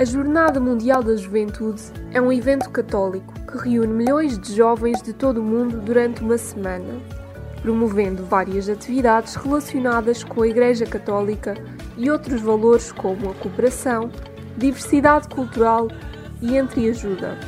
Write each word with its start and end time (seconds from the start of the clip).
A 0.00 0.04
Jornada 0.06 0.58
Mundial 0.58 1.02
da 1.02 1.14
Juventude 1.14 1.82
é 2.10 2.22
um 2.22 2.32
evento 2.32 2.70
católico 2.70 3.34
que 3.40 3.58
reúne 3.58 3.92
milhões 3.92 4.38
de 4.38 4.56
jovens 4.56 5.02
de 5.02 5.12
todo 5.12 5.42
o 5.42 5.44
mundo 5.44 5.78
durante 5.78 6.22
uma 6.22 6.38
semana, 6.38 6.98
promovendo 7.60 8.24
várias 8.24 8.66
atividades 8.70 9.34
relacionadas 9.34 10.24
com 10.24 10.40
a 10.40 10.48
Igreja 10.48 10.86
Católica 10.86 11.54
e 11.98 12.10
outros 12.10 12.40
valores 12.40 12.90
como 12.90 13.28
a 13.28 13.34
cooperação, 13.34 14.10
diversidade 14.56 15.28
cultural 15.28 15.88
e 16.40 16.56
entreajuda. 16.56 17.38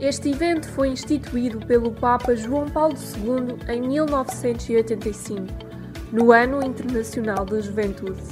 Este 0.00 0.30
evento 0.30 0.68
foi 0.68 0.90
instituído 0.90 1.58
pelo 1.66 1.90
Papa 1.90 2.36
João 2.36 2.70
Paulo 2.70 2.94
II 2.94 3.56
em 3.68 3.80
1985 3.80 5.61
no 6.12 6.30
Ano 6.30 6.62
Internacional 6.62 7.46
da 7.46 7.58
Juventude. 7.60 8.22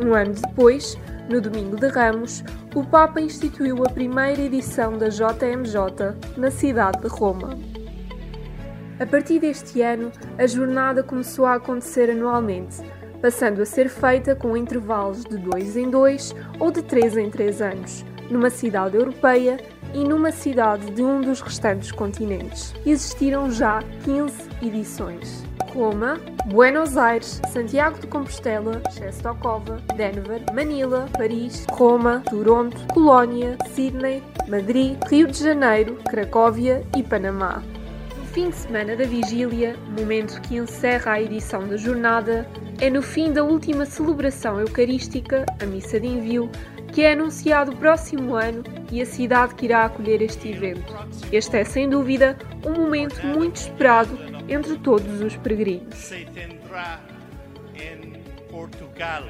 Um 0.00 0.14
ano 0.14 0.34
depois, 0.34 0.96
no 1.28 1.40
Domingo 1.40 1.76
de 1.76 1.88
Ramos, 1.88 2.44
o 2.74 2.84
Papa 2.84 3.20
instituiu 3.20 3.84
a 3.84 3.90
primeira 3.90 4.40
edição 4.40 4.96
da 4.96 5.08
JMJ 5.08 6.16
na 6.36 6.50
cidade 6.50 7.00
de 7.00 7.08
Roma. 7.08 7.58
A 9.00 9.06
partir 9.06 9.40
deste 9.40 9.82
ano, 9.82 10.12
a 10.38 10.46
jornada 10.46 11.02
começou 11.02 11.44
a 11.44 11.54
acontecer 11.54 12.08
anualmente, 12.08 12.76
passando 13.20 13.60
a 13.60 13.66
ser 13.66 13.88
feita 13.88 14.36
com 14.36 14.56
intervalos 14.56 15.24
de 15.24 15.36
dois 15.38 15.76
em 15.76 15.90
dois 15.90 16.32
ou 16.60 16.70
de 16.70 16.82
três 16.82 17.16
em 17.16 17.28
três 17.28 17.60
anos, 17.60 18.04
numa 18.30 18.48
cidade 18.48 18.96
europeia 18.96 19.58
e 19.94 20.04
numa 20.04 20.32
cidade 20.32 20.90
de 20.90 21.02
um 21.02 21.20
dos 21.20 21.40
restantes 21.40 21.92
continentes. 21.92 22.74
Existiram 22.84 23.50
já 23.50 23.82
15 24.04 24.48
edições. 24.62 25.44
Roma, 25.74 26.20
Buenos 26.46 26.98
Aires, 26.98 27.40
Santiago 27.50 27.98
de 27.98 28.06
Compostela, 28.06 28.82
Czestochowa, 28.92 29.80
Denver, 29.96 30.42
Manila, 30.54 31.08
Paris, 31.16 31.64
Roma, 31.70 32.22
Toronto, 32.28 32.76
Colónia, 32.92 33.56
Sydney, 33.74 34.22
Madrid, 34.48 34.98
Rio 35.08 35.28
de 35.28 35.42
Janeiro, 35.42 35.96
Cracóvia 36.10 36.84
e 36.96 37.02
Panamá. 37.02 37.62
No 38.18 38.26
fim 38.26 38.50
de 38.50 38.56
semana 38.56 38.96
da 38.96 39.04
vigília, 39.04 39.76
momento 39.98 40.40
que 40.42 40.56
encerra 40.56 41.12
a 41.12 41.22
edição 41.22 41.66
da 41.66 41.76
jornada, 41.76 42.46
é 42.80 42.90
no 42.90 43.02
fim 43.02 43.32
da 43.32 43.44
última 43.44 43.86
celebração 43.86 44.60
eucarística, 44.60 45.46
a 45.60 45.66
missa 45.66 46.00
de 46.00 46.06
envio, 46.06 46.50
que 46.92 47.02
é 47.02 47.12
anunciado 47.12 47.72
o 47.72 47.76
próximo 47.76 48.34
ano 48.34 48.62
e 48.90 49.00
a 49.00 49.06
cidade 49.06 49.54
que 49.54 49.64
irá 49.64 49.86
acolher 49.86 50.20
este 50.20 50.50
evento. 50.50 50.94
Este 51.32 51.56
é, 51.56 51.64
sem 51.64 51.88
dúvida, 51.88 52.36
um 52.64 52.72
momento 52.72 53.26
muito 53.26 53.56
esperado 53.56 54.18
entre 54.48 54.76
todos 54.76 55.20
os 55.22 55.34
peregrinos. 55.36 55.94
se 55.94 56.26
tendrá 56.26 57.00
en 57.74 58.20
Portugal. 58.50 59.24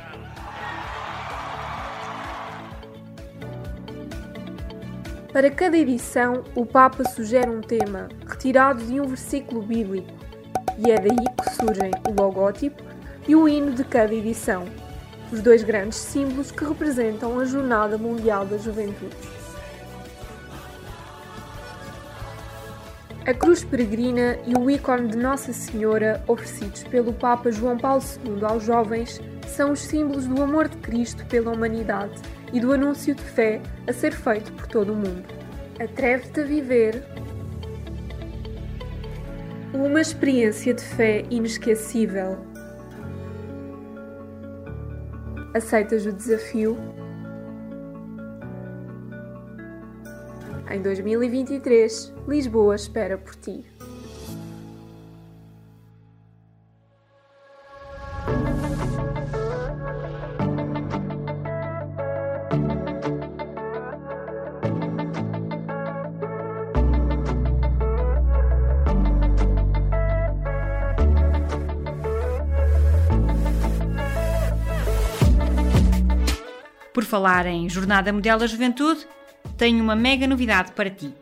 Para 5.32 5.50
cada 5.50 5.78
edição, 5.78 6.44
o 6.54 6.66
Papa 6.66 7.04
sugere 7.04 7.48
um 7.48 7.62
tema 7.62 8.08
retirado 8.26 8.84
de 8.84 9.00
um 9.00 9.06
versículo 9.06 9.62
bíblico, 9.62 10.12
e 10.76 10.90
é 10.90 10.96
daí 10.96 11.16
que 11.16 11.50
surgem 11.54 11.90
o 12.06 12.20
logótipo 12.20 12.82
e 13.26 13.34
o 13.34 13.48
hino 13.48 13.72
de 13.72 13.84
cada 13.84 14.12
edição, 14.12 14.66
os 15.32 15.40
dois 15.40 15.62
grandes 15.64 15.98
símbolos 15.98 16.50
que 16.50 16.64
representam 16.64 17.40
a 17.40 17.44
Jornada 17.44 17.96
Mundial 17.96 18.44
da 18.44 18.58
Juventude. 18.58 19.16
A 23.24 23.32
cruz 23.32 23.64
peregrina 23.64 24.36
e 24.46 24.54
o 24.54 24.68
ícone 24.68 25.08
de 25.08 25.16
Nossa 25.16 25.52
Senhora, 25.52 26.22
oferecidos 26.26 26.82
pelo 26.84 27.12
Papa 27.12 27.50
João 27.50 27.78
Paulo 27.78 28.02
II 28.26 28.44
aos 28.44 28.64
jovens, 28.64 29.20
são 29.46 29.72
os 29.72 29.80
símbolos 29.80 30.26
do 30.26 30.42
amor 30.42 30.68
de 30.68 30.76
Cristo 30.78 31.24
pela 31.26 31.52
humanidade 31.52 32.20
e 32.52 32.60
do 32.60 32.72
anúncio 32.72 33.14
de 33.14 33.22
fé 33.22 33.60
a 33.86 33.92
ser 33.92 34.12
feito 34.12 34.52
por 34.52 34.66
todo 34.66 34.92
o 34.92 34.96
mundo. 34.96 35.24
Atreve-te 35.80 36.40
a 36.40 36.44
viver 36.44 37.02
uma 39.72 40.00
experiência 40.00 40.74
de 40.74 40.82
fé 40.82 41.24
inesquecível. 41.30 42.51
Aceitas 45.54 46.06
o 46.06 46.12
desafio? 46.12 46.78
Em 50.70 50.80
2023, 50.80 52.14
Lisboa 52.26 52.74
espera 52.74 53.18
por 53.18 53.34
ti. 53.34 53.62
Por 77.02 77.08
falar 77.08 77.46
em 77.46 77.68
Jornada 77.68 78.12
Mundial 78.12 78.38
da 78.38 78.46
Juventude, 78.46 79.08
tenho 79.56 79.82
uma 79.82 79.96
mega 79.96 80.24
novidade 80.24 80.70
para 80.70 80.88
ti. 80.88 81.12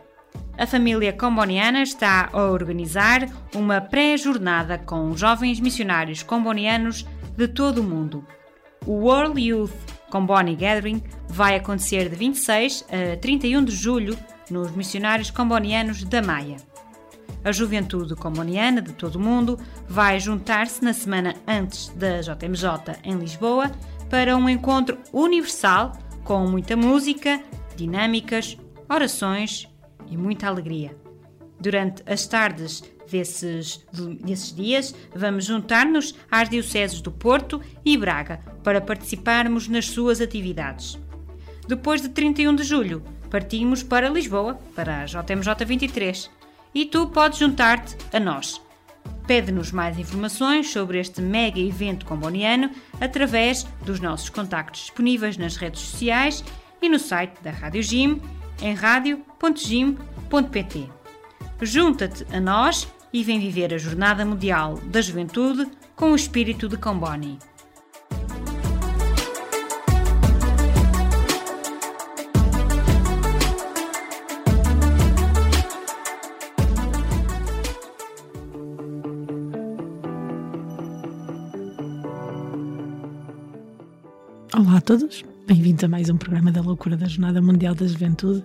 A 0.59 0.67
família 0.67 1.11
comboniana 1.11 1.83
está 1.83 2.29
a 2.31 2.43
organizar 2.51 3.27
uma 3.55 3.81
pré-jornada 3.81 4.77
com 4.77 5.17
jovens 5.17 5.59
missionários 5.59 6.23
combonianos 6.23 7.07
de 7.35 7.49
todo 7.49 7.79
o 7.79 7.83
mundo. 7.83 8.23
O 8.85 8.93
World 8.93 9.41
Youth 9.41 9.73
Comboni 10.11 10.55
Gathering 10.55 11.03
vai 11.27 11.57
acontecer 11.57 12.11
de 12.11 12.15
26 12.15 12.85
a 13.15 13.17
31 13.17 13.65
de 13.65 13.73
julho 13.75 14.19
nos 14.51 14.71
missionários 14.73 15.31
combonianos 15.31 16.05
da 16.05 16.21
Maia. 16.21 16.59
A 17.43 17.53
juventude 17.53 18.15
comboniana 18.17 18.83
de 18.83 18.93
todo 18.93 19.17
o 19.17 19.21
mundo 19.21 19.59
vai 19.89 20.21
juntar-se 20.21 20.85
na 20.85 20.93
semana 20.93 21.37
antes 21.49 21.89
da 21.97 22.21
JMJ 22.21 22.99
em 23.03 23.15
Lisboa 23.15 23.71
para 24.11 24.37
um 24.37 24.49
encontro 24.49 24.99
universal 25.13 25.93
com 26.25 26.47
muita 26.47 26.77
música, 26.77 27.43
dinâmicas, 27.77 28.59
orações 28.89 29.69
e 30.09 30.17
muita 30.17 30.49
alegria. 30.49 30.95
Durante 31.61 32.03
as 32.07 32.27
tardes 32.27 32.83
desses, 33.11 33.87
desses 34.23 34.55
dias, 34.55 34.95
vamos 35.15 35.45
juntar-nos 35.45 36.15
às 36.31 36.49
dioceses 36.49 37.01
do 37.01 37.13
Porto 37.13 37.61
e 37.85 37.97
Braga 37.97 38.41
para 38.63 38.81
participarmos 38.81 39.69
nas 39.69 39.87
suas 39.87 40.21
atividades. 40.21 40.99
Depois 41.69 42.03
de 42.03 42.09
31 42.09 42.57
de 42.57 42.65
julho, 42.65 43.03
partimos 43.31 43.83
para 43.83 44.09
Lisboa, 44.09 44.59
para 44.75 45.03
a 45.03 45.05
JMJ 45.05 45.65
23, 45.65 46.31
e 46.75 46.85
tu 46.85 47.07
podes 47.09 47.39
juntar-te 47.39 47.97
a 48.13 48.19
nós. 48.19 48.61
Pede-nos 49.31 49.71
mais 49.71 49.97
informações 49.97 50.73
sobre 50.73 50.99
este 50.99 51.23
mega 51.23 51.61
evento 51.61 52.05
comboniano 52.05 52.69
através 53.01 53.63
dos 53.87 54.01
nossos 54.01 54.29
contactos 54.29 54.81
disponíveis 54.81 55.37
nas 55.37 55.55
redes 55.55 55.83
sociais 55.83 56.43
e 56.83 56.89
no 56.89 56.99
site 56.99 57.41
da 57.41 57.53
Rádio 57.53 57.81
Gym 57.81 58.21
em 58.61 58.75
radio.gym.pt. 58.75 59.29
Junta-te 61.63 62.27
a 62.35 62.41
nós 62.41 62.89
e 63.13 63.23
vem 63.23 63.39
viver 63.39 63.73
a 63.73 63.79
Jornada 63.79 64.27
Mundial 64.27 64.81
da 64.87 65.01
Juventude 65.01 65.65
com 65.95 66.11
o 66.11 66.17
espírito 66.17 66.69
de 66.69 66.77
Comboni. 66.77 67.39
Todos, 84.99 85.25
bem-vindos 85.47 85.85
a 85.85 85.89
mais 85.89 86.11
um 86.11 86.17
programa 86.17 86.51
da 86.51 86.61
Loucura 86.61 86.97
da 86.97 87.07
Jornada 87.07 87.41
Mundial 87.41 87.77
da 87.77 87.87
Juventude. 87.87 88.45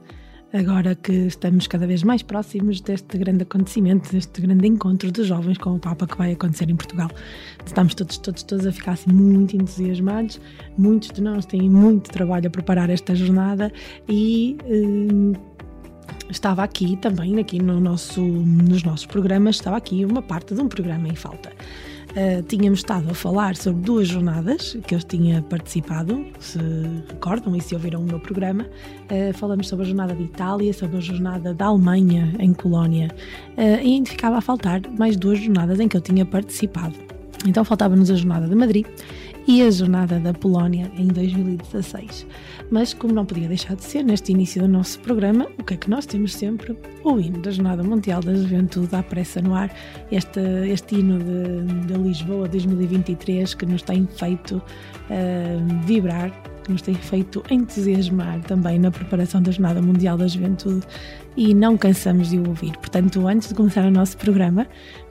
Agora 0.53 0.94
que 0.94 1.12
estamos 1.12 1.65
cada 1.65 1.88
vez 1.88 2.03
mais 2.03 2.21
próximos 2.21 2.80
deste 2.81 3.18
grande 3.18 3.42
acontecimento, 3.42 4.12
deste 4.12 4.42
grande 4.42 4.68
encontro 4.68 5.12
dos 5.12 5.25
jovens 5.25 5.57
com 5.57 5.74
o 5.74 5.80
Papa 5.80 6.06
que 6.06 6.15
vai 6.15 6.33
acontecer 6.33 6.69
em 6.69 6.75
Portugal. 6.75 7.09
Estamos 7.65 7.95
todos, 7.95 8.19
todos, 8.19 8.44
todos 8.44 8.68
a 8.68 8.71
ficar 8.71 8.92
assim 8.92 9.12
muito 9.12 9.56
entusiasmados. 9.56 10.39
Muitos 10.77 11.09
de 11.09 11.19
nós 11.19 11.47
têm 11.47 11.68
muito 11.68 12.12
trabalho 12.12 12.45
a 12.45 12.51
preparar 12.51 12.92
esta 12.92 13.15
jornada 13.15 13.74
e 14.07 14.56
hum, 14.68 15.33
estava 16.30 16.63
aqui 16.63 16.95
também, 16.97 17.39
aqui 17.39 17.59
no 17.59 17.80
nosso, 17.80 18.21
nos 18.21 18.83
nossos 18.83 19.07
programas, 19.07 19.56
estava 19.56 19.77
aqui 19.77 20.06
uma 20.06 20.21
parte 20.21 20.53
de 20.53 20.62
um 20.62 20.68
programa 20.68 21.07
em 21.07 21.15
falta. 21.15 21.51
Uh, 22.16 22.42
tínhamos 22.44 22.80
estado 22.80 23.12
a 23.12 23.14
falar 23.14 23.58
sobre 23.58 23.82
duas 23.82 24.08
jornadas 24.08 24.78
que 24.88 24.96
eu 24.96 25.00
tinha 25.00 25.42
participado, 25.42 26.26
se 26.40 26.58
recordam 27.10 27.54
e 27.58 27.62
se 27.62 27.76
ouviram 27.76 28.00
o 28.00 28.04
meu 28.06 28.22
programa. 28.22 28.66
Uh, 29.12 29.34
falamos 29.34 29.68
sobre 29.68 29.84
a 29.84 29.88
jornada 29.90 30.16
de 30.16 30.24
Itália, 30.24 30.72
sobre 30.72 30.96
a 30.96 31.02
jornada 31.02 31.54
da 31.54 31.66
Alemanha 31.66 32.34
em 32.40 32.54
Colónia 32.54 33.14
uh, 33.58 33.62
e 33.84 33.96
ainda 33.96 34.10
ficava 34.10 34.38
a 34.38 34.42
faltar 34.42 34.82
mais 34.98 35.18
duas 35.18 35.40
jornadas 35.40 35.78
em 35.78 35.90
que 35.90 35.98
eu 35.98 36.02
tinha 36.02 36.26
participado. 36.26 36.96
Então 37.46 37.66
faltava-nos 37.66 38.10
a 38.10 38.16
jornada 38.16 38.48
de 38.48 38.56
Madrid 38.56 38.86
e 39.46 39.62
a 39.62 39.70
jornada 39.70 40.18
da 40.18 40.34
Polónia 40.34 40.92
em 40.98 41.08
2016. 41.08 42.26
Mas, 42.72 42.94
como 42.94 43.14
não 43.14 43.26
podia 43.26 43.48
deixar 43.48 43.76
de 43.76 43.84
ser, 43.84 44.04
neste 44.04 44.32
início 44.32 44.62
do 44.62 44.68
nosso 44.68 45.00
programa, 45.00 45.48
o 45.60 45.64
que 45.64 45.76
é 45.76 45.78
que 45.78 45.90
nós 45.90 46.06
temos 46.06 46.34
sempre? 46.34 46.76
O 47.04 47.20
hino 47.20 47.40
da 47.40 47.52
Jornada 47.52 47.84
Mundial 47.84 48.22
da 48.22 48.34
Juventude 48.34 48.96
à 48.96 49.04
pressa 49.04 49.42
no 49.42 49.54
ar, 49.54 49.72
este, 50.12 50.40
este 50.68 50.96
hino 50.96 51.20
de, 51.20 51.88
de 51.88 51.94
Lisboa 51.94 52.48
2023 52.48 53.54
que 53.54 53.66
nos 53.66 53.82
tem 53.84 54.08
feito 54.08 54.58
uh, 54.58 55.86
vibrar 55.86 56.32
que 56.66 56.72
nos 56.72 56.82
tem 56.82 56.96
feito 56.96 57.44
entusiasmar 57.50 58.42
também 58.42 58.80
na 58.80 58.90
preparação 58.90 59.40
da 59.40 59.52
Jornada 59.52 59.82
Mundial 59.82 60.18
da 60.18 60.26
Juventude 60.26 60.86
e 61.38 61.54
não 61.54 61.78
cansamos 61.78 62.30
de 62.30 62.40
o 62.40 62.48
ouvir. 62.50 62.72
Portanto, 62.78 63.28
antes 63.28 63.50
de 63.50 63.54
começar 63.54 63.86
o 63.86 63.92
nosso 63.92 64.18
programa, 64.18 64.66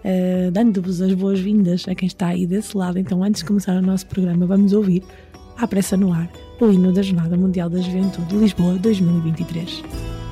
uh, 0.05 0.51
dando-vos 0.51 1.01
as 1.01 1.15
boas-vindas 1.15 1.87
a 1.87 1.95
quem 1.95 2.09
está 2.09 2.29
aí 2.29 2.47
desse 2.47 2.77
lado, 2.77 2.99
então 2.99 3.23
antes 3.23 3.43
de 3.43 3.47
começar 3.47 3.77
o 3.77 3.83
nosso 3.83 4.07
programa, 4.07 4.45
vamos 4.45 4.73
ouvir, 4.73 5.05
à 5.57 5.69
pressa 5.69 5.97
no 5.97 6.13
ar, 6.13 6.29
o 6.61 6.71
hino 6.71 6.93
da 6.93 7.03
Jornada 7.03 7.37
Mundial 7.37 7.69
da 7.69 7.81
Juventude 7.81 8.37
Lisboa 8.37 8.75
2023. 8.75 10.24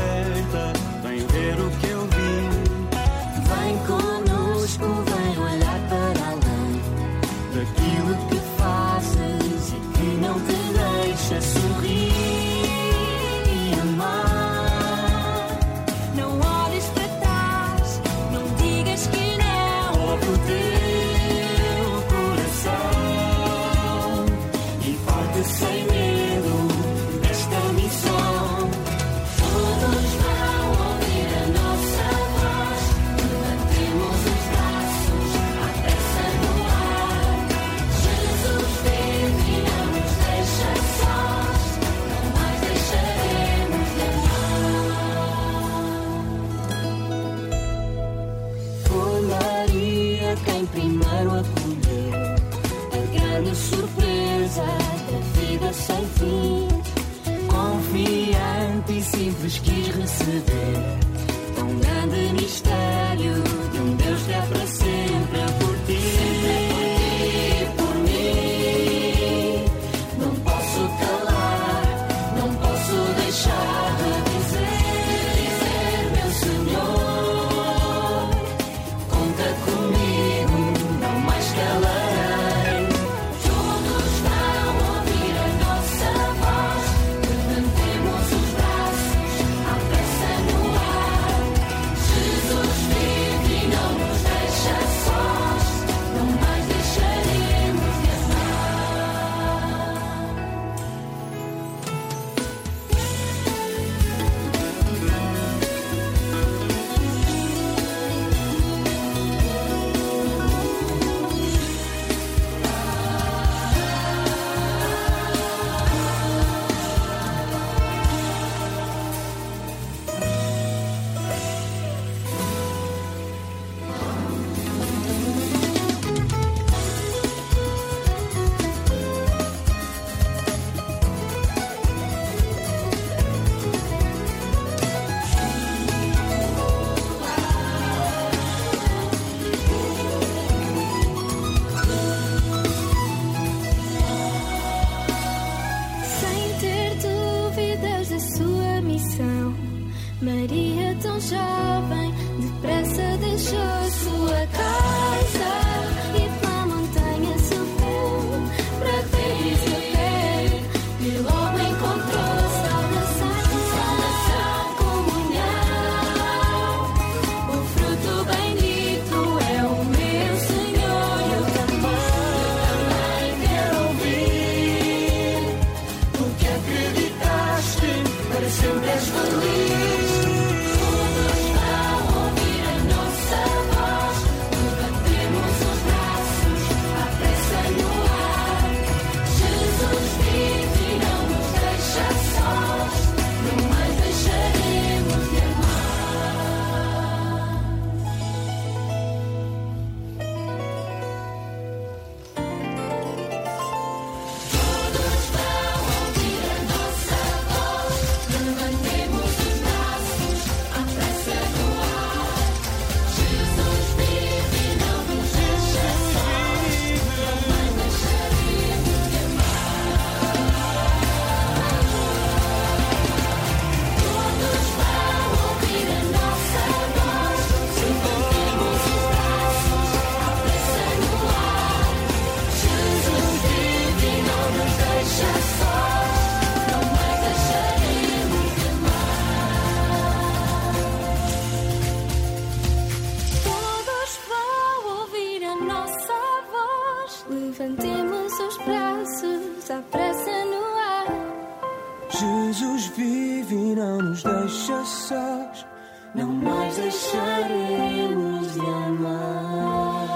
não 253.78 254.02
nos 254.02 254.22
deixa 254.22 254.84
sós. 254.84 255.66
Não 256.14 256.26
mais 256.26 256.76
deixaremos 256.76 258.52
de 258.54 258.60
amar. 258.60 260.08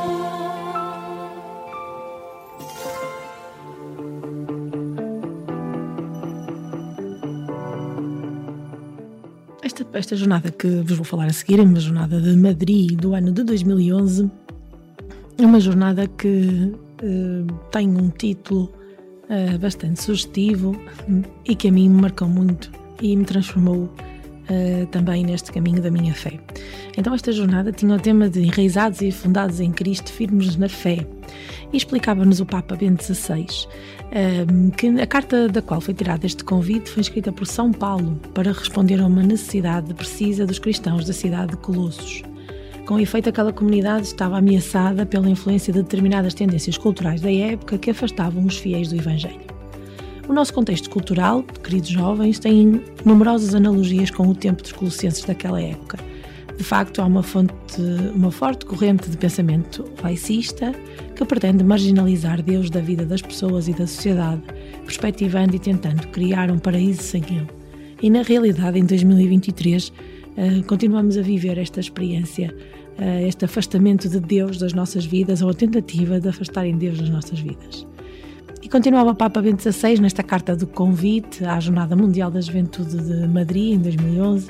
Esta, 9.63 9.87
esta 9.93 10.17
jornada 10.17 10.51
que 10.51 10.67
vos 10.83 10.97
vou 10.97 11.05
falar 11.05 11.27
a 11.27 11.33
seguir 11.33 11.61
é 11.61 11.63
uma 11.63 11.79
jornada 11.79 12.21
de 12.21 12.37
Madrid 12.37 12.99
do 12.99 13.15
ano 13.15 13.31
de 13.31 13.45
2011. 13.45 14.29
É 15.39 15.47
uma 15.47 15.61
jornada 15.61 16.09
que 16.09 16.73
uh, 17.03 17.53
tem 17.71 17.89
um 17.89 18.11
título 18.11 18.73
uh, 19.31 19.59
bastante 19.59 20.03
sugestivo 20.03 20.77
e 21.45 21.55
que 21.55 21.69
a 21.69 21.73
mim 21.73 21.89
me 21.89 22.03
marcou 22.03 22.29
muito 22.29 22.82
e 23.03 23.17
me 23.17 23.25
transformou 23.25 23.85
uh, 23.85 24.87
também 24.91 25.25
neste 25.25 25.53
caminho 25.53 25.83
da 25.83 25.91
minha 25.91 26.15
fé. 26.15 26.39
Então, 26.97 27.15
esta 27.15 27.33
jornada 27.33 27.73
tinha 27.73 27.95
o 27.95 28.01
tema 28.01 28.29
de 28.29 28.41
enraizados 28.41 29.03
e 29.03 29.11
fundados 29.11 29.61
em 29.61 29.73
Cristo, 29.73 30.11
firmes 30.11 30.57
na 30.57 30.69
fé. 30.69 31.07
E 31.73 31.77
explicava-nos 31.77 32.41
o 32.41 32.47
Papa 32.47 32.77
Bento 32.77 33.03
XVI 33.03 33.47
um, 34.13 34.71
que 34.71 34.89
a 35.01 35.07
carta 35.07 35.49
da 35.49 35.63
qual 35.63 35.81
foi 35.81 35.95
tirado 35.95 36.25
este 36.25 36.45
convite 36.45 36.91
foi 36.91 37.01
escrita 37.01 37.33
por 37.33 37.47
São 37.47 37.73
Paulo 37.73 38.21
para 38.35 38.53
responder 38.53 39.01
a 39.01 39.07
uma 39.07 39.23
necessidade 39.23 39.95
precisa 39.95 40.47
dos 40.47 40.59
cristãos 40.59 41.07
da 41.07 41.13
cidade 41.13 41.53
de 41.53 41.57
Colossos. 41.57 42.23
Com 42.87 42.99
efeito, 42.99 43.29
aquela 43.29 43.53
comunidade 43.53 44.07
estava 44.07 44.37
ameaçada 44.37 45.07
pela 45.07 45.31
influência 45.31 45.73
de 45.73 45.83
determinadas 45.83 46.35
tendências 46.35 46.77
culturais 46.77 47.21
da 47.21 47.33
época 47.33 47.79
que 47.79 47.91
afastavam 47.91 48.45
os 48.45 48.59
fiéis 48.59 48.89
do 48.89 48.97
Evangelho. 48.97 49.52
O 50.29 50.33
nosso 50.33 50.55
contexto 50.55 50.89
cultural, 50.89 51.43
queridos 51.65 51.91
jovens, 51.91 52.39
tem 52.39 52.81
numerosas 53.05 53.55
analogias 53.55 54.11
com 54.11 54.29
o 54.29 54.35
tempo 54.35 54.63
dos 54.63 54.73
colossenses 54.73 55.25
daquela 55.25 55.61
época. 55.61 55.99
De 56.57 56.63
facto, 56.63 57.03
há 57.03 57.07
uma, 57.07 57.25
fonte, 57.25 57.53
uma 58.15 58.31
forte 58.31 58.65
corrente 58.65 59.11
de 59.11 59.17
pensamento 59.17 59.85
laicista 60.03 60.73
que 61.17 61.25
pretende 61.25 61.65
marginalizar 61.65 62.41
Deus 62.41 62.71
da 62.71 62.81
vida 62.81 63.05
das 63.05 63.21
pessoas 63.21 63.67
e 63.67 63.73
da 63.73 63.87
sociedade, 63.87 64.43
perspectivando 64.85 65.57
e 65.57 65.59
tentando 65.59 66.07
criar 66.09 66.51
um 66.51 66.59
paraíso 66.59 67.03
sem 67.03 67.23
Ele. 67.23 67.49
E 68.01 68.09
na 68.09 68.23
realidade, 68.23 68.79
em 68.79 68.85
2023, 68.85 69.93
eh, 70.37 70.63
continuamos 70.67 71.19
a 71.19 71.23
viver 71.23 71.59
esta 71.59 71.81
experiência, 71.81 72.55
eh, 72.99 73.27
este 73.27 73.45
afastamento 73.45 74.09
de 74.09 74.21
Deus 74.21 74.57
das 74.59 74.73
nossas 74.73 75.05
vidas 75.05 75.43
ou 75.43 75.51
a 75.51 75.55
tentativa 75.55 76.21
de 76.21 76.29
afastarem 76.29 76.77
Deus 76.77 76.99
das 76.99 77.11
nossas 77.11 77.41
vidas. 77.41 77.87
E 78.63 78.69
continuava 78.69 79.11
o 79.11 79.15
Papa 79.15 79.43
Bento 79.43 79.61
XVI 79.61 80.01
nesta 80.01 80.23
carta 80.23 80.55
do 80.55 80.69
convite 80.69 81.45
à 81.45 81.59
Jornada 81.59 81.97
Mundial 81.97 82.31
da 82.31 82.41
Juventude 82.41 82.97
de 82.97 83.27
Madrid, 83.27 83.75
em 83.75 83.79
2011, 83.81 84.47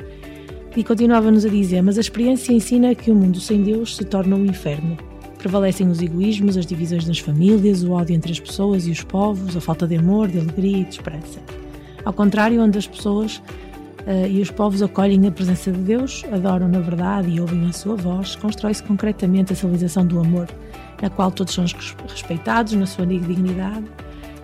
e 0.76 0.84
continuava-nos 0.84 1.46
a 1.46 1.48
dizer: 1.48 1.80
Mas 1.82 1.96
a 1.96 2.02
experiência 2.02 2.52
ensina 2.52 2.94
que 2.94 3.10
o 3.10 3.14
mundo 3.14 3.40
sem 3.40 3.62
Deus 3.62 3.96
se 3.96 4.04
torna 4.04 4.36
um 4.36 4.44
inferno. 4.44 4.98
Prevalecem 5.38 5.88
os 5.88 6.02
egoísmos, 6.02 6.58
as 6.58 6.66
divisões 6.66 7.06
nas 7.06 7.20
famílias, 7.20 7.82
o 7.82 7.92
ódio 7.92 8.14
entre 8.14 8.30
as 8.30 8.38
pessoas 8.38 8.86
e 8.86 8.90
os 8.90 9.02
povos, 9.02 9.56
a 9.56 9.60
falta 9.62 9.86
de 9.86 9.96
amor, 9.96 10.28
de 10.28 10.38
alegria 10.38 10.78
e 10.78 10.84
de 10.84 10.90
esperança. 10.90 11.40
Ao 12.04 12.12
contrário, 12.12 12.62
onde 12.62 12.76
as 12.76 12.86
pessoas 12.86 13.38
uh, 14.06 14.28
e 14.28 14.42
os 14.42 14.50
povos 14.50 14.82
acolhem 14.82 15.26
a 15.26 15.32
presença 15.32 15.72
de 15.72 15.78
Deus, 15.78 16.22
adoram 16.30 16.68
na 16.68 16.80
verdade 16.80 17.30
e 17.30 17.40
ouvem 17.40 17.66
a 17.66 17.72
sua 17.72 17.96
voz, 17.96 18.36
constrói-se 18.36 18.82
concretamente 18.82 19.54
a 19.54 19.56
civilização 19.56 20.06
do 20.06 20.20
amor, 20.20 20.48
na 21.02 21.10
qual 21.10 21.30
todos 21.30 21.52
são 21.52 21.66
respeitados 22.08 22.72
na 22.72 22.86
sua 22.86 23.04
dignidade, 23.04 23.84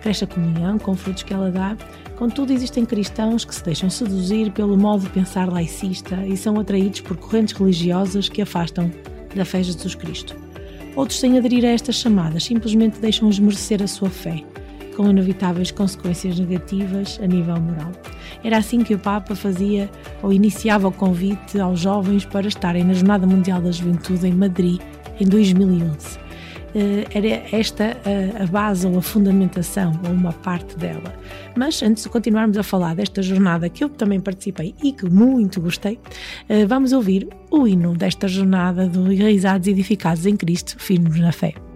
cresce 0.01 0.25
a 0.25 0.27
comunhão 0.27 0.77
com 0.77 0.95
frutos 0.95 1.23
que 1.23 1.33
ela 1.33 1.49
dá. 1.49 1.75
Contudo, 2.17 2.51
existem 2.51 2.85
cristãos 2.85 3.45
que 3.45 3.55
se 3.55 3.63
deixam 3.63 3.89
seduzir 3.89 4.51
pelo 4.51 4.77
modo 4.77 5.03
de 5.03 5.09
pensar 5.09 5.49
laicista 5.49 6.15
e 6.27 6.35
são 6.35 6.59
atraídos 6.59 6.99
por 7.01 7.15
correntes 7.15 7.53
religiosas 7.53 8.27
que 8.27 8.41
afastam 8.41 8.91
da 9.33 9.45
fé 9.45 9.61
de 9.61 9.67
Jesus 9.67 9.95
Cristo. 9.95 10.35
Outros, 10.95 11.19
sem 11.19 11.37
aderir 11.37 11.63
a 11.63 11.69
estas 11.69 11.95
chamadas, 11.95 12.43
simplesmente 12.43 12.99
deixam 12.99 13.29
esmorecer 13.29 13.81
a 13.81 13.87
sua 13.87 14.09
fé, 14.09 14.43
com 14.97 15.09
inevitáveis 15.09 15.71
consequências 15.71 16.37
negativas 16.37 17.19
a 17.23 17.27
nível 17.27 17.59
moral. 17.59 17.91
Era 18.43 18.57
assim 18.57 18.83
que 18.83 18.95
o 18.95 18.99
Papa 18.99 19.33
fazia 19.33 19.89
ou 20.21 20.33
iniciava 20.33 20.89
o 20.89 20.91
convite 20.91 21.59
aos 21.59 21.79
jovens 21.79 22.25
para 22.25 22.47
estarem 22.47 22.83
na 22.83 22.93
Jornada 22.93 23.25
Mundial 23.25 23.61
da 23.61 23.71
Juventude 23.71 24.27
em 24.27 24.33
Madrid 24.33 24.81
em 25.19 25.25
2011. 25.25 26.28
Eh, 26.75 27.05
era 27.13 27.43
esta 27.51 27.97
a 28.39 28.45
base 28.45 28.85
ou 28.87 28.97
a 28.97 29.01
fundamentação, 29.01 29.91
ou 30.05 30.11
uma 30.11 30.33
parte 30.33 30.77
dela. 30.77 31.13
Mas 31.55 31.81
antes 31.81 32.03
de 32.03 32.09
continuarmos 32.09 32.57
a 32.57 32.63
falar 32.63 32.95
desta 32.95 33.21
jornada 33.21 33.69
que 33.69 33.83
eu 33.83 33.89
também 33.89 34.19
participei 34.19 34.75
e 34.83 34.91
que 34.91 35.05
muito 35.05 35.59
gostei, 35.61 35.99
eh, 36.47 36.65
vamos 36.65 36.91
ouvir 36.91 37.27
o 37.51 37.67
hino 37.67 37.95
desta 37.95 38.27
jornada 38.27 38.87
do 38.87 39.03
Realizados 39.03 39.67
e 39.67 39.71
Edificados 39.71 40.25
em 40.25 40.35
Cristo, 40.35 40.75
firmes 40.79 41.19
na 41.19 41.31
fé. 41.31 41.68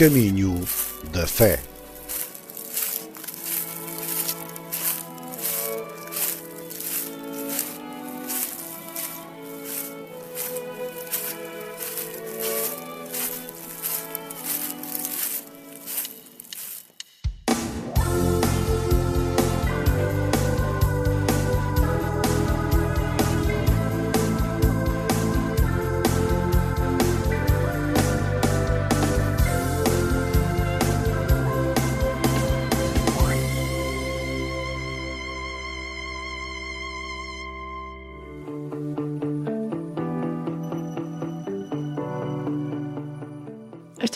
Caminho 0.00 0.58
da 1.12 1.26
fé. 1.26 1.69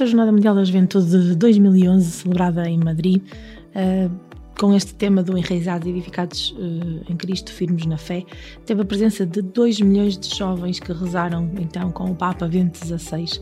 Esta 0.05 0.11
Jornada 0.11 0.33
Mundial 0.33 0.55
da 0.55 0.63
Juventude 0.63 1.29
de 1.29 1.35
2011, 1.35 2.11
celebrada 2.11 2.69
em 2.69 2.77
Madrid, 2.77 3.23
eh, 3.75 4.11
com 4.61 4.75
este 4.75 4.95
tema 4.95 5.23
do 5.23 5.39
Enraizados 5.39 5.87
e 5.87 5.91
Edificados 5.93 6.55
eh, 6.59 7.11
em 7.11 7.17
Cristo, 7.17 7.51
firmes 7.51 7.87
na 7.87 7.97
fé, 7.97 8.23
teve 8.67 8.83
a 8.83 8.85
presença 8.85 9.25
de 9.25 9.41
2 9.41 9.81
milhões 9.81 10.19
de 10.19 10.29
jovens 10.37 10.79
que 10.79 10.93
rezaram 10.93 11.51
então 11.59 11.91
com 11.91 12.11
o 12.11 12.15
Papa 12.15 12.47
Bento 12.47 12.77
XVI. 12.77 13.41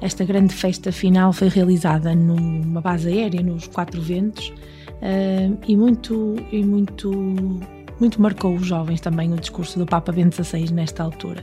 Esta 0.00 0.24
grande 0.24 0.52
festa 0.52 0.90
final 0.90 1.32
foi 1.32 1.46
realizada 1.46 2.12
numa 2.12 2.80
base 2.80 3.08
aérea 3.08 3.40
nos 3.40 3.68
Quatro 3.68 4.02
Ventos 4.02 4.52
eh, 5.02 5.48
e 5.68 5.76
muito 5.76 6.34
e 6.50 6.64
muito 6.64 7.12
muito 8.00 8.20
marcou 8.20 8.54
os 8.54 8.66
jovens 8.66 9.00
também 9.00 9.32
o 9.32 9.36
discurso 9.36 9.78
do 9.78 9.86
Papa 9.86 10.10
Bento 10.10 10.42
XVI 10.42 10.72
nesta 10.72 11.02
altura. 11.02 11.42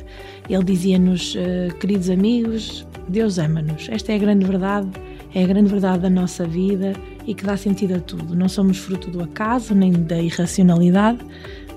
Ele 0.50 0.64
dizia-nos, 0.64 1.36
eh, 1.38 1.70
queridos 1.80 2.10
amigos, 2.10 2.86
Deus 3.08 3.38
ama-nos. 3.38 3.88
Esta 3.90 4.12
é 4.12 4.16
a 4.16 4.18
grande 4.18 4.46
verdade, 4.46 4.90
é 5.34 5.44
a 5.44 5.48
grande 5.48 5.70
verdade 5.70 6.00
da 6.00 6.10
nossa 6.10 6.46
vida 6.46 6.94
e 7.26 7.34
que 7.34 7.46
dá 7.46 7.56
sentido 7.56 7.96
a 7.96 8.00
tudo. 8.00 8.36
Não 8.36 8.50
somos 8.50 8.78
fruto 8.78 9.10
do 9.12 9.22
acaso 9.22 9.76
nem 9.76 9.92
da 9.92 10.20
irracionalidade, 10.20 11.20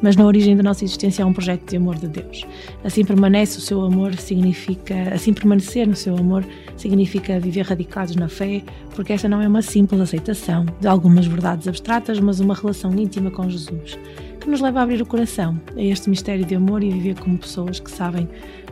mas 0.03 0.17
na 0.17 0.25
origem 0.25 0.57
da 0.57 0.63
nossa 0.63 0.85
existência 0.85 1.25
há 1.25 1.29
um 1.29 1.33
projeto 1.33 1.69
de 1.69 1.77
amor 1.77 1.97
de 1.97 2.09
Deus. 2.09 2.47
Assim 2.83 3.05
permanece 3.05 3.59
o 3.59 3.61
seu 3.61 3.83
amor, 3.83 4.15
significa, 4.15 5.15
assim 5.15 5.33
permanecer 5.33 5.87
no 5.87 5.95
seu 5.95 6.17
amor 6.17 6.45
significa 6.77 7.39
viver 7.39 7.67
radicados 7.67 8.17
na 8.17 8.29
fé, 8.29 8.63
porque 8.95 9.13
esta 9.13 9.29
não 9.29 9.43
é 9.43 9.49
uma 9.49 9.61
simples 9.61 10.01
aceitação 10.01 10.65
de 10.81 10.89
algumas 10.89 11.27
verdades 11.27 11.69
abstratas, 11.69 12.19
mas 12.19 12.41
uma 12.41 12.55
relação 12.55 12.91
íntima 12.95 13.31
com 13.31 13.49
Jesus, 13.49 13.99
que 14.41 14.49
nos 14.49 14.61
leva 14.61 14.81
a 14.81 14.83
abrir 14.83 15.01
o 15.03 15.07
coração 15.07 15.61
a 15.77 15.83
este 15.83 16.09
mistério 16.09 16.45
de 16.45 16.55
amor 16.55 16.83
e 16.83 16.91
viver 16.91 17.19
como 17.21 17.39
pessoas 17.39 17.79
que 17.79 17.91
sabem 17.91 18.27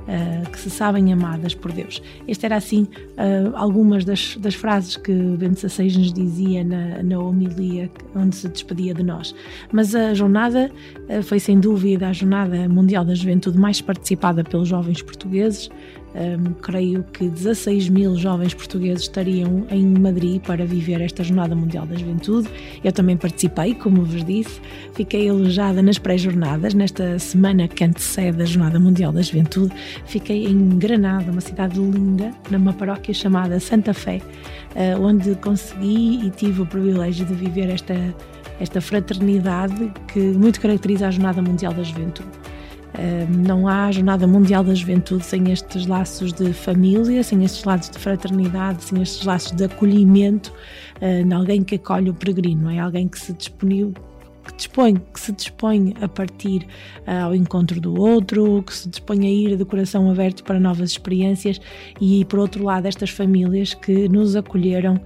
uh, 0.08 0.50
que 0.50 0.58
se 0.58 0.70
sabem 0.70 1.12
amadas 1.12 1.54
por 1.54 1.70
Deus. 1.70 2.02
Esta 2.26 2.46
era 2.46 2.56
assim 2.56 2.82
uh, 2.82 3.54
algumas 3.54 4.04
das, 4.04 4.36
das, 4.36 4.54
frases 4.54 4.96
que 4.96 5.12
Bento 5.12 5.68
XVI 5.68 5.98
nos 5.98 6.12
dizia 6.12 6.64
na, 6.64 7.02
na 7.02 7.18
homilia 7.18 7.90
onde 8.16 8.34
se 8.34 8.48
despedia 8.48 8.94
de 8.94 9.02
nós. 9.02 9.34
Mas 9.70 9.94
a 9.94 10.14
jornada 10.14 10.70
uh, 11.08 11.22
foi 11.22 11.38
sem 11.38 11.60
dúvida 11.60 12.08
a 12.08 12.12
Jornada 12.12 12.68
Mundial 12.68 13.04
da 13.04 13.14
Juventude 13.14 13.58
mais 13.58 13.80
participada 13.80 14.42
pelos 14.42 14.68
jovens 14.68 15.02
portugueses. 15.02 15.70
Um, 16.18 16.52
creio 16.54 17.04
que 17.12 17.28
16 17.28 17.88
mil 17.90 18.16
jovens 18.16 18.52
portugueses 18.52 19.02
estariam 19.02 19.64
em 19.70 19.86
Madrid 19.86 20.42
para 20.42 20.66
viver 20.66 21.00
esta 21.00 21.22
Jornada 21.22 21.54
Mundial 21.54 21.86
da 21.86 21.94
Juventude. 21.94 22.48
Eu 22.82 22.90
também 22.90 23.16
participei, 23.16 23.72
como 23.72 24.04
vos 24.04 24.24
disse, 24.24 24.60
fiquei 24.94 25.28
alojada 25.28 25.80
nas 25.80 25.96
pré-jornadas, 25.96 26.74
nesta 26.74 27.20
semana 27.20 27.68
que 27.68 27.84
antecede 27.84 28.42
a 28.42 28.44
Jornada 28.44 28.80
Mundial 28.80 29.12
da 29.12 29.22
Juventude. 29.22 29.72
Fiquei 30.06 30.46
em 30.46 30.70
Granada, 30.70 31.30
uma 31.30 31.40
cidade 31.40 31.78
linda, 31.78 32.32
numa 32.50 32.72
paróquia 32.72 33.14
chamada 33.14 33.60
Santa 33.60 33.94
Fé, 33.94 34.20
uh, 34.74 35.00
onde 35.00 35.36
consegui 35.36 36.26
e 36.26 36.30
tive 36.30 36.62
o 36.62 36.66
privilégio 36.66 37.26
de 37.26 37.34
viver 37.34 37.70
esta, 37.70 37.94
esta 38.58 38.80
fraternidade 38.80 39.92
que 40.12 40.18
muito 40.18 40.60
caracteriza 40.60 41.06
a 41.06 41.10
Jornada 41.12 41.40
Mundial 41.40 41.72
da 41.72 41.84
Juventude 41.84 42.28
não 43.44 43.68
há 43.68 43.90
Jornada 43.92 44.26
Mundial 44.26 44.64
da 44.64 44.74
Juventude 44.74 45.24
sem 45.24 45.52
estes 45.52 45.86
laços 45.86 46.32
de 46.32 46.52
família, 46.52 47.22
sem 47.22 47.44
estes 47.44 47.64
laços 47.64 47.90
de 47.90 47.98
fraternidade, 47.98 48.84
sem 48.84 49.00
estes 49.00 49.24
laços 49.24 49.52
de 49.52 49.64
acolhimento 49.64 50.52
uh, 51.00 51.34
alguém 51.34 51.62
que 51.62 51.76
acolhe 51.76 52.10
o 52.10 52.14
peregrino, 52.14 52.70
é? 52.70 52.78
Alguém 52.78 53.08
que 53.08 53.18
se 53.18 53.32
disponibil, 53.32 53.94
que, 54.44 54.54
dispõe, 54.54 54.96
que 54.96 55.20
se 55.20 55.32
dispõe 55.32 55.94
a 56.00 56.08
partir 56.08 56.66
uh, 57.06 57.26
ao 57.26 57.34
encontro 57.34 57.80
do 57.80 58.00
outro, 58.00 58.62
que 58.62 58.74
se 58.74 58.88
dispõe 58.88 59.26
a 59.26 59.30
ir 59.30 59.56
de 59.56 59.64
coração 59.64 60.10
aberto 60.10 60.44
para 60.44 60.58
novas 60.58 60.90
experiências 60.90 61.60
e, 62.00 62.24
por 62.24 62.38
outro 62.38 62.64
lado, 62.64 62.86
estas 62.86 63.10
famílias 63.10 63.74
que 63.74 64.08
nos 64.08 64.36
acolheram 64.36 65.00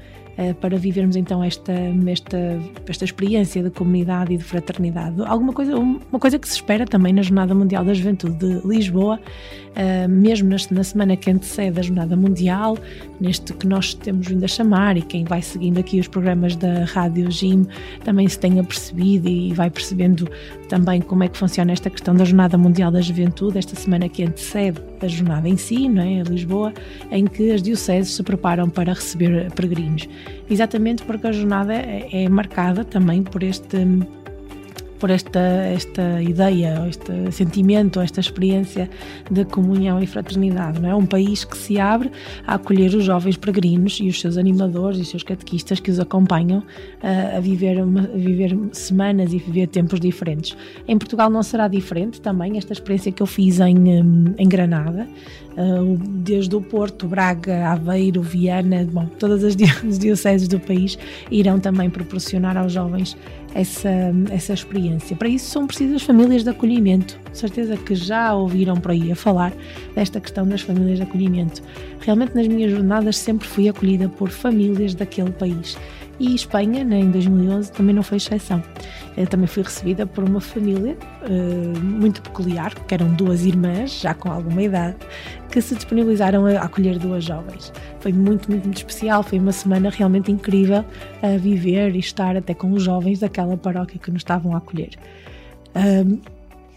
para 0.61 0.77
vivermos 0.79 1.16
então 1.16 1.42
esta, 1.45 1.73
esta, 2.07 2.38
esta 2.87 3.05
experiência 3.05 3.62
de 3.62 3.71
comunidade 3.71 4.33
e 4.33 4.37
de 4.37 4.45
fraternidade. 4.45 5.23
Alguma 5.25 5.53
coisa, 5.53 5.77
uma 5.77 6.18
coisa 6.18 6.38
que 6.38 6.49
se 6.49 6.55
espera 6.55 6.87
também 6.87 7.12
na 7.12 7.23
Jornada 7.23 7.55
Mundial 7.55 7.85
da 7.85 7.92
Juventude 7.92 8.37
de 8.37 8.66
Lisboa, 8.66 9.18
uh, 9.18 10.09
mesmo 10.09 10.51
na 10.71 10.85
semana 10.85 11.16
que 11.16 11.31
antecede 11.31 11.79
a 11.79 11.83
Jornada 11.83 12.16
Mundial, 12.16 12.79
neste 13.21 13.53
que 13.53 13.66
nós 13.66 13.95
temos 13.95 14.27
vindo 14.27 14.45
a 14.45 14.49
chamar, 14.49 14.97
e 14.97 15.03
quem 15.03 15.25
vai 15.25 15.42
seguindo 15.42 15.79
aqui 15.79 16.01
os 16.01 16.09
programas 16.09 16.57
da 16.57 16.85
Rádio 16.85 17.31
Jim 17.31 17.66
também 18.05 18.29
se 18.29 18.38
tenha 18.38 18.64
percebido 18.64 19.29
e 19.29 19.53
vai 19.53 19.71
percebendo 19.71 20.29
também 20.68 21.01
como 21.01 21.25
é 21.25 21.29
que 21.29 21.37
funciona 21.37 21.73
esta 21.73 21.90
questão 21.90 22.14
da 22.14 22.25
Jornada 22.25 22.57
Mundial 22.57 22.90
da 22.90 23.01
Juventude, 23.01 23.59
esta 23.59 23.77
semana 23.77 24.09
que 24.09 24.23
antecede 24.23 24.81
a 25.07 25.09
jornada 25.09 25.49
em 25.49 25.57
si, 25.57 25.88
não 25.88 26.03
é? 26.03 26.21
a 26.21 26.25
Lisboa, 26.25 26.73
em 27.11 27.27
que 27.27 27.51
as 27.51 27.62
dioceses 27.62 28.15
se 28.15 28.23
preparam 28.23 28.69
para 28.69 28.93
receber 28.93 29.51
peregrinos. 29.53 30.09
Exatamente 30.51 31.03
porque 31.03 31.27
a 31.27 31.33
jornada 31.33 31.75
é, 31.75 32.09
é 32.25 32.29
marcada 32.29 32.85
também 32.85 33.23
por 33.23 33.43
este 33.43 33.79
por 35.03 35.11
esta, 35.11 35.41
esta 35.41 36.23
ideia, 36.23 36.87
este 36.88 37.33
sentimento, 37.33 37.99
esta 37.99 38.21
experiência 38.21 38.88
de 39.29 39.45
comunhão 39.45 40.01
e 40.01 40.07
fraternidade. 40.07 40.81
Não 40.81 40.88
é 40.88 40.95
um 40.95 41.05
país 41.05 41.43
que 41.45 41.57
se 41.57 41.81
abre 41.81 42.09
a 42.47 42.55
acolher 42.55 42.95
os 42.95 43.03
jovens 43.03 43.37
peregrinos 43.37 43.99
e 44.01 44.07
os 44.07 44.21
seus 44.21 44.38
animadores 44.38 45.01
e 45.01 45.03
os 45.03 45.09
seus 45.09 45.25
catequistas 45.25 45.81
que 45.81 45.91
os 45.91 45.99
acompanham 45.99 46.62
a, 47.03 47.38
a 47.38 47.41
viver, 47.41 47.81
a 47.81 47.85
viver 48.15 48.57
semanas 48.71 49.33
e 49.33 49.38
viver 49.38 49.67
tempos 49.67 49.99
diferentes. 49.99 50.57
Em 50.87 50.97
Portugal 50.97 51.29
não 51.29 51.43
será 51.43 51.67
diferente 51.67 52.21
também, 52.21 52.57
esta 52.57 52.73
experiência 52.73 53.11
que 53.11 53.25
eu 53.25 53.27
fiz 53.27 53.59
em, 53.59 53.75
em 54.38 54.49
Granada, 54.49 55.09
desde 56.09 56.55
o 56.57 56.61
Porto, 56.61 57.07
Braga, 57.07 57.69
Aveiro, 57.69 58.23
Viana, 58.23 58.87
bom, 58.91 59.07
todas 59.19 59.45
as 59.45 59.57
dioceses 59.99 60.49
do 60.49 60.59
país 60.59 60.99
irão 61.31 61.59
também 61.59 61.91
proporcionar 61.91 62.57
aos 62.57 62.73
jovens 62.73 63.17
essa, 63.55 63.91
essa 64.31 64.53
experiência. 64.53 65.17
Para 65.17 65.29
isso 65.29 65.51
são 65.51 65.67
precisas 65.67 66.03
famílias 66.03 66.43
de 66.43 66.51
acolhimento. 66.51 67.19
Certeza 67.33 67.77
que 67.77 67.95
já 67.95 68.35
ouviram 68.35 68.77
por 68.77 68.91
aí 68.91 69.12
a 69.12 69.17
falar 69.17 69.53
desta 69.95 70.21
questão 70.21 70.47
das 70.47 70.62
famílias 70.62 70.99
de 70.99 71.03
acolhimento. 71.03 71.62
Realmente 72.01 72.35
nas 72.35 72.47
minhas 72.47 72.71
jornadas 72.71 73.17
sempre 73.17 73.47
fui 73.47 73.69
acolhida 73.69 74.09
por 74.09 74.31
famílias 74.31 74.95
daquele 74.95 75.31
país. 75.31 75.77
E 76.18 76.35
Espanha, 76.35 76.85
né, 76.85 77.01
em 77.01 77.11
2011, 77.11 77.72
também 77.72 77.94
não 77.94 78.03
foi 78.03 78.18
exceção. 78.18 78.62
Eu 79.16 79.27
também 79.27 79.46
fui 79.46 79.62
recebida 79.62 80.07
por 80.07 80.25
uma 80.25 80.40
família 80.40 80.96
uh, 81.22 81.79
muito 81.81 82.22
peculiar, 82.22 82.75
que 82.75 82.94
eram 82.94 83.12
duas 83.14 83.44
irmãs, 83.44 84.01
já 84.01 84.14
com 84.14 84.31
alguma 84.31 84.62
idade, 84.62 84.96
que 85.51 85.61
se 85.61 85.75
disponibilizaram 85.75 86.46
a 86.46 86.61
acolher 86.61 86.98
duas 86.98 87.25
jovens. 87.25 87.72
Foi 88.01 88.12
muito, 88.12 88.51
muito, 88.51 88.64
muito 88.64 88.77
especial. 88.77 89.22
Foi 89.22 89.38
uma 89.38 89.53
semana 89.53 89.90
realmente 89.90 90.31
incrível 90.31 90.85
a 91.22 91.37
viver 91.37 91.94
e 91.94 91.98
estar 91.98 92.37
até 92.37 92.55
com 92.55 92.72
os 92.72 92.83
jovens 92.83 93.18
daquela 93.18 93.57
paróquia 93.57 93.98
que 93.98 94.11
nos 94.11 94.20
estavam 94.20 94.55
a 94.55 94.59
acolher. 94.59 94.90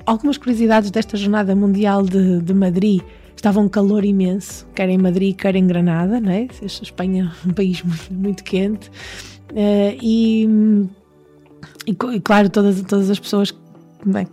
Algumas 0.05 0.37
curiosidades 0.37 0.91
desta 0.91 1.17
Jornada 1.17 1.55
Mundial 1.55 2.03
de, 2.03 2.39
de 2.41 2.53
Madrid 2.53 3.01
estava 3.35 3.59
um 3.59 3.69
calor 3.69 4.03
imenso, 4.03 4.67
quer 4.73 4.89
em 4.89 4.97
Madrid, 4.97 5.35
quer 5.35 5.55
em 5.55 5.67
Granada, 5.67 6.17
é? 6.17 6.47
A 6.61 6.65
Espanha 6.65 7.31
é 7.45 7.49
um 7.49 7.53
país 7.53 7.81
muito, 7.83 8.13
muito 8.13 8.43
quente. 8.43 8.89
Uh, 9.51 9.97
e, 10.01 10.47
e, 11.87 12.19
claro, 12.21 12.49
todas, 12.49 12.81
todas 12.81 13.09
as 13.09 13.19
pessoas 13.19 13.51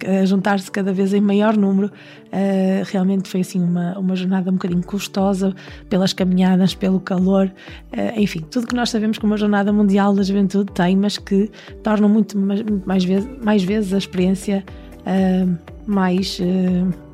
a 0.06 0.24
juntar-se 0.26 0.70
cada 0.70 0.92
vez 0.92 1.14
em 1.14 1.20
maior 1.20 1.56
número. 1.56 1.88
Uh, 2.26 2.84
realmente 2.90 3.28
foi 3.28 3.40
assim 3.40 3.62
uma, 3.62 3.98
uma 3.98 4.14
jornada 4.14 4.50
um 4.50 4.54
bocadinho 4.54 4.82
custosa 4.82 5.54
pelas 5.88 6.12
caminhadas, 6.12 6.74
pelo 6.74 7.00
calor, 7.00 7.46
uh, 7.92 8.20
enfim, 8.20 8.40
tudo 8.50 8.66
que 8.66 8.74
nós 8.74 8.90
sabemos 8.90 9.18
que 9.18 9.24
uma 9.24 9.36
jornada 9.36 9.72
mundial 9.72 10.14
da 10.14 10.22
juventude 10.22 10.72
tem, 10.72 10.96
mas 10.96 11.18
que 11.18 11.50
torna 11.82 12.08
muito 12.08 12.38
mais, 12.38 12.62
mais, 12.84 13.04
vezes, 13.04 13.30
mais 13.42 13.62
vezes 13.62 13.92
a 13.94 13.98
experiência 13.98 14.64
uh, 15.00 15.71
mais, 15.86 16.38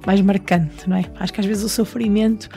mais 0.06 0.20
marcante, 0.20 0.88
não 0.88 0.96
é? 0.96 1.04
Acho 1.18 1.32
que 1.32 1.40
às 1.40 1.46
vezes 1.46 1.64
o 1.64 1.68
sofrimento 1.68 2.48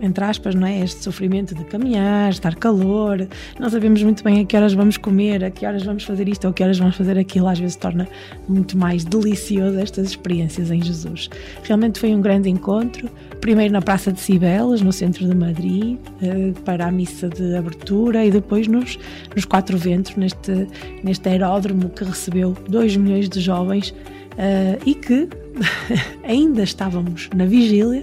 entre 0.00 0.24
aspas, 0.24 0.54
não 0.54 0.66
é? 0.66 0.80
Este 0.80 1.02
sofrimento 1.02 1.54
de 1.54 1.64
caminhar, 1.64 2.30
estar 2.30 2.54
calor, 2.54 3.26
não 3.58 3.70
sabemos 3.70 4.02
muito 4.02 4.22
bem 4.22 4.40
a 4.40 4.44
que 4.44 4.56
horas 4.56 4.74
vamos 4.74 4.96
comer, 4.96 5.44
a 5.44 5.50
que 5.50 5.64
horas 5.64 5.82
vamos 5.82 6.04
fazer 6.04 6.28
isto 6.28 6.44
ou 6.44 6.50
a 6.50 6.54
que 6.54 6.62
horas 6.62 6.78
vamos 6.78 6.96
fazer 6.96 7.18
aquilo, 7.18 7.48
às 7.48 7.58
vezes 7.58 7.76
torna 7.76 8.06
muito 8.48 8.76
mais 8.76 9.04
delicioso 9.04 9.78
estas 9.78 10.08
experiências 10.08 10.70
em 10.70 10.82
Jesus. 10.82 11.30
Realmente 11.62 11.98
foi 11.98 12.14
um 12.14 12.20
grande 12.20 12.50
encontro, 12.50 13.08
primeiro 13.40 13.72
na 13.72 13.80
Praça 13.80 14.12
de 14.12 14.20
Cibeles, 14.20 14.82
no 14.82 14.92
centro 14.92 15.26
de 15.26 15.34
Madrid, 15.34 15.98
eh, 16.22 16.52
para 16.64 16.86
a 16.86 16.92
missa 16.92 17.28
de 17.28 17.56
abertura 17.56 18.24
e 18.24 18.30
depois 18.30 18.66
nos, 18.66 18.98
nos 19.34 19.44
Quatro 19.44 19.78
Ventos, 19.78 20.14
neste, 20.16 20.68
neste 21.02 21.28
aeródromo 21.28 21.88
que 21.88 22.04
recebeu 22.04 22.54
2 22.68 22.96
milhões 22.96 23.28
de 23.28 23.40
jovens 23.40 23.94
eh, 24.38 24.78
e 24.84 24.94
que 24.94 25.28
ainda 26.24 26.62
estávamos 26.62 27.28
na 27.34 27.46
vigília 27.46 28.02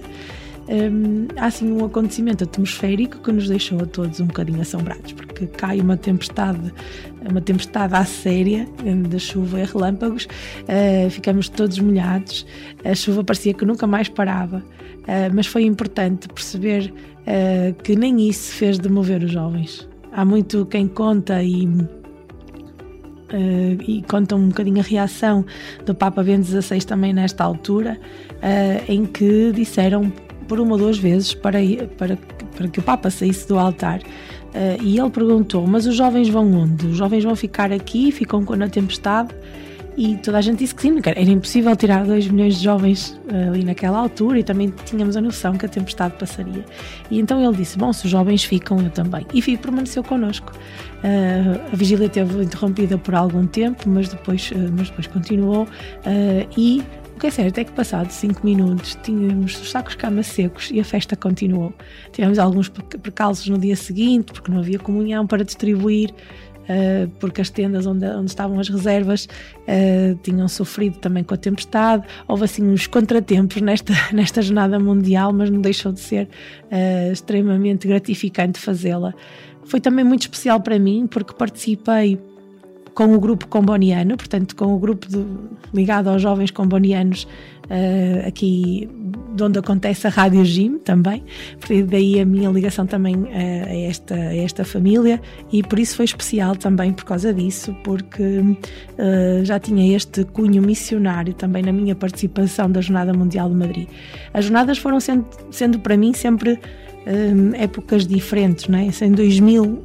um, 0.68 1.28
há 1.36 1.46
assim 1.46 1.70
um 1.70 1.84
acontecimento 1.84 2.44
atmosférico 2.44 3.18
que 3.18 3.32
nos 3.32 3.48
deixou 3.48 3.80
a 3.82 3.86
todos 3.86 4.20
um 4.20 4.26
bocadinho 4.26 4.60
assombrados, 4.60 5.12
porque 5.12 5.46
cai 5.46 5.80
uma 5.80 5.96
tempestade, 5.96 6.72
uma 7.28 7.40
tempestade 7.40 7.94
à 7.94 8.04
séria 8.04 8.66
de 9.08 9.18
chuva 9.18 9.60
e 9.60 9.64
relâmpagos, 9.64 10.26
uh, 10.26 11.10
ficamos 11.10 11.48
todos 11.48 11.78
molhados, 11.78 12.46
a 12.84 12.94
chuva 12.94 13.22
parecia 13.22 13.52
que 13.52 13.64
nunca 13.64 13.86
mais 13.86 14.08
parava, 14.08 14.58
uh, 14.58 15.34
mas 15.34 15.46
foi 15.46 15.64
importante 15.64 16.28
perceber 16.28 16.92
uh, 17.20 17.74
que 17.82 17.94
nem 17.94 18.28
isso 18.28 18.52
fez 18.52 18.78
de 18.78 18.88
mover 18.88 19.22
os 19.22 19.32
jovens. 19.32 19.88
Há 20.12 20.24
muito 20.24 20.64
quem 20.66 20.88
conta 20.88 21.42
e 21.42 21.68
Uh, 23.34 23.82
e 23.82 24.00
conta 24.02 24.36
um 24.36 24.46
bocadinho 24.46 24.78
a 24.78 24.82
reação 24.82 25.44
do 25.84 25.92
Papa 25.92 26.22
Bento 26.22 26.46
XVI 26.46 26.80
também 26.84 27.12
nesta 27.12 27.42
altura, 27.42 27.98
uh, 28.34 28.92
em 28.92 29.04
que 29.04 29.50
disseram 29.50 30.12
por 30.46 30.60
uma 30.60 30.72
ou 30.72 30.78
duas 30.78 30.98
vezes 30.98 31.34
para, 31.34 31.58
para, 31.98 32.16
para 32.56 32.68
que 32.68 32.78
o 32.78 32.82
Papa 32.82 33.10
saísse 33.10 33.48
do 33.48 33.58
altar. 33.58 33.98
Uh, 33.98 34.80
e 34.80 35.00
ele 35.00 35.10
perguntou: 35.10 35.66
Mas 35.66 35.84
os 35.84 35.96
jovens 35.96 36.28
vão 36.28 36.52
onde? 36.54 36.86
Os 36.86 36.96
jovens 36.96 37.24
vão 37.24 37.34
ficar 37.34 37.72
aqui, 37.72 38.12
ficam 38.12 38.40
na 38.56 38.68
tempestade? 38.68 39.34
E 39.96 40.16
toda 40.16 40.38
a 40.38 40.40
gente 40.40 40.58
disse 40.58 40.74
que 40.74 40.82
sim, 40.82 41.00
era 41.04 41.20
impossível 41.20 41.74
tirar 41.76 42.04
2 42.04 42.28
milhões 42.28 42.56
de 42.56 42.64
jovens 42.64 43.20
uh, 43.30 43.50
ali 43.50 43.64
naquela 43.64 43.98
altura 43.98 44.40
e 44.40 44.44
também 44.44 44.72
tínhamos 44.84 45.16
a 45.16 45.20
noção 45.20 45.54
que 45.54 45.66
a 45.66 45.68
tempestade 45.68 46.14
passaria. 46.18 46.64
E 47.10 47.20
então 47.20 47.42
ele 47.42 47.56
disse: 47.56 47.78
Bom, 47.78 47.92
se 47.92 48.04
os 48.04 48.10
jovens 48.10 48.42
ficam, 48.42 48.80
eu 48.80 48.90
também. 48.90 49.24
E 49.32 49.56
permaneceu 49.56 50.02
connosco. 50.02 50.52
Uh, 50.52 51.60
a 51.72 51.76
vigília 51.76 52.08
teve 52.08 52.42
interrompida 52.42 52.98
por 52.98 53.14
algum 53.14 53.46
tempo, 53.46 53.88
mas 53.88 54.08
depois, 54.08 54.50
uh, 54.50 54.72
mas 54.76 54.88
depois 54.88 55.06
continuou 55.06 55.68
e 56.56 56.82
o 57.14 57.20
que 57.20 57.28
é 57.28 57.30
certo 57.30 57.58
é 57.58 57.64
que, 57.64 57.70
passados 57.70 58.12
5 58.16 58.44
minutos, 58.44 58.98
tínhamos 59.02 59.60
os 59.60 59.70
sacos 59.70 59.92
de 59.92 59.98
cama 59.98 60.22
secos 60.24 60.70
e 60.72 60.80
a 60.80 60.84
festa 60.84 61.14
continuou. 61.14 61.72
Tivemos 62.10 62.40
alguns 62.40 62.68
percalços 62.68 63.46
no 63.46 63.56
dia 63.56 63.76
seguinte, 63.76 64.32
porque 64.32 64.50
não 64.50 64.58
havia 64.58 64.80
comunhão 64.80 65.24
para 65.24 65.44
distribuir, 65.44 66.12
uh, 66.64 67.08
porque 67.20 67.40
as 67.40 67.50
tendas 67.50 67.86
onde, 67.86 68.06
onde 68.06 68.30
estavam 68.30 68.58
as 68.58 68.68
reservas 68.68 69.26
uh, 69.26 70.18
tinham 70.22 70.48
sofrido 70.48 70.98
também 70.98 71.22
com 71.22 71.34
a 71.34 71.36
tempestade. 71.36 72.04
Houve 72.26 72.44
assim 72.44 72.66
uns 72.66 72.86
contratempos 72.86 73.60
nesta, 73.60 73.92
nesta 74.12 74.42
jornada 74.42 74.78
mundial, 74.78 75.32
mas 75.32 75.50
não 75.50 75.60
deixou 75.60 75.92
de 75.92 76.00
ser 76.00 76.28
uh, 76.64 77.12
extremamente 77.12 77.86
gratificante 77.86 78.58
fazê-la. 78.58 79.14
Foi 79.64 79.80
também 79.80 80.04
muito 80.04 80.22
especial 80.22 80.60
para 80.60 80.78
mim, 80.78 81.06
porque 81.06 81.32
participei 81.32 82.20
com 82.94 83.12
o 83.14 83.20
grupo 83.20 83.46
comboniano, 83.48 84.16
portanto, 84.16 84.54
com 84.54 84.74
o 84.74 84.78
grupo 84.78 85.08
de, 85.08 85.24
ligado 85.72 86.08
aos 86.08 86.22
jovens 86.22 86.50
combonianos, 86.50 87.26
uh, 87.64 88.28
aqui 88.28 88.88
de 89.34 89.42
onde 89.42 89.58
acontece 89.58 90.06
a 90.06 90.10
Rádio 90.10 90.44
Gym 90.44 90.78
também, 90.78 91.24
daí 91.88 92.20
a 92.20 92.24
minha 92.24 92.48
ligação 92.50 92.86
também 92.86 93.16
uh, 93.16 93.28
a, 93.66 93.74
esta, 93.74 94.14
a 94.14 94.36
esta 94.36 94.64
família 94.64 95.20
e 95.52 95.62
por 95.62 95.78
isso 95.78 95.96
foi 95.96 96.04
especial 96.04 96.54
também 96.54 96.92
por 96.92 97.04
causa 97.04 97.34
disso, 97.34 97.74
porque 97.82 98.22
uh, 98.22 99.44
já 99.44 99.58
tinha 99.58 99.96
este 99.96 100.24
cunho 100.24 100.62
missionário 100.62 101.34
também 101.34 101.62
na 101.62 101.72
minha 101.72 101.94
participação 101.96 102.70
da 102.70 102.80
Jornada 102.80 103.12
Mundial 103.12 103.48
de 103.48 103.56
Madrid. 103.56 103.88
As 104.32 104.44
jornadas 104.44 104.78
foram 104.78 105.00
sendo, 105.00 105.26
sendo 105.50 105.78
para 105.80 105.96
mim 105.96 106.12
sempre 106.12 106.58
épocas 107.58 108.06
diferentes, 108.06 108.66
não 108.66 108.78
é? 108.78 108.88
Em 109.02 109.12
2000, 109.12 109.84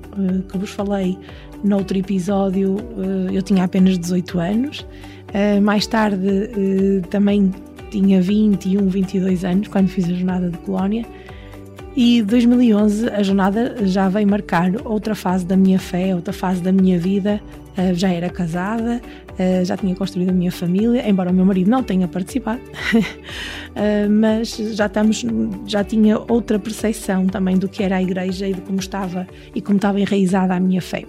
que 0.50 0.58
vos 0.58 0.70
falei, 0.70 1.18
Noutro 1.64 1.98
episódio 1.98 2.78
eh, 2.98 3.38
eu 3.38 3.42
tinha 3.42 3.64
apenas 3.64 3.98
18 3.98 4.40
anos. 4.40 4.86
Eh, 5.34 5.60
mais 5.60 5.86
tarde 5.86 6.28
eh, 6.28 7.02
também 7.10 7.52
tinha 7.92 8.22
21, 8.22 8.88
22 8.88 9.44
anos 9.44 9.68
quando 9.68 9.90
fiz 9.90 10.06
a 10.06 10.14
jornada 10.14 10.50
de 10.50 10.58
colónia. 10.60 11.06
E 11.96 12.22
2011 12.22 13.10
a 13.10 13.22
jornada 13.24 13.76
já 13.86 14.08
veio 14.08 14.28
marcar 14.28 14.72
outra 14.86 15.14
fase 15.16 15.46
da 15.46 15.58
minha 15.58 15.80
fé, 15.80 16.16
outra 16.16 16.32
fase 16.32 16.62
da 16.62 16.72
minha 16.72 16.98
vida. 16.98 17.42
Já 17.94 18.10
era 18.10 18.30
casada, 18.30 19.02
já 19.64 19.78
tinha 19.78 19.96
construído 19.96 20.32
a 20.32 20.34
minha 20.34 20.52
família, 20.52 21.08
embora 21.08 21.32
o 21.32 21.34
meu 21.34 21.46
marido 21.46 21.70
não 21.70 21.82
tenha 21.82 22.10
participado, 22.10 22.60
mas 24.12 24.58
já 24.74 24.88
estamos, 24.88 25.26
já 25.66 25.82
tinha 25.82 26.20
outra 26.20 26.60
percepção 26.60 27.26
também 27.28 27.58
do 27.58 27.70
que 27.70 27.82
era 27.82 27.96
a 27.96 28.04
igreja 28.04 28.50
e 28.50 28.54
de 28.54 28.60
como 28.60 28.80
estava 28.80 29.26
e 29.56 29.62
como 29.62 29.78
estava 29.78 29.98
enraizada 29.98 30.54
a 30.56 30.60
minha 30.60 30.82
fé. 30.82 31.06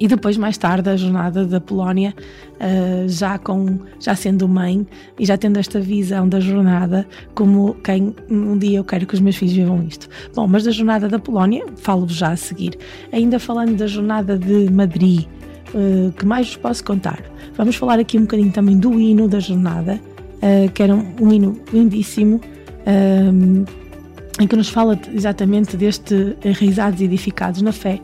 E 0.00 0.06
depois, 0.06 0.36
mais 0.36 0.56
tarde, 0.56 0.88
a 0.88 0.96
jornada 0.96 1.44
da 1.44 1.60
Polónia, 1.60 2.14
uh, 2.54 3.08
já, 3.08 3.36
com, 3.36 3.78
já 3.98 4.14
sendo 4.14 4.48
mãe 4.48 4.86
e 5.18 5.26
já 5.26 5.36
tendo 5.36 5.58
esta 5.58 5.80
visão 5.80 6.28
da 6.28 6.38
jornada 6.38 7.06
como 7.34 7.74
quem 7.82 8.14
um 8.30 8.56
dia 8.56 8.78
eu 8.78 8.84
quero 8.84 9.06
que 9.06 9.14
os 9.14 9.20
meus 9.20 9.36
filhos 9.36 9.54
vivam 9.54 9.82
isto. 9.82 10.08
Bom, 10.34 10.46
mas 10.46 10.62
da 10.64 10.70
jornada 10.70 11.08
da 11.08 11.18
Polónia, 11.18 11.66
falo-vos 11.76 12.14
já 12.14 12.30
a 12.30 12.36
seguir. 12.36 12.78
Ainda 13.12 13.40
falando 13.40 13.76
da 13.76 13.88
jornada 13.88 14.38
de 14.38 14.70
Madrid, 14.70 15.26
uh, 15.74 16.12
que 16.12 16.24
mais 16.24 16.46
vos 16.46 16.56
posso 16.56 16.84
contar? 16.84 17.20
Vamos 17.56 17.74
falar 17.74 17.98
aqui 17.98 18.18
um 18.18 18.22
bocadinho 18.22 18.52
também 18.52 18.78
do 18.78 19.00
hino 19.00 19.26
da 19.26 19.40
jornada, 19.40 20.00
uh, 20.34 20.70
que 20.72 20.82
era 20.82 20.94
um, 20.94 21.12
um 21.20 21.32
hino 21.32 21.60
lindíssimo. 21.72 22.40
em 24.40 24.46
que 24.46 24.54
nos 24.54 24.68
fala 24.68 24.98
exatamente 25.12 25.76
deste 25.76 26.36
enraizados 26.44 27.00
e 27.00 27.04
edificados 27.04 27.60
na 27.60 27.72
fé, 27.72 28.00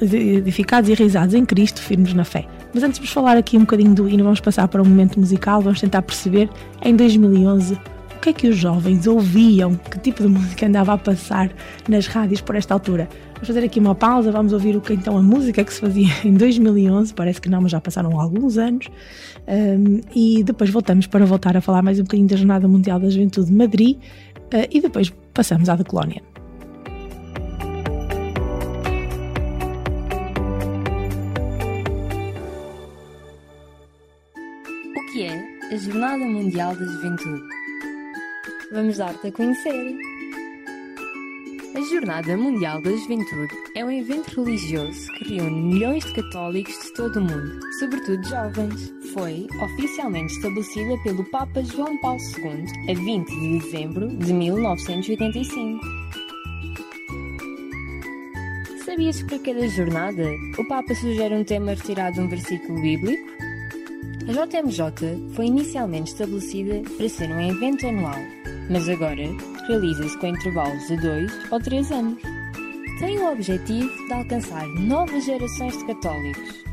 edificados 0.00 0.88
e 0.88 0.92
enraizados 0.92 1.34
em 1.34 1.44
Cristo, 1.44 1.80
firmes 1.80 2.14
na 2.14 2.24
fé. 2.24 2.46
Mas 2.72 2.82
antes 2.82 3.00
de 3.00 3.06
falar 3.06 3.36
aqui 3.36 3.56
um 3.56 3.60
bocadinho 3.60 3.94
do 3.94 4.08
hino, 4.08 4.24
vamos 4.24 4.40
passar 4.40 4.68
para 4.68 4.82
um 4.82 4.84
momento 4.84 5.18
musical, 5.18 5.60
vamos 5.60 5.80
tentar 5.80 6.02
perceber 6.02 6.48
em 6.82 6.94
2011 6.94 7.74
o 7.74 8.20
que 8.20 8.30
é 8.30 8.32
que 8.32 8.48
os 8.48 8.56
jovens 8.56 9.06
ouviam, 9.06 9.74
que 9.74 9.98
tipo 9.98 10.22
de 10.22 10.28
música 10.30 10.66
andava 10.66 10.94
a 10.94 10.98
passar 10.98 11.50
nas 11.88 12.06
rádios 12.06 12.40
por 12.40 12.56
esta 12.56 12.74
altura. 12.74 13.08
Vamos 13.34 13.48
fazer 13.48 13.64
aqui 13.64 13.78
uma 13.78 13.94
pausa, 13.94 14.32
vamos 14.32 14.52
ouvir 14.52 14.76
o 14.76 14.80
que 14.80 14.94
então 14.94 15.16
a 15.16 15.22
música 15.22 15.62
que 15.62 15.72
se 15.72 15.80
fazia 15.80 16.08
em 16.24 16.34
2011, 16.34 17.12
parece 17.14 17.40
que 17.40 17.48
não, 17.48 17.60
mas 17.60 17.70
já 17.70 17.80
passaram 17.80 18.18
alguns 18.18 18.56
anos, 18.56 18.88
um, 19.46 20.00
e 20.14 20.42
depois 20.42 20.70
voltamos 20.70 21.06
para 21.06 21.24
voltar 21.26 21.56
a 21.56 21.60
falar 21.60 21.82
mais 21.82 22.00
um 22.00 22.02
bocadinho 22.02 22.28
da 22.28 22.36
Jornada 22.36 22.66
Mundial 22.66 22.98
da 22.98 23.10
Juventude 23.10 23.48
de 23.48 23.54
Madrid, 23.54 23.96
uh, 23.96 24.66
e 24.70 24.80
depois 24.80 25.12
passamos 25.34 25.68
à 25.68 25.76
da 25.76 25.84
Colónia. 25.84 26.22
A 35.76 35.78
Jornada 35.78 36.24
Mundial 36.24 36.74
da 36.74 36.86
Juventude. 36.86 37.42
Vamos 38.72 38.96
dar-te 38.96 39.26
a 39.26 39.32
conhecer. 39.32 39.94
A 41.74 41.80
Jornada 41.92 42.34
Mundial 42.34 42.80
da 42.80 42.90
Juventude 42.92 43.54
é 43.74 43.84
um 43.84 43.90
evento 43.90 44.40
religioso 44.40 45.06
que 45.18 45.34
reúne 45.34 45.74
milhões 45.74 46.02
de 46.06 46.14
católicos 46.14 46.72
de 46.82 46.94
todo 46.94 47.18
o 47.18 47.20
mundo, 47.20 47.60
sobretudo 47.78 48.26
jovens. 48.26 48.90
Foi 49.12 49.46
oficialmente 49.62 50.32
estabelecida 50.32 50.96
pelo 51.04 51.22
Papa 51.24 51.62
João 51.62 52.00
Paulo 52.00 52.22
II 52.38 52.90
a 52.90 52.94
20 52.94 53.28
de 53.28 53.58
dezembro 53.58 54.08
de 54.08 54.32
1985. 54.32 55.78
Sabias 58.82 59.22
que 59.22 59.28
para 59.28 59.38
cada 59.40 59.68
jornada 59.68 60.24
o 60.56 60.66
Papa 60.68 60.94
sugere 60.94 61.34
um 61.34 61.44
tema 61.44 61.72
retirado 61.72 62.14
de 62.14 62.20
um 62.22 62.28
versículo 62.28 62.80
bíblico? 62.80 63.35
A 64.28 64.32
JMJ 64.32 65.32
foi 65.34 65.46
inicialmente 65.46 66.10
estabelecida 66.10 66.82
para 66.96 67.08
ser 67.08 67.30
um 67.30 67.40
evento 67.48 67.86
anual, 67.86 68.18
mas 68.68 68.88
agora 68.88 69.22
realiza-se 69.68 70.18
com 70.18 70.26
intervalos 70.26 70.84
de 70.88 70.96
2 70.96 71.52
ou 71.52 71.60
3 71.60 71.92
anos. 71.92 72.20
Tem 72.98 73.18
o 73.18 73.30
objetivo 73.30 73.88
de 74.08 74.12
alcançar 74.12 74.66
novas 74.80 75.24
gerações 75.24 75.78
de 75.78 75.86
católicos. 75.86 76.64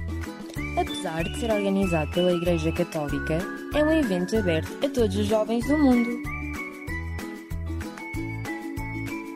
Apesar 0.80 1.24
de 1.24 1.40
ser 1.40 1.52
organizado 1.52 2.10
pela 2.12 2.34
Igreja 2.34 2.72
Católica, 2.72 3.38
é 3.76 3.84
um 3.84 3.92
evento 3.92 4.36
aberto 4.36 4.84
a 4.84 4.90
todos 4.90 5.16
os 5.16 5.28
jovens 5.28 5.64
do 5.68 5.78
mundo. 5.78 6.10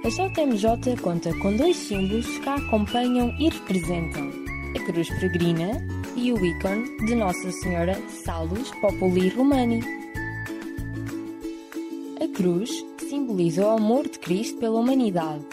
A 0.04 0.10
JMJ 0.10 1.00
conta 1.04 1.32
com 1.38 1.56
dois 1.56 1.76
símbolos 1.76 2.26
que 2.40 2.50
a 2.50 2.56
acompanham 2.56 3.30
e 3.38 3.50
representam: 3.50 4.32
a 4.76 4.86
cruz 4.86 5.08
peregrina 5.08 5.97
e 6.18 6.34
o 6.34 6.44
ícone 6.44 6.98
de 7.06 7.14
Nossa 7.14 7.52
Senhora 7.52 7.96
Salus 8.10 8.72
Populi 8.82 9.30
Romani. 9.30 9.80
A 12.20 12.28
cruz 12.36 12.84
simboliza 13.08 13.68
o 13.68 13.70
amor 13.70 14.10
de 14.10 14.18
Cristo 14.18 14.58
pela 14.58 14.80
humanidade. 14.80 15.46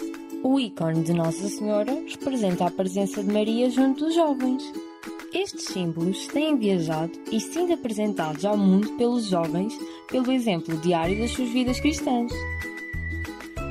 O 0.42 0.58
ícone 0.58 1.02
de 1.02 1.12
Nossa 1.12 1.48
Senhora 1.48 1.92
representa 2.08 2.64
a 2.64 2.70
presença 2.70 3.22
de 3.22 3.30
Maria 3.30 3.68
junto 3.68 4.06
dos 4.06 4.14
jovens. 4.14 4.62
Estes 5.34 5.66
símbolos 5.66 6.26
têm 6.28 6.56
viajado 6.56 7.12
e 7.30 7.38
sido 7.38 7.74
apresentados 7.74 8.44
ao 8.46 8.56
mundo 8.56 8.88
pelos 8.96 9.26
jovens 9.26 9.78
pelo 10.10 10.32
exemplo 10.32 10.78
diário 10.78 11.18
das 11.18 11.32
suas 11.32 11.50
vidas 11.50 11.78
cristãs. 11.78 12.32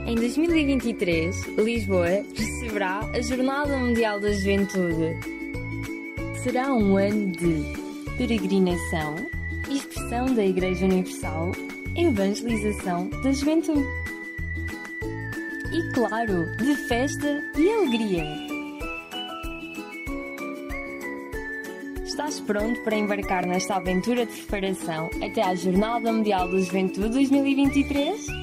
Em 0.06 0.14
2023, 0.14 1.58
Lisboa 1.58 2.24
receberá 2.36 3.00
a 3.00 3.22
Jornada 3.22 3.78
Mundial 3.78 4.20
da 4.20 4.32
Juventude, 4.32 5.43
será 6.44 6.74
um 6.74 6.98
ano 6.98 7.32
de 7.32 7.64
peregrinação, 8.18 9.16
expressão 9.70 10.26
da 10.36 10.46
Igreja 10.46 10.86
Universal, 10.86 11.54
evangelização 11.96 13.08
da 13.24 13.32
juventude. 13.32 13.88
E, 15.72 15.94
claro, 15.94 16.46
de 16.58 16.76
festa 16.90 17.42
e 17.58 17.70
alegria. 17.72 18.26
Estás 22.04 22.42
pronto 22.42 22.78
para 22.82 22.98
embarcar 22.98 23.48
nesta 23.48 23.78
aventura 23.78 24.26
de 24.26 24.34
preparação 24.42 25.10
até 25.26 25.42
à 25.42 25.56
Jornada 25.56 26.12
Mundial 26.12 26.52
da 26.52 26.60
Juventude 26.60 27.10
2023? 27.10 28.43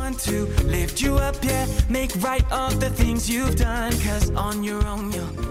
To 0.15 0.45
lift 0.63 1.01
you 1.01 1.15
up, 1.15 1.35
yeah. 1.43 1.67
Make 1.89 2.11
right 2.23 2.45
all 2.51 2.71
the 2.71 2.89
things 2.89 3.29
you've 3.29 3.55
done. 3.55 3.91
Cause 4.01 4.31
on 4.31 4.63
your 4.63 4.85
own, 4.85 5.11
you'll 5.11 5.50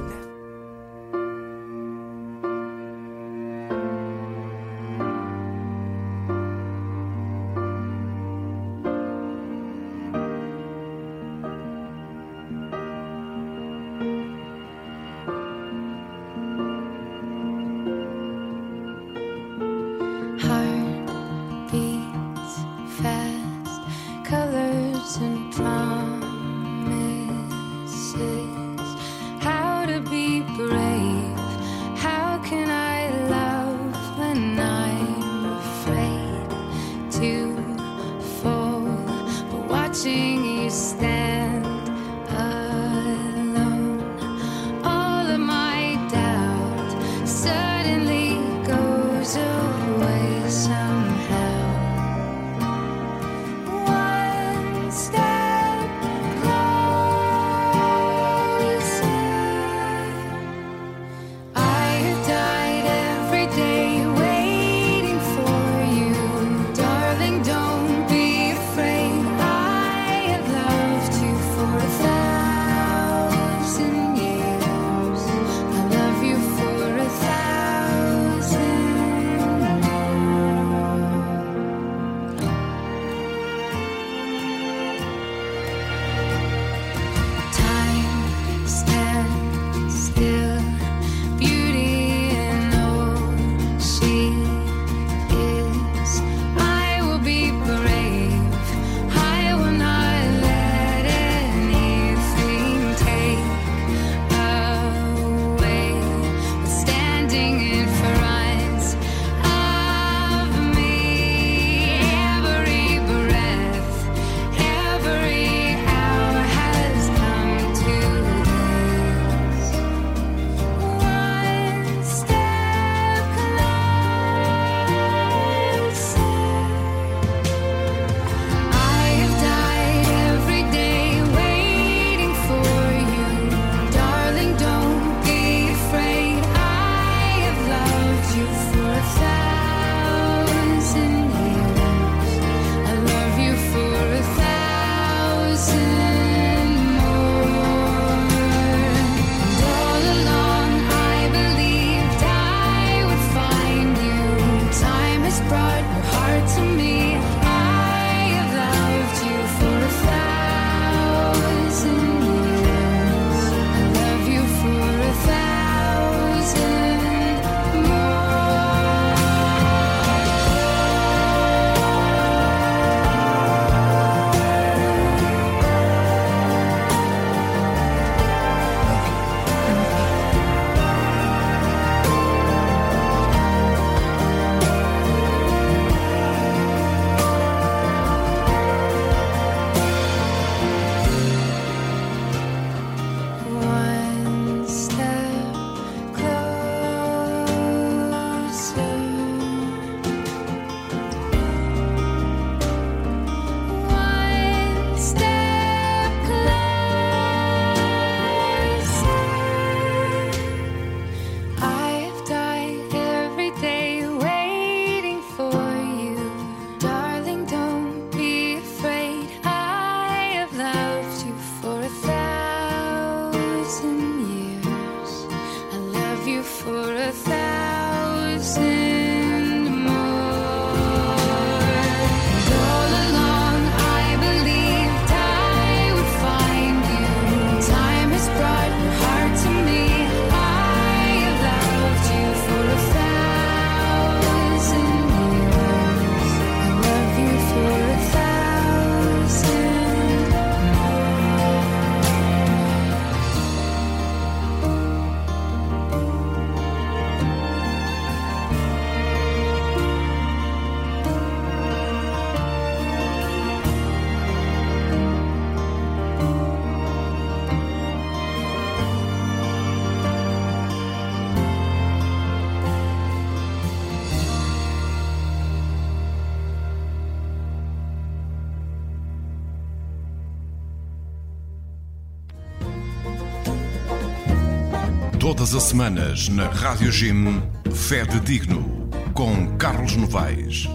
Todas 285.50 285.64
as 285.64 285.68
semanas 285.70 286.28
na 286.28 286.46
Rádio 286.48 286.92
Jim, 286.92 287.42
Fé 287.74 288.04
de 288.04 288.20
Digno, 288.20 288.88
com 289.12 289.56
Carlos 289.56 289.96
Novaes. 289.96 290.68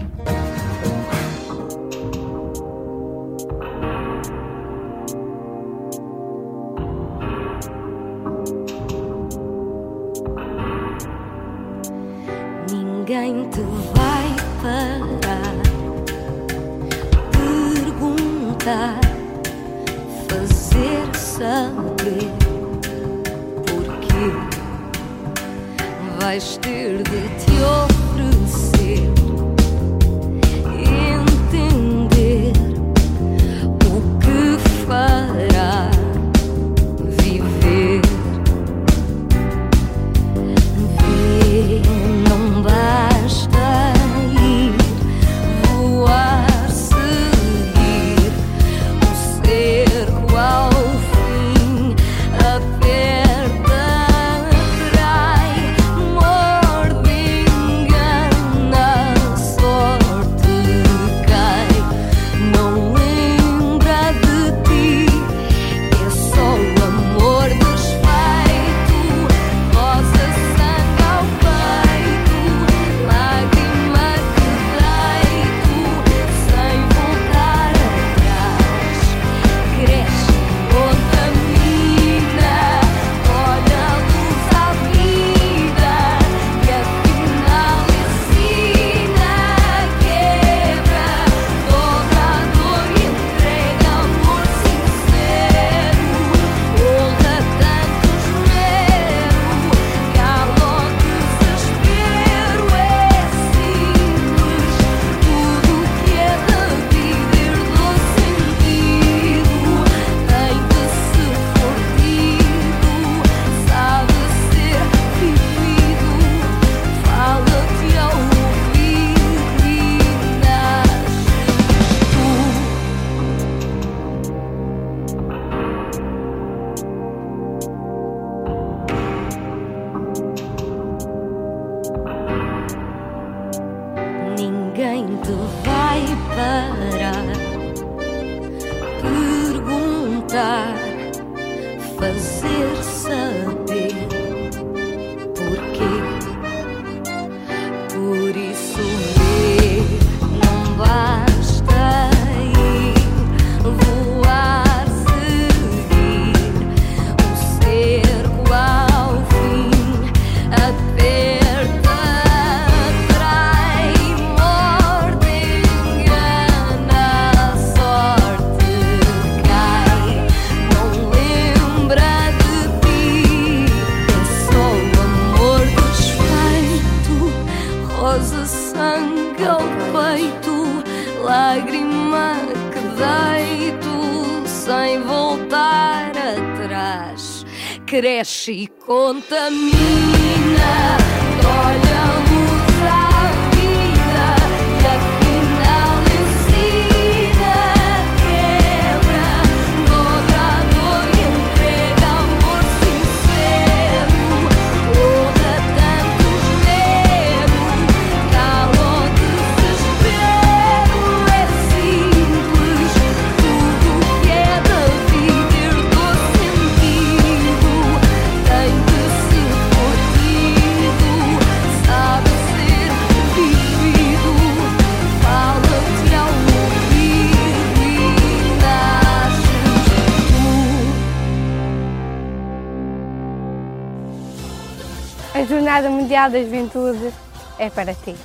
Jornada 236.26 236.34
Mundial 236.34 236.58
da 236.58 236.66
Juventude 236.66 237.12
é 237.58 237.70
para 237.70 237.94
ti. 237.94 238.16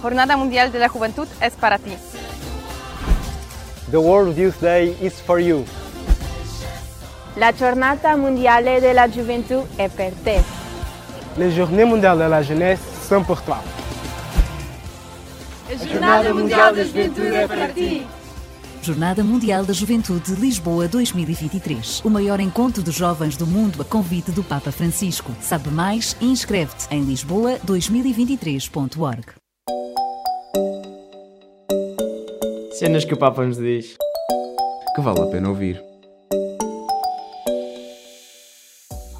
Jornada 0.00 0.36
Mundial 0.36 0.70
de 0.70 0.78
la 0.78 0.88
Juventud 0.88 1.28
es 1.42 1.54
para 1.54 1.78
ti. 1.78 1.96
The 3.90 3.98
World 3.98 4.38
Youth 4.38 4.60
Day 4.60 4.96
is 5.00 5.20
for 5.20 5.38
you. 5.38 5.64
La 7.36 7.52
Giornata 7.52 8.16
Mondiale 8.16 8.80
della 8.80 9.08
Gioventù 9.08 9.66
è 9.76 9.88
per 9.88 10.12
te. 10.24 10.42
Les 11.36 11.54
Journées 11.54 11.84
Mondiales 11.84 12.18
de 12.18 12.28
la 12.28 12.42
Jeunesse 12.42 12.80
sont 13.06 13.24
pour 13.24 13.42
toi. 13.42 13.58
A 15.70 15.86
Jornada 15.86 16.32
Mundial 16.32 16.74
da 16.74 16.84
Juventude 16.84 17.34
é 17.34 17.46
para 17.46 17.68
ti. 17.68 18.06
Jornada 18.88 19.22
Mundial 19.22 19.66
da 19.66 19.74
Juventude 19.74 20.34
Lisboa 20.36 20.88
2023. 20.88 22.00
O 22.06 22.08
maior 22.08 22.40
encontro 22.40 22.82
de 22.82 22.90
jovens 22.90 23.36
do 23.36 23.46
mundo 23.46 23.82
a 23.82 23.84
convite 23.84 24.30
do 24.30 24.42
Papa 24.42 24.72
Francisco. 24.72 25.30
Sabe 25.42 25.68
mais 25.68 26.16
e 26.22 26.24
inscreve-te 26.24 26.86
em 26.90 27.04
lisboa2023.org. 27.04 29.26
Cenas 32.78 33.04
que 33.04 33.12
o 33.12 33.18
Papa 33.18 33.44
nos 33.44 33.58
diz. 33.58 33.94
Que 34.94 35.02
vale 35.02 35.20
a 35.20 35.26
pena 35.26 35.50
ouvir. 35.50 35.78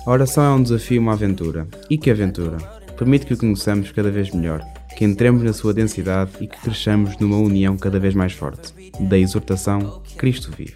A 0.06 0.10
oração 0.10 0.44
é 0.44 0.50
um 0.50 0.62
desafio, 0.62 1.02
uma 1.02 1.12
aventura. 1.12 1.68
E 1.90 1.98
que 1.98 2.10
aventura? 2.10 2.56
Permite 2.96 3.26
que 3.26 3.34
o 3.34 3.38
conheçamos 3.38 3.92
cada 3.92 4.10
vez 4.10 4.30
melhor, 4.30 4.64
que 4.98 5.04
entremos 5.04 5.44
na 5.44 5.52
sua 5.52 5.72
densidade 5.72 6.32
e 6.40 6.48
que 6.48 6.60
cresçamos 6.60 7.16
numa 7.18 7.36
união 7.36 7.76
cada 7.76 8.00
vez 8.00 8.16
mais 8.16 8.32
forte. 8.32 8.74
Da 8.98 9.16
exortação, 9.16 10.02
Cristo 10.16 10.50
vive. 10.50 10.74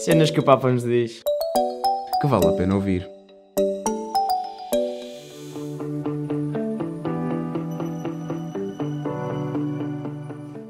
Cenas 0.00 0.30
que 0.30 0.38
o 0.38 0.42
Papa 0.42 0.70
nos 0.70 0.84
diz. 0.84 1.22
que 2.20 2.26
vale 2.26 2.46
a 2.46 2.52
pena 2.52 2.74
ouvir. 2.74 3.08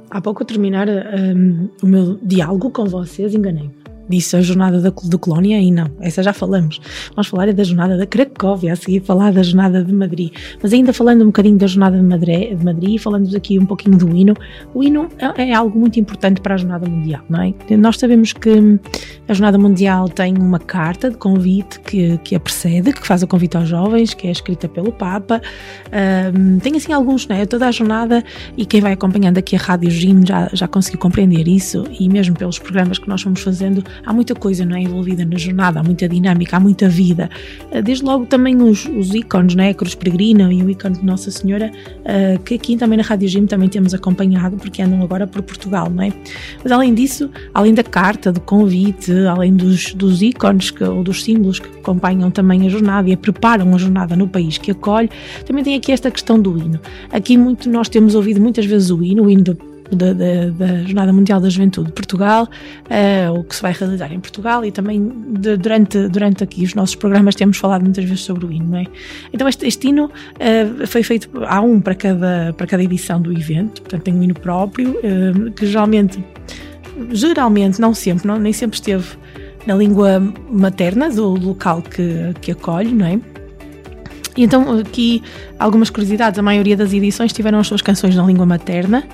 Há 0.08 0.20
pouco 0.20 0.44
a 0.44 0.46
terminar 0.46 0.88
um, 0.88 1.68
o 1.82 1.86
meu 1.88 2.16
diálogo 2.22 2.70
com 2.70 2.84
vocês, 2.84 3.34
enganei-me 3.34 3.79
disse 4.10 4.36
a 4.36 4.42
jornada 4.42 4.80
da, 4.80 4.90
de 4.90 5.18
Colónia 5.18 5.60
e 5.60 5.70
não, 5.70 5.90
essa 6.00 6.22
já 6.22 6.32
falamos. 6.32 6.80
Vamos 7.14 7.28
falar 7.28 7.48
é 7.48 7.52
da 7.52 7.64
jornada 7.64 7.96
da 7.96 8.06
Cracóvia, 8.06 8.72
a 8.72 8.76
seguir 8.76 9.00
falar 9.00 9.32
da 9.32 9.42
jornada 9.42 9.82
de 9.82 9.92
Madrid. 9.92 10.32
Mas 10.62 10.72
ainda 10.72 10.92
falando 10.92 11.22
um 11.22 11.26
bocadinho 11.26 11.56
da 11.56 11.66
jornada 11.66 11.96
de 11.96 12.02
Madrid, 12.02 12.58
de 12.58 12.64
Madrid 12.64 13.00
falando 13.00 13.34
aqui 13.34 13.58
um 13.58 13.66
pouquinho 13.66 13.96
do 13.96 14.14
hino, 14.14 14.34
o 14.74 14.82
hino 14.82 15.08
é, 15.18 15.50
é 15.50 15.54
algo 15.54 15.78
muito 15.78 15.98
importante 15.98 16.40
para 16.40 16.54
a 16.54 16.58
jornada 16.58 16.88
mundial, 16.88 17.22
não 17.28 17.40
é? 17.42 17.54
Nós 17.76 17.96
sabemos 17.96 18.32
que 18.32 18.78
a 19.28 19.32
jornada 19.32 19.58
mundial 19.58 20.08
tem 20.08 20.36
uma 20.36 20.58
carta 20.58 21.10
de 21.10 21.16
convite 21.16 21.78
que, 21.80 22.18
que 22.18 22.34
a 22.34 22.40
precede, 22.40 22.92
que 22.92 23.06
faz 23.06 23.22
o 23.22 23.26
convite 23.26 23.56
aos 23.56 23.68
jovens, 23.68 24.12
que 24.12 24.26
é 24.26 24.30
escrita 24.30 24.68
pelo 24.68 24.92
Papa. 24.92 25.40
Tem 26.62 26.76
assim 26.76 26.92
alguns, 26.92 27.26
não 27.28 27.36
é? 27.36 27.46
Toda 27.46 27.68
a 27.68 27.70
jornada 27.70 28.24
e 28.56 28.66
quem 28.66 28.80
vai 28.80 28.92
acompanhando 28.92 29.38
aqui 29.38 29.56
a 29.56 29.58
Rádio 29.58 29.90
Gym 29.90 30.26
já, 30.26 30.48
já 30.52 30.66
conseguiu 30.66 30.98
compreender 30.98 31.46
isso 31.46 31.84
e 31.98 32.08
mesmo 32.08 32.36
pelos 32.36 32.58
programas 32.58 32.98
que 32.98 33.08
nós 33.08 33.22
fomos 33.22 33.40
fazendo, 33.40 33.84
há 34.04 34.12
muita 34.12 34.34
coisa 34.34 34.64
não 34.64 34.76
é, 34.76 34.80
envolvida 34.80 35.24
na 35.24 35.36
jornada, 35.36 35.80
há 35.80 35.82
muita 35.82 36.08
dinâmica, 36.08 36.56
há 36.56 36.60
muita 36.60 36.88
vida. 36.88 37.30
Eh, 37.70 37.82
desde 37.82 38.04
logo 38.04 38.26
também 38.26 38.60
os, 38.62 38.86
os 38.86 39.14
ícones, 39.14 39.54
não 39.54 39.64
é? 39.64 39.70
a 39.70 39.74
Cruz 39.74 39.94
Peregrina 39.94 40.52
e 40.52 40.62
o 40.62 40.70
ícone 40.70 40.96
de 40.96 41.04
Nossa 41.04 41.30
Senhora, 41.30 41.70
uh, 42.00 42.38
que 42.42 42.54
aqui 42.54 42.76
também 42.76 42.98
na 42.98 43.04
Rádio 43.04 43.28
Gym 43.28 43.46
também 43.46 43.68
temos 43.68 43.94
acompanhado, 43.94 44.56
porque 44.56 44.82
andam 44.82 45.02
agora 45.02 45.26
por 45.26 45.42
Portugal, 45.42 45.88
não 45.90 46.02
é? 46.02 46.12
Mas 46.62 46.72
além 46.72 46.94
disso, 46.94 47.30
além 47.54 47.74
da 47.74 47.82
carta, 47.82 48.32
do 48.32 48.40
convite, 48.40 49.12
além 49.26 49.54
dos, 49.54 49.94
dos 49.94 50.22
ícones 50.22 50.70
que, 50.70 50.82
ou 50.84 51.02
dos 51.02 51.22
símbolos 51.22 51.58
que 51.58 51.68
acompanham 51.68 52.30
também 52.30 52.66
a 52.66 52.68
jornada 52.68 53.08
e 53.08 53.12
a 53.12 53.16
preparam 53.16 53.74
a 53.74 53.78
jornada 53.78 54.16
no 54.16 54.28
país 54.28 54.58
que 54.58 54.70
acolhe, 54.70 55.10
também 55.46 55.62
tem 55.62 55.74
aqui 55.74 55.92
esta 55.92 56.10
questão 56.10 56.40
do 56.40 56.56
hino. 56.58 56.80
Aqui 57.12 57.36
muito 57.36 57.68
nós 57.68 57.88
temos 57.88 58.14
ouvido 58.14 58.40
muitas 58.40 58.64
vezes 58.66 58.90
o 58.90 59.02
hino, 59.02 59.24
o 59.24 59.30
hino 59.30 59.44
do 59.44 59.69
da, 59.90 60.12
da, 60.12 60.50
da, 60.50 60.82
Jornada 60.84 61.12
Mundial 61.12 61.40
da 61.40 61.48
Juventude 61.48 61.88
de 61.88 61.92
Portugal, 61.92 62.44
uh, 62.44 63.38
o 63.38 63.44
que 63.44 63.56
se 63.56 63.62
vai 63.62 63.72
realizar 63.72 64.12
em 64.12 64.20
Portugal 64.20 64.64
e 64.64 64.70
também 64.70 65.12
de, 65.38 65.56
durante, 65.56 66.08
durante 66.08 66.44
aqui 66.44 66.64
os 66.64 66.74
nossos 66.74 66.94
programas 66.94 67.34
temos 67.34 67.58
falado 67.58 67.82
muitas 67.82 68.04
vezes 68.04 68.20
sobre 68.20 68.46
o 68.46 68.52
hino, 68.52 68.66
não 68.70 68.78
é? 68.78 68.84
Então 69.32 69.48
este, 69.48 69.66
este 69.66 69.88
hino 69.88 70.06
uh, 70.06 70.86
foi 70.86 71.02
feito, 71.02 71.30
há 71.46 71.60
um 71.60 71.80
para 71.80 71.94
cada, 71.94 72.54
para 72.56 72.66
cada 72.66 72.82
edição 72.82 73.20
do 73.20 73.32
evento, 73.32 73.82
portanto 73.82 74.02
tem 74.02 74.14
um 74.14 74.22
hino 74.22 74.34
próprio, 74.34 74.90
uh, 74.90 75.50
que 75.52 75.66
geralmente, 75.66 76.24
geralmente, 77.10 77.80
não 77.80 77.94
sempre, 77.94 78.26
não, 78.26 78.38
nem 78.38 78.52
sempre 78.52 78.76
esteve 78.76 79.06
na 79.66 79.74
língua 79.74 80.20
materna 80.50 81.10
do 81.10 81.28
local 81.34 81.82
que, 81.82 82.34
que 82.40 82.52
acolhe, 82.52 82.92
não 82.92 83.06
é? 83.06 83.20
E 84.36 84.44
então 84.44 84.78
aqui 84.78 85.22
algumas 85.58 85.90
curiosidades, 85.90 86.38
a 86.38 86.42
maioria 86.42 86.76
das 86.76 86.92
edições 86.92 87.32
tiveram 87.32 87.58
as 87.58 87.66
suas 87.66 87.82
canções 87.82 88.14
na 88.14 88.24
língua 88.24 88.46
materna, 88.46 89.04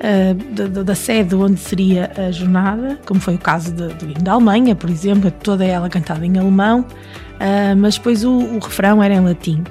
uh, 0.00 0.68
da, 0.68 0.82
da, 0.82 0.94
sede 0.94 1.34
onde 1.34 1.58
seria 1.58 2.10
a 2.16 2.30
jornada, 2.30 2.98
como 3.06 3.20
foi 3.20 3.34
o 3.34 3.38
caso 3.38 3.72
de, 3.72 3.88
do 3.94 4.04
hino 4.04 4.22
da 4.22 4.32
Alemanha, 4.32 4.74
por 4.74 4.90
exemplo, 4.90 5.30
toda 5.30 5.64
ela 5.64 5.88
cantada 5.88 6.24
em 6.24 6.38
alemão, 6.38 6.80
uh, 6.80 7.76
mas 7.76 7.96
depois 7.96 8.24
o, 8.24 8.32
o 8.32 8.58
refrão 8.58 9.02
era 9.02 9.14
em 9.14 9.20
latim. 9.20 9.62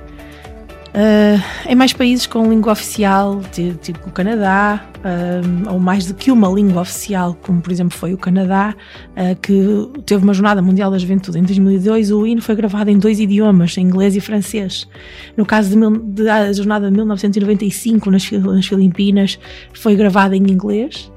Uh, 0.90 1.70
em 1.70 1.76
mais 1.76 1.94
países 1.94 2.26
com 2.26 2.50
língua 2.50 2.74
oficial, 2.74 3.42
tipo 3.82 4.10
o 4.10 4.12
Canadá, 4.12 4.84
uh, 4.98 5.74
ou 5.74 5.80
mais 5.80 6.08
do 6.08 6.16
que 6.16 6.32
uma 6.32 6.48
língua 6.50 6.82
oficial, 6.82 7.38
como 7.44 7.62
por 7.62 7.72
exemplo 7.72 7.96
foi 7.96 8.12
o 8.12 8.18
Canadá, 8.18 8.76
uh, 9.12 9.40
que 9.40 10.02
teve 10.06 10.24
uma 10.24 10.34
Jornada 10.34 10.64
Mundial 10.64 10.90
da 10.90 10.98
Juventude 10.98 11.38
em 11.38 11.44
2002, 11.44 12.12
o 12.12 12.26
hino 12.26 12.42
foi 12.42 12.56
gravado 12.56 12.90
em 12.90 12.98
dois 12.98 13.20
idiomas, 13.20 13.78
em 13.78 13.82
inglês 13.82 14.16
e 14.16 14.20
francês. 14.20 14.88
No 15.38 15.46
caso 15.46 15.78
da 16.02 16.52
Jornada 16.52 16.90
de 16.90 16.96
1995, 16.96 18.10
nas, 18.10 18.32
nas 18.32 18.66
Filipinas, 18.66 19.40
foi 19.74 19.96
gravado 19.96 20.34
em 20.34 20.42
inglês 20.42 21.12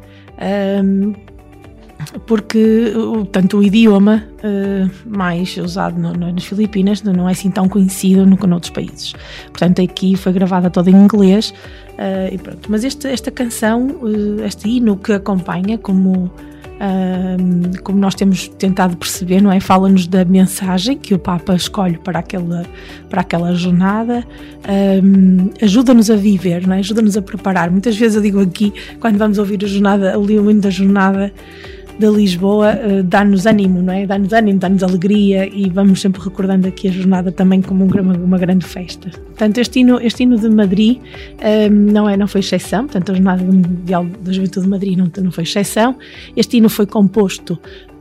porque 2.27 2.93
tanto 3.31 3.59
o 3.59 3.63
idioma 3.63 4.25
uh, 4.39 4.91
mais 5.07 5.57
usado 5.57 5.99
no, 5.99 6.13
no, 6.13 6.33
nas 6.33 6.45
Filipinas 6.45 7.03
não 7.03 7.29
é 7.29 7.33
assim 7.33 7.51
tão 7.51 7.69
conhecido 7.69 8.27
no, 8.27 8.37
noutros 8.47 8.71
países. 8.71 9.15
Portanto, 9.47 9.83
aqui 9.83 10.17
foi 10.17 10.33
gravada 10.33 10.71
toda 10.71 10.91
em 10.91 10.95
inglês 10.95 11.53
uh, 11.93 12.33
e 12.33 12.39
pronto. 12.39 12.71
Mas 12.71 12.85
este, 12.85 13.09
esta 13.09 13.31
canção, 13.31 13.87
uh, 14.03 14.45
este 14.45 14.69
hino 14.69 14.97
que 14.97 15.13
acompanha, 15.13 15.79
como, 15.79 16.31
como 17.85 17.99
nós 17.99 18.15
temos 18.15 18.49
tentado 18.49 18.97
perceber, 18.97 19.41
não 19.41 19.53
é? 19.53 19.61
Fala-nos 19.61 20.09
da 20.09 20.25
mensagem 20.25 20.99
que 20.99 21.15
o 21.15 21.19
Papa 21.19 21.55
escolhe 21.55 21.97
para 21.97 22.19
aquela, 22.19 22.67
para 23.09 23.21
aquela 23.21 23.55
jornada, 23.55 24.27
ajuda-nos 25.63 26.11
a 26.11 26.17
viver, 26.17 26.67
não 26.67 26.75
é? 26.75 26.81
Ajuda-nos 26.81 27.17
a 27.17 27.23
preparar. 27.23 27.71
Muitas 27.71 27.97
vezes 27.97 28.17
eu 28.17 28.23
digo 28.23 28.41
aqui, 28.41 28.73
quando 28.99 29.17
vamos 29.17 29.39
ouvir 29.39 29.65
a 29.65 29.69
jornada, 29.69 30.19
o 30.19 30.29
hino 30.29 30.61
da 30.61 30.71
jornada, 30.71 31.33
de 32.03 32.17
Lisboa 32.17 32.75
uh, 32.75 33.03
dá-nos 33.03 33.47
ânimo, 33.47 33.81
não 33.81 33.93
é? 33.93 34.07
Dá-nos 34.07 34.33
ânimo, 34.33 34.59
dá-nos 34.59 34.83
alegria 34.83 35.47
e 35.47 35.71
vamos 35.71 36.01
sempre 36.01 36.21
recordando 36.21 36.67
aqui 36.67 36.89
a 36.89 36.91
jornada 36.91 37.31
também 37.31 37.63
como 37.63 37.85
uma, 37.85 38.39
grande 38.39 38.67
festa. 38.67 39.09
Portanto, 39.11 39.59
este 39.59 39.81
hino, 39.81 40.01
este 40.01 40.25
hino 40.25 40.37
de 40.37 40.49
Madrid 40.49 40.99
ehm, 41.41 41.93
não, 41.93 42.09
é, 42.09 42.17
não 42.17 42.27
foi 42.27 42.41
exceção, 42.41 42.87
portanto, 42.87 43.13
a 43.13 43.15
Jornada 43.15 43.43
Mundial 43.45 44.05
da 44.21 44.33
Juventude 44.33 44.65
de 44.65 44.71
Madrid 44.71 44.99
não, 44.99 45.11
não 45.23 45.31
foi 45.31 45.45
exceção. 45.45 45.97
Este 46.37 46.57
hino 46.57 46.69
foi 46.69 46.87
composto 46.87 47.59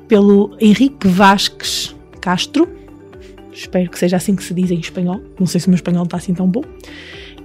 pelo 0.07 0.55
Henrique 0.59 1.07
Vasques 1.07 1.95
Castro, 2.19 2.67
espero 3.53 3.89
que 3.89 3.99
seja 3.99 4.17
assim 4.17 4.35
que 4.35 4.43
se 4.43 4.53
diz 4.53 4.71
em 4.71 4.79
espanhol, 4.79 5.21
não 5.39 5.45
sei 5.45 5.61
se 5.61 5.67
o 5.67 5.69
meu 5.69 5.75
espanhol 5.75 6.05
está 6.05 6.17
assim 6.17 6.33
tão 6.33 6.47
bom. 6.47 6.63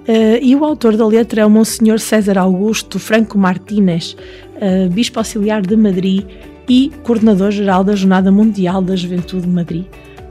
Uh, 0.09 0.39
e 0.41 0.55
o 0.55 0.65
autor 0.65 0.97
da 0.97 1.05
letra 1.05 1.41
é 1.41 1.47
o 1.47 1.51
Monsenhor 1.51 1.99
César 1.99 2.39
Augusto 2.39 2.97
Franco 2.97 3.37
Martínez, 3.37 4.17
uh, 4.55 4.89
Bispo 4.89 5.19
Auxiliar 5.19 5.63
de 5.63 5.77
Madrid 5.77 6.25
e 6.69 6.93
Coordenador-Geral 7.03 7.83
da 7.83 7.97
Jornada 7.97 8.31
Mundial 8.31 8.81
da 8.81 8.95
Juventude 8.95 9.43
de 9.43 9.53
Madrid. 9.53 9.85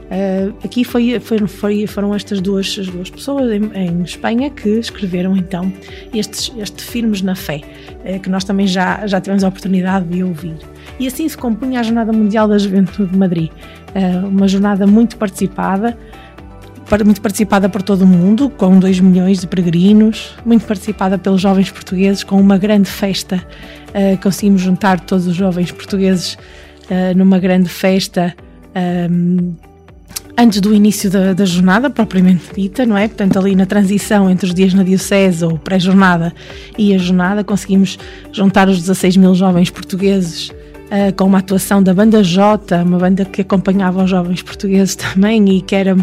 Uh, 0.06 0.54
aqui 0.64 0.82
foi, 0.82 1.20
foi, 1.20 1.38
foi, 1.46 1.86
foram 1.86 2.14
estas 2.14 2.40
duas, 2.40 2.74
as 2.80 2.86
duas 2.86 3.10
pessoas 3.10 3.50
em, 3.52 3.70
em, 3.74 4.02
Espanha 4.02 4.48
que 4.48 4.68
escreveram 4.68 5.36
então 5.36 5.70
estes, 6.14 6.50
este 6.56 6.82
Firmes 6.82 7.20
na 7.20 7.34
Fé, 7.34 7.60
que 8.22 8.30
nós 8.30 8.44
também 8.44 8.66
já, 8.66 9.06
já 9.06 9.20
tivemos 9.20 9.44
a 9.44 9.48
oportunidade 9.48 10.06
de 10.06 10.22
ouvir. 10.22 10.56
E 10.98 11.06
assim 11.06 11.28
se 11.28 11.36
compunha 11.36 11.80
a 11.80 11.82
Jornada 11.82 12.12
Mundial 12.12 12.46
da 12.46 12.56
Juventude 12.56 13.10
de 13.10 13.18
Madrid, 13.18 13.50
uma 14.30 14.46
jornada 14.46 14.86
muito 14.86 15.16
participada, 15.16 15.98
muito 17.04 17.20
participada 17.20 17.68
por 17.68 17.82
todo 17.82 18.02
o 18.02 18.06
mundo, 18.06 18.48
com 18.48 18.78
2 18.78 19.00
milhões 19.00 19.40
de 19.40 19.46
peregrinos, 19.46 20.34
muito 20.44 20.64
participada 20.64 21.18
pelos 21.18 21.40
jovens 21.40 21.70
portugueses, 21.70 22.22
com 22.22 22.40
uma 22.40 22.56
grande 22.56 22.88
festa. 22.88 23.42
Uh, 23.88 24.20
conseguimos 24.22 24.62
juntar 24.62 25.00
todos 25.00 25.26
os 25.26 25.34
jovens 25.34 25.72
portugueses 25.72 26.34
uh, 26.34 27.16
numa 27.16 27.38
grande 27.38 27.68
festa 27.68 28.34
um, 29.10 29.54
antes 30.38 30.60
do 30.60 30.72
início 30.72 31.10
da, 31.10 31.32
da, 31.32 31.44
jornada, 31.44 31.90
propriamente 31.90 32.44
dita, 32.54 32.86
não 32.86 32.96
é? 32.96 33.08
Portanto, 33.08 33.38
ali 33.38 33.56
na 33.56 33.66
transição 33.66 34.30
entre 34.30 34.46
os 34.46 34.54
dias 34.54 34.74
na 34.74 34.82
Diocese 34.82 35.44
ou 35.44 35.58
pré-jornada 35.58 36.32
e 36.78 36.94
a 36.94 36.98
jornada, 36.98 37.42
conseguimos 37.42 37.98
juntar 38.32 38.68
os 38.68 38.78
16 38.78 39.16
mil 39.16 39.34
jovens 39.34 39.70
portugueses. 39.70 40.50
Uh, 40.86 41.12
com 41.16 41.24
uma 41.24 41.38
atuação 41.38 41.82
da 41.82 41.92
banda 41.92 42.22
J, 42.22 42.76
uma 42.84 42.96
banda 42.96 43.24
que 43.24 43.40
acompanhava 43.40 44.04
os 44.04 44.10
jovens 44.10 44.40
portugueses 44.40 44.94
também 44.94 45.56
e 45.56 45.60
que 45.60 45.74
era 45.74 45.96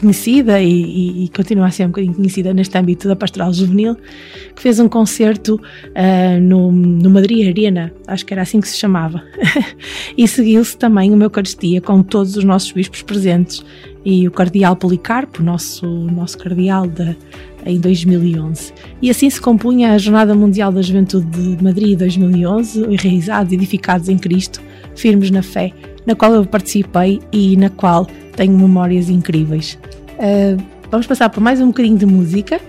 conhecida 0.00 0.60
e, 0.60 0.70
e, 0.70 1.24
e, 1.24 1.28
continua 1.28 1.66
a 1.66 1.70
ser 1.70 1.84
um 1.84 1.88
bocadinho 1.88 2.14
conhecida 2.14 2.54
neste 2.54 2.76
âmbito 2.76 3.06
da 3.06 3.14
pastoral 3.14 3.52
juvenil, 3.52 3.96
que 4.54 4.62
fez 4.62 4.80
um 4.80 4.88
concerto 4.88 5.54
uh, 5.56 6.40
no, 6.40 6.72
no 6.72 7.10
Madrid 7.10 7.46
Arena, 7.46 7.92
acho 8.06 8.24
que 8.24 8.32
era 8.32 8.42
assim 8.42 8.60
que 8.60 8.68
se 8.68 8.78
chamava, 8.78 9.22
e 10.16 10.26
seguiu-se 10.26 10.76
também 10.76 11.12
uma 11.12 11.24
Eucaristia 11.24 11.80
com 11.80 12.02
todos 12.02 12.36
os 12.36 12.44
nossos 12.44 12.72
bispos 12.72 13.02
presentes 13.02 13.64
e 14.04 14.26
o 14.26 14.30
cardeal 14.30 14.74
Policarpo, 14.74 15.42
nosso, 15.42 15.86
nosso 15.86 16.38
cardeal 16.38 16.86
de, 16.86 17.14
em 17.66 17.78
2011. 17.78 18.72
E 19.02 19.10
assim 19.10 19.28
se 19.28 19.40
compunha 19.40 19.92
a 19.92 19.98
Jornada 19.98 20.34
Mundial 20.34 20.72
da 20.72 20.80
Juventude 20.80 21.26
de 21.26 21.62
Madrid 21.62 21.98
2011, 21.98 22.96
realizados 22.96 23.52
e 23.52 23.56
edificados 23.56 24.08
em 24.08 24.16
Cristo, 24.16 24.62
firmes 24.96 25.30
na 25.30 25.42
fé, 25.42 25.72
na 26.06 26.14
qual 26.14 26.32
eu 26.32 26.44
participei 26.46 27.20
e 27.30 27.56
na 27.56 27.68
qual 27.68 28.06
tenho 28.34 28.56
memórias 28.56 29.10
incríveis. 29.10 29.78
Uh, 30.20 30.62
vamos 30.90 31.06
passar 31.06 31.30
por 31.30 31.40
mais 31.40 31.62
um 31.62 31.68
bocadinho 31.68 31.96
de 31.96 32.04
música 32.04 32.60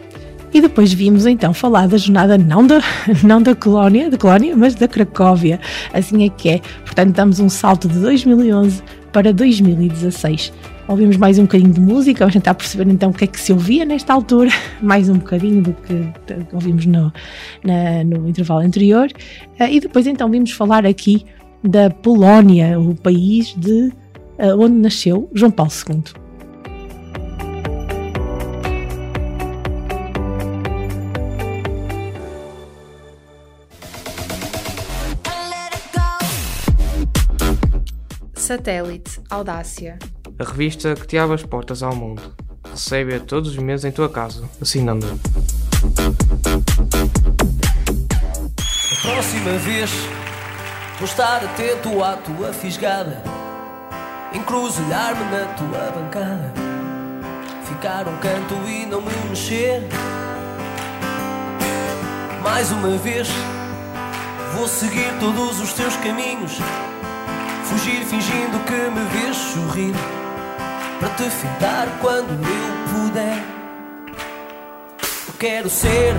e 0.54 0.62
depois 0.62 0.94
vimos 0.94 1.26
então 1.26 1.54
falar 1.54 1.86
da 1.86 1.98
jornada 1.98 2.38
não 2.38 2.66
da, 2.66 2.82
não 3.24 3.42
da 3.42 3.54
colónia, 3.54 4.10
da 4.10 4.18
colónia, 4.18 4.56
mas 4.56 4.74
da 4.74 4.88
Cracóvia. 4.88 5.60
Assim 5.94 6.26
é 6.26 6.30
que 6.30 6.50
é. 6.50 6.62
Portanto, 6.86 7.14
damos 7.14 7.42
um 7.42 7.50
salto 7.50 7.90
de 7.90 8.00
2011 8.00 8.82
para 9.12 9.34
2016. 9.34 10.54
Ouvimos 10.88 11.18
mais 11.18 11.38
um 11.40 11.44
bocadinho 11.44 11.74
de 11.74 11.80
música, 11.82 12.20
vamos 12.20 12.34
tentar 12.34 12.54
perceber 12.54 12.90
então 12.90 13.10
o 13.10 13.14
que 13.14 13.26
é 13.26 13.28
que 13.28 13.40
se 13.40 13.52
ouvia 13.52 13.84
nesta 13.84 14.14
altura, 14.14 14.50
mais 14.82 15.10
um 15.10 15.16
bocadinho 15.16 15.62
do 15.62 15.74
que 15.74 16.06
ouvimos 16.54 16.86
no, 16.86 17.12
na, 17.64 18.04
no 18.06 18.30
intervalo 18.30 18.62
anterior. 18.62 19.10
Uh, 19.60 19.64
e 19.70 19.80
depois 19.82 20.08
então 20.08 20.30
vimos 20.30 20.52
falar 20.52 20.86
aqui 20.86 21.26
da 21.62 21.90
Polónia, 21.90 22.80
o 22.80 22.96
país 22.96 23.54
de 23.58 23.92
uh, 24.40 24.58
onde 24.58 24.76
nasceu 24.76 25.30
João 25.34 25.52
Paulo 25.52 25.72
II. 25.90 26.21
Satélite 38.52 39.22
Audácia. 39.30 39.98
A 40.38 40.44
revista 40.44 40.94
que 40.94 41.08
te 41.08 41.18
abre 41.18 41.36
as 41.36 41.44
portas 41.44 41.82
ao 41.82 41.96
mundo. 41.96 42.22
Recebe-a 42.70 43.18
todos 43.22 43.52
os 43.52 43.58
meses 43.58 43.86
em 43.86 43.94
tua 43.94 44.10
casa, 44.10 44.44
assinando. 44.62 45.08
A 48.92 49.02
próxima 49.02 49.58
vez 49.58 49.90
vou 51.00 51.06
estar 51.06 51.46
atento 51.46 52.04
à 52.04 52.18
tua 52.18 52.52
fisgada, 52.52 53.24
encruzilhar-me 54.34 55.24
na 55.32 55.46
tua 55.54 55.92
bancada, 55.92 56.54
ficar 57.64 58.06
um 58.06 58.18
canto 58.18 58.56
e 58.68 58.86
não 58.86 59.02
me 59.02 59.16
mexer. 59.30 59.88
Mais 62.44 62.70
uma 62.70 62.98
vez 62.98 63.30
vou 64.58 64.68
seguir 64.68 65.18
todos 65.22 65.62
os 65.62 65.72
teus 65.72 65.96
caminhos, 65.96 66.58
fugir 67.72 68.04
fingindo 68.06 68.60
que 68.66 68.74
me 68.74 69.06
vês 69.14 69.38
sorrir, 69.38 69.94
para 71.00 71.10
te 71.10 71.24
fitar 71.30 71.88
quando 72.02 72.30
eu 72.30 73.08
puder. 73.08 73.38
Eu 75.28 75.34
quero 75.40 75.70
ser 75.70 76.14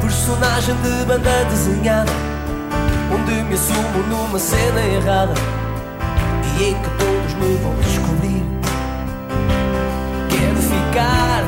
personagem 0.00 0.74
de 0.76 1.04
banda 1.06 1.44
desenhada 1.44 2.12
Onde 3.12 3.32
me 3.44 3.54
assumo 3.54 3.98
numa 4.08 4.38
cena 4.38 4.80
errada 4.80 5.34
E 6.58 6.64
em 6.64 6.74
que 6.74 6.90
todos 6.98 7.34
me 7.34 7.56
vão 7.56 7.74
descobrir 7.76 8.42
Quero 10.28 10.56
ficar 10.56 11.44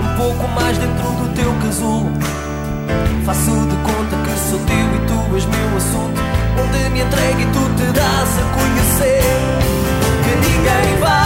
Um 0.00 0.16
pouco 0.16 0.48
mais 0.48 0.78
dentro 0.78 1.02
do 1.02 1.34
teu 1.34 1.52
casulo 1.62 2.39
Faço 3.24 3.50
de 3.50 3.76
conta 3.76 4.16
que 4.24 4.50
sou 4.50 4.58
teu 4.60 4.76
e 4.76 4.98
tu 5.06 5.36
és 5.36 5.46
meu 5.46 5.76
assunto 5.76 6.20
Onde 6.62 6.90
me 6.90 7.00
entregue 7.00 7.42
e 7.42 7.46
tu 7.46 7.62
te 7.76 7.92
dás 7.92 8.38
a 8.38 8.44
conhecer. 8.56 9.22
Que 10.24 10.32
ninguém 10.46 11.00
vá 11.00 11.24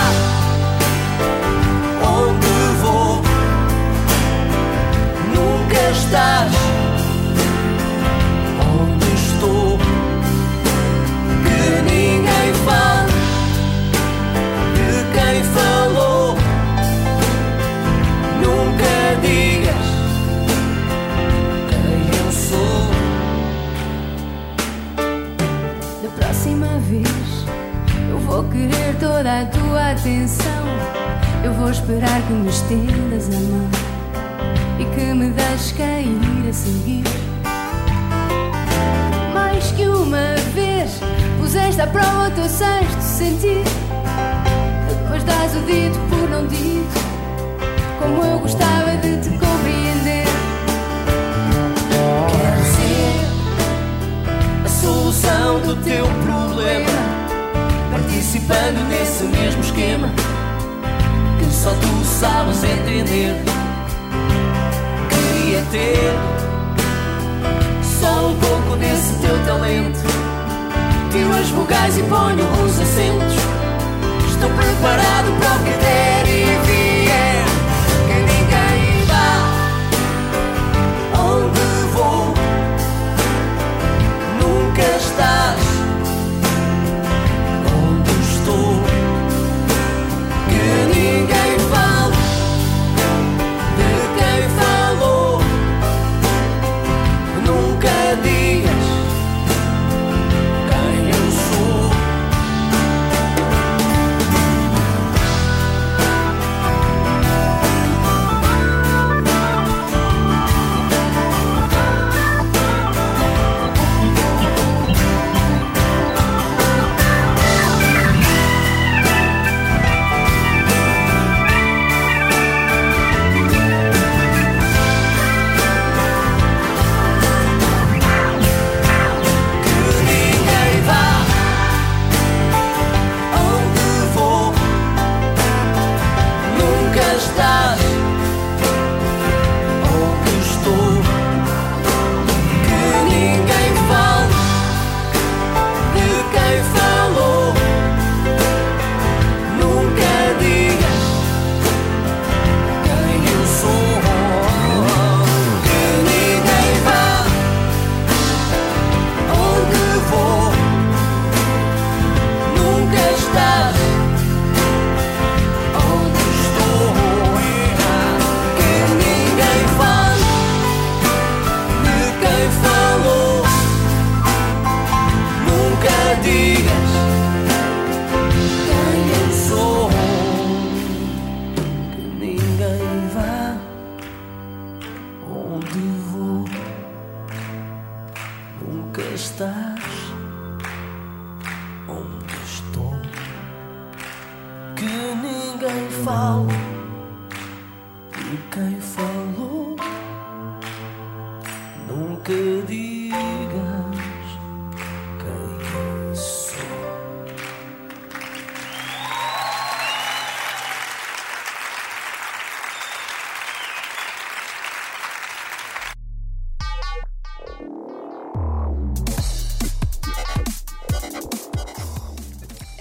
Onde 2.03 2.55
vou. 2.83 3.23
Nunca 5.35 5.91
estás 5.91 6.74
querer 28.55 28.95
toda 29.01 29.41
a 29.41 29.47
tua 29.47 29.91
atenção. 29.91 30.65
Eu 31.43 31.53
vou 31.55 31.71
esperar 31.71 32.23
que 32.23 32.33
me 32.33 32.49
estendas 32.49 33.29
a 33.29 33.41
mão 33.41 33.69
e 34.79 34.85
que 34.95 35.13
me 35.13 35.31
deixes 35.31 35.73
cair 35.73 36.49
a 36.49 36.53
seguir. 36.53 37.05
Mais 39.35 39.73
que 39.73 39.87
uma 39.87 40.37
vez 40.55 41.01
puseste 41.41 41.81
à 41.81 41.87
prova 41.89 42.29
o 42.29 42.31
teu 42.31 42.49
sexto 42.49 43.01
sentir. 43.01 43.65
Depois 44.89 45.25
dás 45.25 45.57
o 45.57 45.61
dito 45.61 45.99
por 46.09 46.31
não 46.31 46.47
dito, 46.47 46.95
como 48.01 48.25
eu 48.25 48.39
gostava 48.39 48.97
de 48.99 49.17
te 49.21 49.31
compreender. 49.31 50.27
Quero 52.31 52.65
ser 52.77 53.21
a 54.65 54.69
solução 54.69 55.61
do 55.61 55.77
teu 55.83 56.07
problema, 56.25 57.24
participando 57.95 58.89
nesse 58.89 59.23
mesmo 59.23 59.61
esquema 59.61 60.09
que 61.39 61.55
só 61.55 61.71
tu 61.71 62.05
sabes 62.05 62.65
entender. 62.65 63.37
Queria 65.09 65.63
ter 65.71 66.13
só 68.01 68.27
um 68.27 68.37
pouco 68.37 68.77
desse 68.79 69.15
teu 69.21 69.39
talento. 69.47 70.01
Tiro 71.13 71.37
as 71.37 71.49
vogais 71.51 71.97
e 71.97 72.03
ponho 72.03 72.45
os 72.65 72.81
acentos. 72.81 73.37
Estou 74.29 74.51
preparado 74.51 75.31
para 75.39 75.55
o 75.55 75.65
que 75.65 75.85
der 75.85 75.94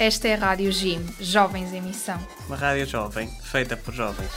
Esta 0.03 0.27
é 0.27 0.33
a 0.33 0.37
Rádio 0.37 0.69
GIM, 0.69 0.99
Jovens 1.17 1.71
em 1.71 1.81
Missão. 1.81 2.19
Uma 2.45 2.57
rádio 2.57 2.85
jovem, 2.85 3.29
feita 3.41 3.77
por 3.77 3.93
jovens. 3.93 4.29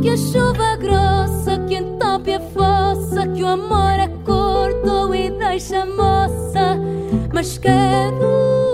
que 0.00 0.08
a 0.08 0.16
chuva 0.16 0.76
grossa, 0.76 1.58
que 1.68 1.74
entope 1.74 2.32
a 2.32 2.40
fossa, 2.40 3.26
que 3.28 3.42
o 3.42 3.46
amor 3.46 4.00
acordou 4.00 5.14
e 5.14 5.30
deixa 5.30 5.84
moça. 5.84 6.78
Mas 7.32 7.58
quero 7.58 8.69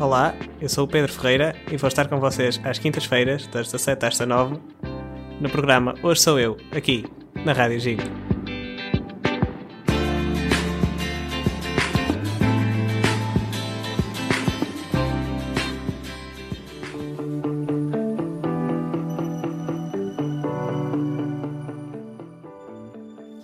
Olá, 0.00 0.34
eu 0.62 0.66
sou 0.66 0.84
o 0.84 0.88
Pedro 0.88 1.12
Ferreira 1.12 1.54
e 1.70 1.76
vou 1.76 1.86
estar 1.86 2.08
com 2.08 2.18
vocês 2.18 2.58
às 2.64 2.78
quintas-feiras, 2.78 3.46
das 3.48 3.70
17 3.70 4.06
às 4.06 4.18
19, 4.18 4.58
no 5.38 5.50
programa 5.50 5.94
Hoje 6.02 6.22
Sou 6.22 6.40
Eu, 6.40 6.56
aqui, 6.72 7.04
na 7.44 7.52
Rádio 7.52 7.78
Gigo. 7.78 8.02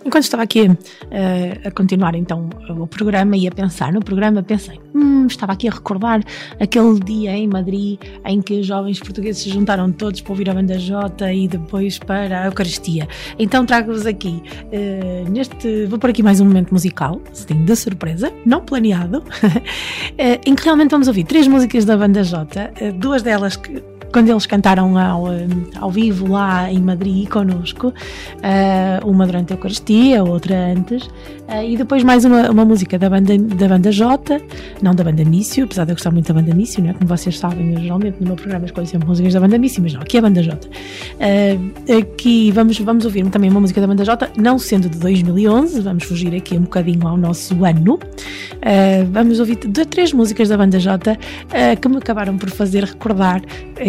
Enquanto 0.03 0.23
estava 0.23 0.41
aqui 0.41 0.67
uh, 0.67 1.67
a 1.67 1.69
continuar 1.69 2.15
então 2.15 2.49
o 2.69 2.87
programa 2.87 3.37
e 3.37 3.47
a 3.47 3.51
pensar 3.51 3.93
no 3.93 3.99
programa, 3.99 4.41
pensei, 4.41 4.86
hum, 4.97 5.27
estava 5.27 5.53
aqui 5.53 5.67
a 5.67 5.71
recordar 5.71 6.23
aquele 6.59 6.99
dia 6.99 7.31
em 7.31 7.47
Madrid 7.47 7.99
em 8.25 8.41
que 8.41 8.59
os 8.59 8.65
jovens 8.65 8.99
portugueses 8.99 9.43
se 9.43 9.49
juntaram 9.49 9.91
todos 9.91 10.21
para 10.21 10.31
ouvir 10.31 10.49
a 10.49 10.53
banda 10.53 10.77
J 10.77 11.33
e 11.33 11.47
depois 11.47 11.99
para 11.99 12.41
a 12.41 12.45
Eucaristia. 12.45 13.07
Então 13.37 13.65
trago-vos 13.65 14.05
aqui, 14.05 14.41
uh, 14.65 15.29
neste, 15.29 15.85
vou 15.85 15.99
pôr 15.99 16.09
aqui 16.09 16.23
mais 16.23 16.39
um 16.39 16.45
momento 16.45 16.71
musical, 16.71 17.21
assim, 17.31 17.63
de 17.63 17.75
surpresa, 17.75 18.31
não 18.45 18.61
planeado, 18.61 19.19
uh, 19.19 19.23
em 20.45 20.55
que 20.55 20.63
realmente 20.63 20.91
vamos 20.91 21.07
ouvir 21.07 21.23
três 21.25 21.47
músicas 21.47 21.85
da 21.85 21.95
banda 21.95 22.23
J, 22.23 22.71
duas 22.99 23.21
delas 23.21 23.55
que 23.55 23.96
quando 24.11 24.29
eles 24.29 24.45
cantaram 24.45 24.97
ao, 24.97 25.25
ao 25.79 25.91
vivo 25.91 26.31
lá 26.31 26.71
em 26.71 26.79
Madrid 26.79 27.27
connosco, 27.27 27.87
uh, 27.87 29.07
uma 29.07 29.25
durante 29.25 29.53
a 29.53 29.55
Eucaristia, 29.55 30.23
outra 30.23 30.55
antes, 30.71 31.05
uh, 31.05 31.63
e 31.65 31.77
depois 31.77 32.03
mais 32.03 32.25
uma, 32.25 32.49
uma 32.49 32.65
música 32.65 32.97
da 32.97 33.09
banda, 33.09 33.37
da 33.37 33.67
banda 33.67 33.91
J, 33.91 34.41
não 34.81 34.95
da 34.95 35.03
banda 35.03 35.23
Mício, 35.25 35.65
apesar 35.65 35.85
de 35.85 35.91
eu 35.91 35.95
gostar 35.95 36.11
muito 36.11 36.27
da 36.27 36.39
banda 36.39 36.53
Mício, 36.53 36.81
né? 36.81 36.93
como 36.93 37.07
vocês 37.07 37.37
sabem, 37.37 37.73
eu 37.73 37.81
geralmente 37.81 38.17
no 38.19 38.27
meu 38.27 38.35
programa 38.35 38.65
escolho 38.65 38.87
sempre 38.87 39.07
músicas 39.07 39.33
da 39.33 39.39
banda 39.39 39.57
Mício, 39.57 39.81
mas 39.81 39.93
não, 39.93 40.01
aqui 40.01 40.17
é 40.17 40.19
a 40.19 40.23
banda 40.23 40.41
J. 40.41 40.69
Aqui 41.99 42.51
vamos, 42.51 42.77
vamos 42.79 43.05
ouvir 43.05 43.27
também 43.29 43.49
uma 43.49 43.59
música 43.59 43.81
da 43.81 43.87
banda 43.87 44.03
J, 44.03 44.29
não 44.37 44.57
sendo 44.57 44.89
de 44.89 44.97
2011, 44.99 45.81
vamos 45.81 46.03
fugir 46.03 46.33
aqui 46.35 46.57
um 46.57 46.61
bocadinho 46.61 47.07
ao 47.07 47.17
nosso 47.17 47.53
ano. 47.63 47.99
vamos 49.11 49.39
ouvir 49.39 49.57
três 49.57 50.13
músicas 50.13 50.49
da 50.49 50.57
banda 50.57 50.79
J 50.79 51.17
que 51.79 51.87
me 51.89 51.97
acabaram 51.97 52.37
por 52.37 52.49
fazer 52.49 52.83
recordar 52.83 53.41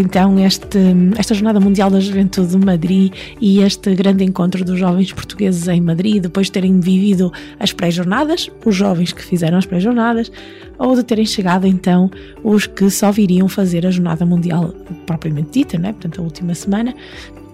então 0.08 0.38
este, 0.38 0.78
esta 1.18 1.34
Jornada 1.34 1.60
Mundial 1.60 1.90
da 1.90 2.00
Juventude 2.00 2.56
de 2.56 2.64
Madrid 2.64 3.12
e 3.38 3.60
este 3.60 3.94
grande 3.94 4.24
encontro 4.24 4.64
dos 4.64 4.78
jovens 4.78 5.12
portugueses 5.12 5.68
em 5.68 5.82
Madrid, 5.82 6.22
depois 6.22 6.46
de 6.46 6.52
terem 6.52 6.80
vivido 6.80 7.30
as 7.60 7.74
pré-jornadas, 7.74 8.50
os 8.64 8.74
jovens 8.74 9.12
que 9.12 9.22
fizeram 9.22 9.58
as 9.58 9.66
pré-jornadas, 9.66 10.32
ou 10.78 10.96
de 10.96 11.02
terem 11.02 11.26
chegado 11.26 11.66
então 11.66 12.10
os 12.42 12.66
que 12.66 12.88
só 12.88 13.12
viriam 13.12 13.48
fazer 13.48 13.86
a 13.86 13.90
Jornada 13.90 14.24
Mundial 14.24 14.72
propriamente 15.04 15.50
dita, 15.50 15.76
né? 15.78 15.92
portanto 15.92 16.20
a 16.20 16.24
última 16.24 16.54
semana, 16.54 16.94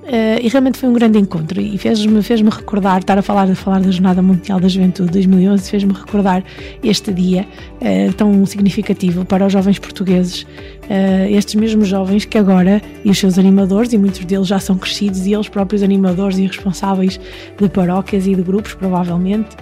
Uh, 0.05 0.38
e 0.42 0.48
realmente 0.48 0.76
foi 0.76 0.86
um 0.86 0.92
grande 0.92 1.18
encontro 1.18 1.59
e 1.59 1.78
fez-me 1.78 2.22
fez 2.22 2.42
recordar, 2.42 2.98
estar 2.98 3.16
a 3.16 3.22
falar, 3.22 3.50
a 3.50 3.55
falar 3.55 3.80
da 3.80 3.90
Jornada 3.90 4.20
Mundial 4.20 4.61
da 4.61 4.68
Juventude 4.68 5.11
2011, 5.11 5.70
fez-me 5.70 5.94
recordar 5.94 6.44
este 6.82 7.11
dia 7.11 7.46
uh, 7.80 8.12
tão 8.12 8.44
significativo 8.44 9.24
para 9.24 9.46
os 9.46 9.52
jovens 9.52 9.78
portugueses, 9.78 10.42
uh, 10.42 11.26
estes 11.30 11.55
mesmos 11.55 11.88
jovens 11.88 12.26
que 12.26 12.36
agora, 12.36 12.82
e 13.02 13.11
os 13.11 13.18
seus 13.18 13.38
animadores, 13.38 13.94
e 13.94 13.98
muitos 13.98 14.22
deles 14.26 14.46
já 14.46 14.59
são 14.59 14.76
crescidos, 14.76 15.26
e 15.26 15.32
eles 15.32 15.48
próprios 15.48 15.82
animadores 15.82 16.36
e 16.36 16.46
responsáveis 16.46 17.18
de 17.59 17.68
paróquias 17.70 18.26
e 18.26 18.34
de 18.34 18.42
grupos, 18.42 18.74
provavelmente, 18.74 19.57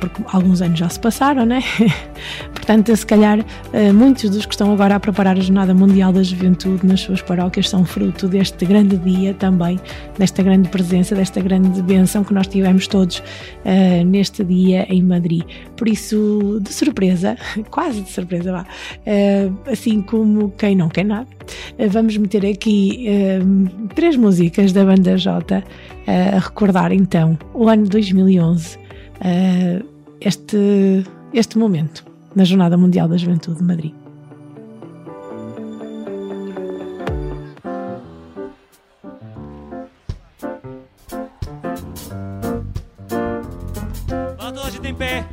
porque 0.00 0.22
alguns 0.32 0.62
anos 0.62 0.78
já 0.78 0.88
se 0.88 0.98
passaram, 0.98 1.44
né? 1.44 1.62
Portanto, 2.52 2.94
se 2.96 3.06
calhar, 3.06 3.44
muitos 3.94 4.30
dos 4.30 4.46
que 4.46 4.54
estão 4.54 4.72
agora 4.72 4.96
a 4.96 5.00
preparar 5.00 5.36
a 5.36 5.40
Jornada 5.40 5.74
Mundial 5.74 6.12
da 6.12 6.22
Juventude 6.22 6.86
nas 6.86 7.00
suas 7.00 7.20
paróquias 7.20 7.68
são 7.68 7.84
fruto 7.84 8.26
deste 8.26 8.64
grande 8.64 8.96
dia 8.96 9.34
também 9.34 9.75
desta 10.18 10.42
grande 10.42 10.68
presença, 10.68 11.14
desta 11.14 11.40
grande 11.40 11.82
benção 11.82 12.24
que 12.24 12.32
nós 12.32 12.46
tivemos 12.46 12.86
todos 12.86 13.18
uh, 13.18 14.04
neste 14.04 14.44
dia 14.44 14.86
em 14.88 15.02
Madrid. 15.02 15.42
Por 15.76 15.88
isso, 15.88 16.60
de 16.62 16.72
surpresa, 16.72 17.36
quase 17.70 18.02
de 18.02 18.10
surpresa, 18.10 18.52
vá, 18.52 18.62
uh, 18.62 19.70
assim 19.70 20.02
como 20.02 20.50
quem 20.50 20.74
não 20.76 20.88
quer 20.88 21.04
nada, 21.04 21.28
uh, 21.78 21.88
vamos 21.90 22.16
meter 22.16 22.44
aqui 22.46 23.06
três 23.94 24.16
músicas 24.16 24.72
da 24.72 24.84
banda 24.84 25.16
J 25.16 25.62
a 26.06 26.38
recordar 26.38 26.92
então 26.92 27.38
o 27.54 27.68
ano 27.68 27.86
2011, 27.88 28.78
este, 30.20 31.04
este 31.32 31.58
momento 31.58 32.04
na 32.34 32.44
Jornada 32.44 32.76
Mundial 32.76 33.08
da 33.08 33.16
Juventude 33.16 33.58
de 33.58 33.64
Madrid. 33.64 34.05
em 44.86 44.94
pé. 44.94 45.24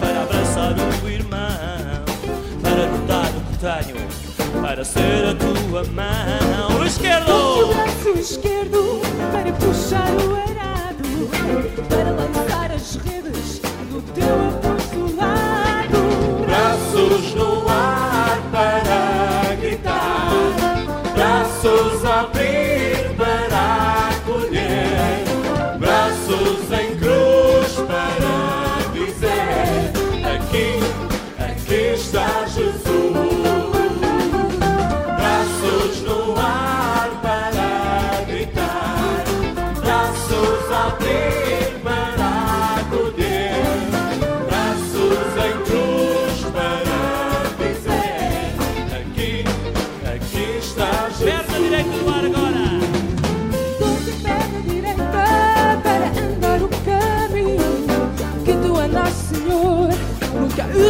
para 0.00 0.22
abraçar 0.22 0.74
o 1.02 1.08
irmão, 1.08 2.04
para 2.62 2.86
lutar 2.86 3.32
que 3.32 3.58
tenho, 3.58 3.96
para 4.60 4.84
ser 4.84 5.24
a 5.26 5.34
tua 5.34 5.84
mão. 5.84 6.84
Esquerdo! 6.86 7.32
O 7.32 7.74
braço 7.74 8.10
esquerdo 8.18 9.00
para 9.32 9.52
puxar 9.52 10.10
o 10.12 10.34
arado, 10.34 11.28
para 11.88 12.10
lançar 12.10 12.70
as 12.72 12.96
redes 12.96 13.60
do 13.90 14.02
teu 14.12 14.48
apostolado. 14.48 15.98
Braços 16.46 17.34
no 17.34 17.65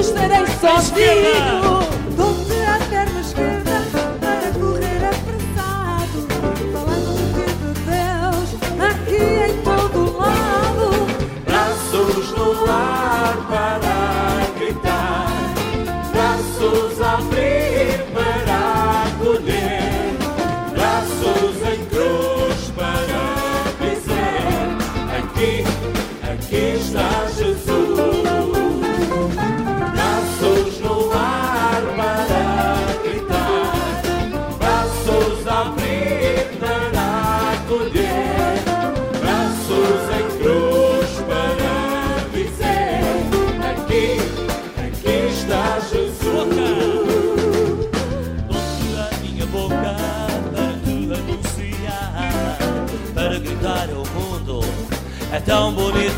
estarei 0.07 0.47
sozinho. 0.61 1.86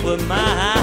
Bonito 0.09 0.25
amar. 0.25 0.78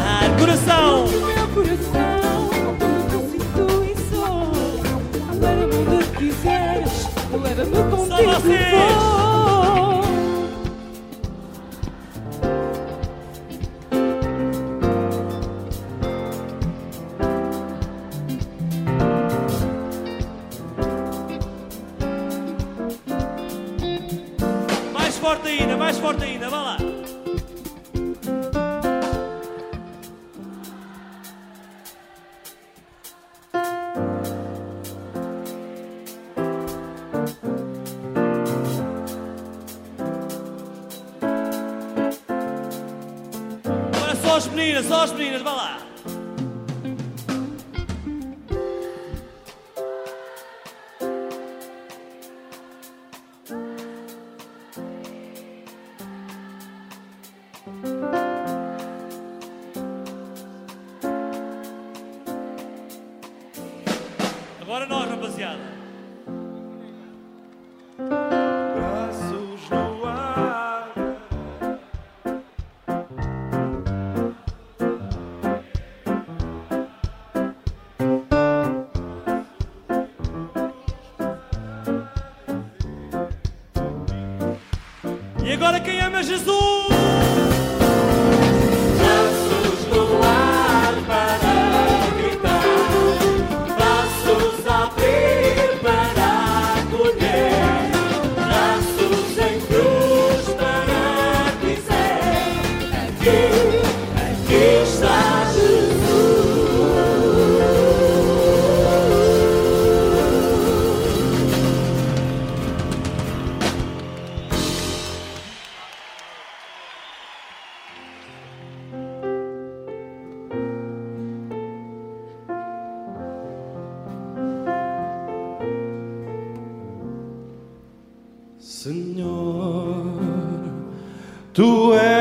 Tu 131.56 131.94
és 131.96 132.15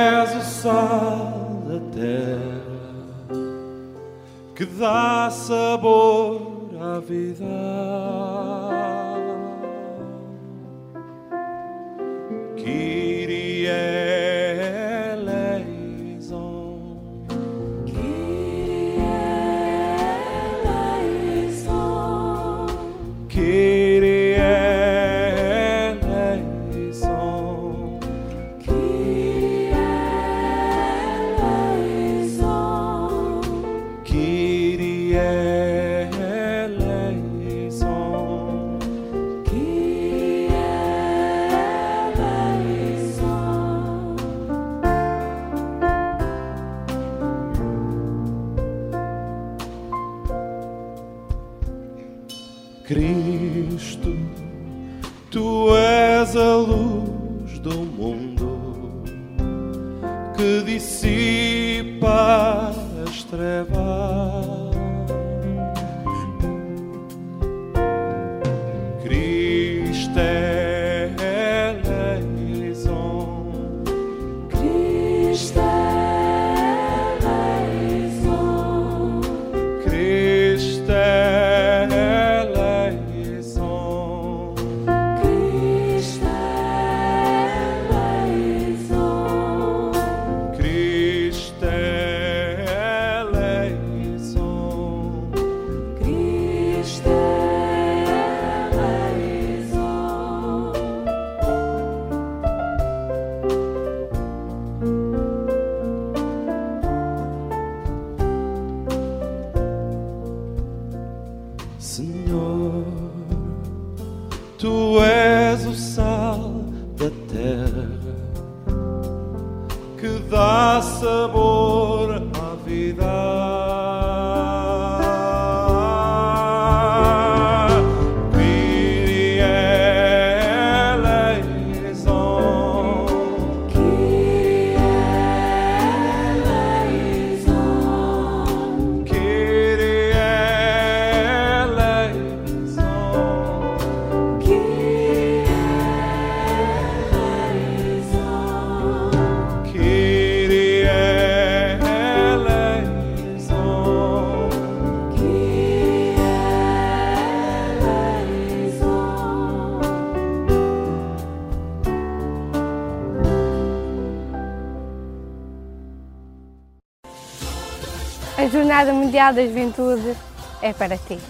Mundial 169.14 169.32
da 169.32 169.46
Juventude 169.46 170.16
é 170.60 170.72
para 170.72 170.98
ti. 170.98 171.20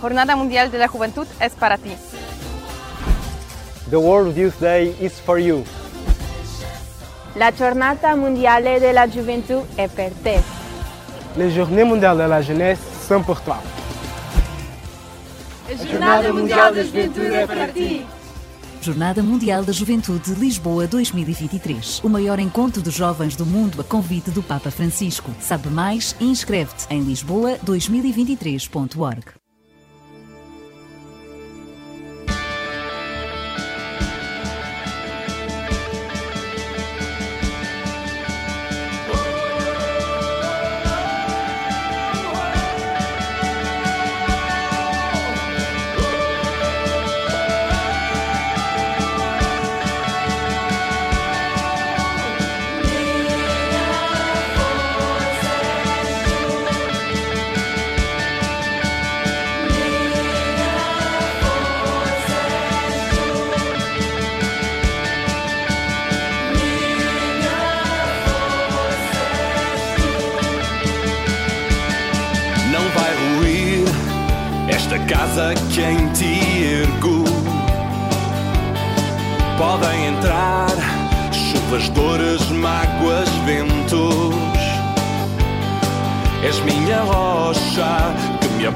Jornada 0.00 0.34
Mundial 0.34 0.70
de 0.70 0.78
la 0.78 0.88
Juventud 0.88 1.26
es 1.38 1.52
para 1.52 1.76
ti. 1.76 1.94
The 3.90 3.96
World 3.96 4.34
Youth 4.34 4.58
Day 4.58 4.96
is 4.98 5.20
for 5.20 5.38
you. 5.38 5.62
La 7.36 7.52
Giornata 7.52 8.16
Mondiale 8.16 8.80
della 8.80 9.06
Gioventù 9.10 9.62
è 9.74 9.88
per 9.88 10.12
te. 10.22 10.40
Les 11.36 11.52
Journées 11.52 11.84
Mondiales 11.84 12.16
de 12.16 12.28
la 12.28 12.40
Jeunesse 12.40 12.80
sont 13.06 13.22
pour 13.22 13.42
toi. 13.42 13.58
A 15.68 15.84
Jornada 15.84 16.32
Mundial 16.32 16.72
da 16.72 16.82
Juventude 16.82 17.34
é 17.34 17.46
para 17.46 17.68
ti. 17.68 18.06
Jornada 18.82 19.22
Mundial 19.22 19.64
da 19.64 19.72
Juventude 19.72 20.34
Lisboa 20.34 20.88
2023. 20.88 22.00
O 22.02 22.08
maior 22.08 22.40
encontro 22.40 22.82
de 22.82 22.90
jovens 22.90 23.36
do 23.36 23.46
mundo 23.46 23.80
a 23.80 23.84
convite 23.84 24.28
do 24.30 24.42
Papa 24.42 24.72
Francisco. 24.72 25.30
Sabe 25.38 25.68
mais 25.68 26.16
inscreve-te 26.20 26.86
em 26.90 27.04
lisboa2023.org. 27.04 29.41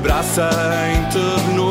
abraça 0.07 0.49
em 0.89 1.03
ternura. 1.11 1.66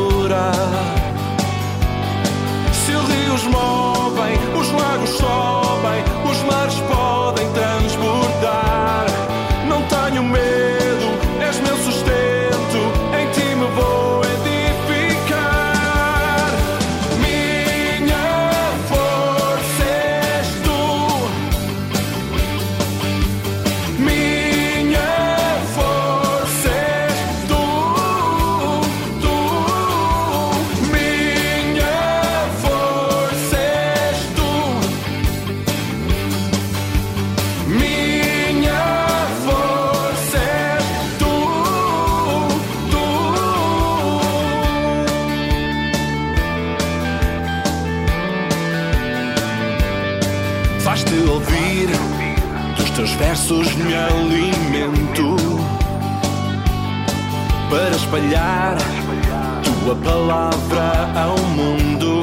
Tua 59.86 59.94
palavra 59.94 61.08
ao 61.14 61.38
mundo. 61.38 62.20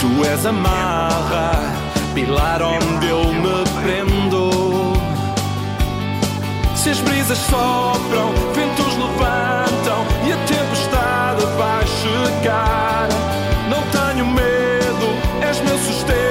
Tu 0.00 0.24
és 0.28 0.44
a 0.44 0.50
marra, 0.50 1.52
pilar 2.14 2.60
onde 2.60 3.08
eu 3.08 3.24
me 3.32 3.64
prendo. 3.80 4.50
Se 6.74 6.90
as 6.90 6.98
brisas 7.02 7.38
sopram, 7.38 8.32
ventos 8.54 8.96
levantam 8.96 10.04
e 10.26 10.32
a 10.32 10.36
tempestade 10.48 11.46
vai 11.56 11.86
chegar. 11.86 13.08
Não 13.68 13.82
tenho 13.92 14.26
medo, 14.26 15.46
és 15.46 15.60
meu 15.60 15.78
sustento, 15.78 16.29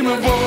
em 0.00 0.06
ti 0.06 0.24
me 0.24 0.39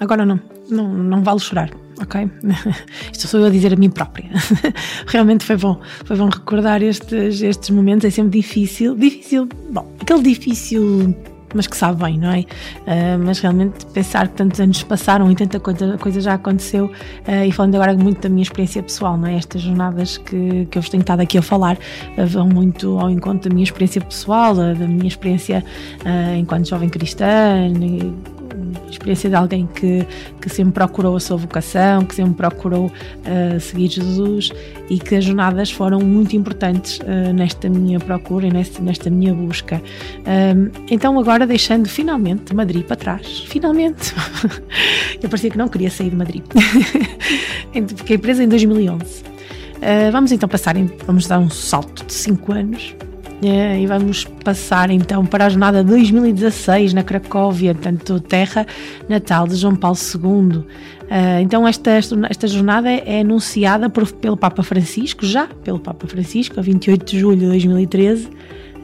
agora 0.00 0.26
não. 0.26 0.40
Não, 0.68 0.88
não 0.88 1.22
vale 1.22 1.40
chorar. 1.40 1.70
ok? 2.00 2.30
Isto 3.12 3.28
sou 3.28 3.40
eu 3.40 3.46
a 3.46 3.50
dizer 3.50 3.72
a 3.72 3.76
mim 3.76 3.90
própria. 3.90 4.30
Realmente 5.06 5.44
foi 5.44 5.56
bom, 5.56 5.80
foi 6.04 6.16
bom 6.16 6.28
recordar 6.28 6.82
estes, 6.82 7.42
estes 7.42 7.70
momentos, 7.70 8.04
é 8.04 8.10
sempre 8.10 8.40
difícil, 8.40 8.94
difícil, 8.94 9.48
bom, 9.70 9.92
aquele 10.00 10.22
difícil 10.22 11.14
mas 11.54 11.66
que 11.66 11.76
sabe 11.76 12.02
bem, 12.02 12.18
não 12.18 12.30
é? 12.30 12.40
Uh, 12.40 13.18
mas 13.24 13.40
realmente 13.40 13.84
pensar 13.86 14.28
que 14.28 14.34
tantos 14.34 14.60
anos 14.60 14.82
passaram 14.82 15.30
e 15.30 15.34
tanta 15.34 15.58
coisa, 15.58 15.98
coisa 15.98 16.20
já 16.20 16.34
aconteceu, 16.34 16.86
uh, 16.86 17.44
e 17.46 17.52
falando 17.52 17.74
agora 17.74 17.94
muito 17.94 18.20
da 18.20 18.28
minha 18.28 18.42
experiência 18.42 18.82
pessoal, 18.82 19.16
não 19.16 19.28
é? 19.28 19.36
Estas 19.36 19.62
jornadas 19.62 20.18
que, 20.18 20.66
que 20.66 20.78
eu 20.78 20.82
vos 20.82 20.90
tenho 20.90 21.00
estado 21.00 21.20
aqui 21.20 21.38
a 21.38 21.42
falar 21.42 21.76
uh, 21.76 22.26
vão 22.26 22.48
muito 22.48 22.98
ao 22.98 23.10
encontro 23.10 23.48
da 23.48 23.54
minha 23.54 23.64
experiência 23.64 24.00
pessoal, 24.00 24.54
da, 24.54 24.74
minha 24.74 25.08
experiência 25.08 25.64
enquanto 26.38 26.68
jovem 26.68 26.88
cristã, 26.88 27.68
experiência 28.90 29.28
de 29.30 29.36
alguém 29.36 29.66
que, 29.66 30.06
que 30.40 30.48
sempre 30.48 30.72
procurou 30.74 31.16
a 31.16 31.20
sua 31.20 31.36
vocação, 31.36 32.04
que 32.04 32.14
sempre 32.14 32.34
procurou 32.34 32.86
uh, 32.86 33.60
seguir 33.60 33.88
Jesus 33.88 34.50
e 34.88 34.98
que 34.98 35.16
as 35.16 35.24
jornadas 35.24 35.70
foram 35.70 36.00
muito 36.00 36.36
importantes 36.36 36.98
uh, 36.98 37.32
nesta 37.32 37.68
minha 37.68 37.98
procura 37.98 38.46
e 38.46 38.52
nesta, 38.52 38.82
nesta 38.82 39.10
minha 39.10 39.34
busca. 39.34 39.80
Um, 40.20 40.70
então, 40.90 41.18
agora 41.18 41.46
deixando 41.46 41.88
finalmente 41.88 42.54
Madrid 42.54 42.84
para 42.84 42.96
trás, 42.96 43.44
finalmente, 43.46 44.14
eu 45.22 45.28
parecia 45.28 45.50
que 45.50 45.58
não 45.58 45.68
queria 45.68 45.90
sair 45.90 46.10
de 46.10 46.16
Madrid, 46.16 46.42
fiquei 47.96 48.18
presa 48.18 48.42
em 48.42 48.48
2011. 48.48 49.04
Uh, 49.80 50.12
vamos 50.12 50.30
então 50.30 50.48
passar, 50.48 50.76
em, 50.76 50.90
vamos 51.06 51.26
dar 51.26 51.38
um 51.38 51.48
salto 51.48 52.04
de 52.04 52.12
5 52.12 52.52
anos 52.52 52.94
e 53.42 53.86
vamos 53.86 54.24
passar 54.44 54.90
então 54.90 55.24
para 55.24 55.46
a 55.46 55.48
jornada 55.48 55.82
2016 55.82 56.92
na 56.92 57.02
Cracóvia, 57.02 57.74
portanto, 57.74 58.20
terra 58.20 58.66
natal 59.08 59.46
de 59.46 59.56
João 59.56 59.74
Paulo 59.74 59.96
II. 59.96 60.58
Uh, 60.58 61.40
então, 61.40 61.66
esta, 61.66 61.90
esta 62.28 62.46
jornada 62.46 62.90
é 62.90 63.20
anunciada 63.20 63.88
por, 63.88 64.12
pelo 64.12 64.36
Papa 64.36 64.62
Francisco, 64.62 65.24
já 65.24 65.46
pelo 65.64 65.78
Papa 65.78 66.06
Francisco, 66.06 66.60
a 66.60 66.62
28 66.62 67.04
de 67.04 67.18
julho 67.18 67.38
de 67.38 67.46
2013, 67.46 68.28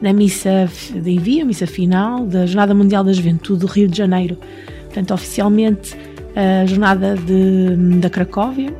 na 0.01 0.11
missa 0.11 0.67
de 0.91 1.11
envio, 1.11 1.45
missa 1.45 1.67
final 1.67 2.25
da 2.25 2.45
Jornada 2.47 2.73
Mundial 2.73 3.03
da 3.03 3.13
Juventude 3.13 3.59
do 3.59 3.67
Rio 3.67 3.87
de 3.87 3.97
Janeiro. 3.97 4.37
Portanto, 4.85 5.13
oficialmente, 5.13 5.95
a 6.35 6.65
jornada 6.65 7.15
de, 7.15 7.75
da 7.99 8.09
Cracóvia 8.09 8.73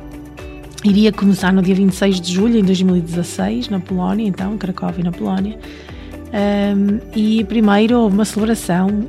iria 0.84 1.12
começar 1.12 1.52
no 1.52 1.62
dia 1.62 1.74
26 1.74 2.20
de 2.20 2.32
julho 2.32 2.58
em 2.58 2.64
2016, 2.64 3.68
na 3.68 3.80
Polónia, 3.80 4.26
então, 4.26 4.56
Cracóvia, 4.56 5.04
na 5.04 5.12
Polónia. 5.12 5.58
Um, 6.28 7.00
e 7.16 7.42
primeiro 7.44 8.00
houve 8.00 8.14
uma 8.14 8.24
celebração 8.24 9.06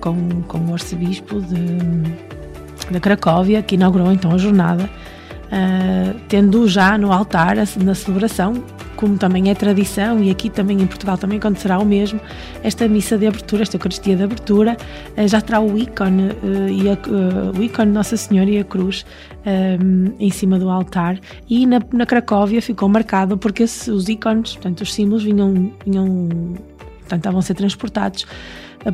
com, 0.00 0.42
com 0.42 0.58
o 0.70 0.72
arcebispo 0.72 1.40
de, 1.40 2.92
de 2.92 3.00
Cracóvia, 3.00 3.60
que 3.62 3.74
inaugurou 3.74 4.12
então 4.12 4.32
a 4.32 4.38
jornada, 4.38 4.88
uh, 5.50 6.18
tendo 6.28 6.66
já 6.68 6.96
no 6.96 7.12
altar, 7.12 7.56
na 7.82 7.94
celebração, 7.94 8.62
como 9.00 9.16
também 9.16 9.50
é 9.50 9.54
tradição, 9.54 10.22
e 10.22 10.30
aqui 10.30 10.50
também 10.50 10.80
em 10.80 10.86
Portugal 10.86 11.16
também 11.16 11.38
acontecerá 11.38 11.78
o 11.78 11.86
mesmo, 11.86 12.20
esta 12.62 12.86
missa 12.86 13.16
de 13.16 13.26
abertura, 13.26 13.62
esta 13.62 13.76
Eucaristia 13.76 14.14
de 14.14 14.22
abertura, 14.22 14.76
eh, 15.16 15.26
já 15.26 15.40
terá 15.40 15.58
o 15.58 15.78
ícone, 15.78 16.28
eh, 16.28 16.70
e 16.70 16.88
a, 16.90 17.58
o 17.58 17.62
ícone 17.62 17.92
Nossa 17.92 18.18
Senhora 18.18 18.50
e 18.50 18.58
a 18.58 18.64
cruz 18.64 19.06
um, 19.46 20.12
em 20.20 20.30
cima 20.30 20.58
do 20.58 20.68
altar, 20.68 21.18
e 21.48 21.66
na, 21.66 21.80
na 21.94 22.04
Cracóvia 22.04 22.60
ficou 22.60 22.90
marcado 22.90 23.38
porque 23.38 23.62
esse, 23.62 23.90
os 23.90 24.06
ícones, 24.06 24.52
portanto, 24.52 24.82
os 24.82 24.92
símbolos 24.92 25.24
vinham, 25.24 25.72
vinham 25.82 26.28
portanto, 26.98 27.20
estavam 27.20 27.38
a 27.38 27.42
ser 27.42 27.54
transportados 27.54 28.26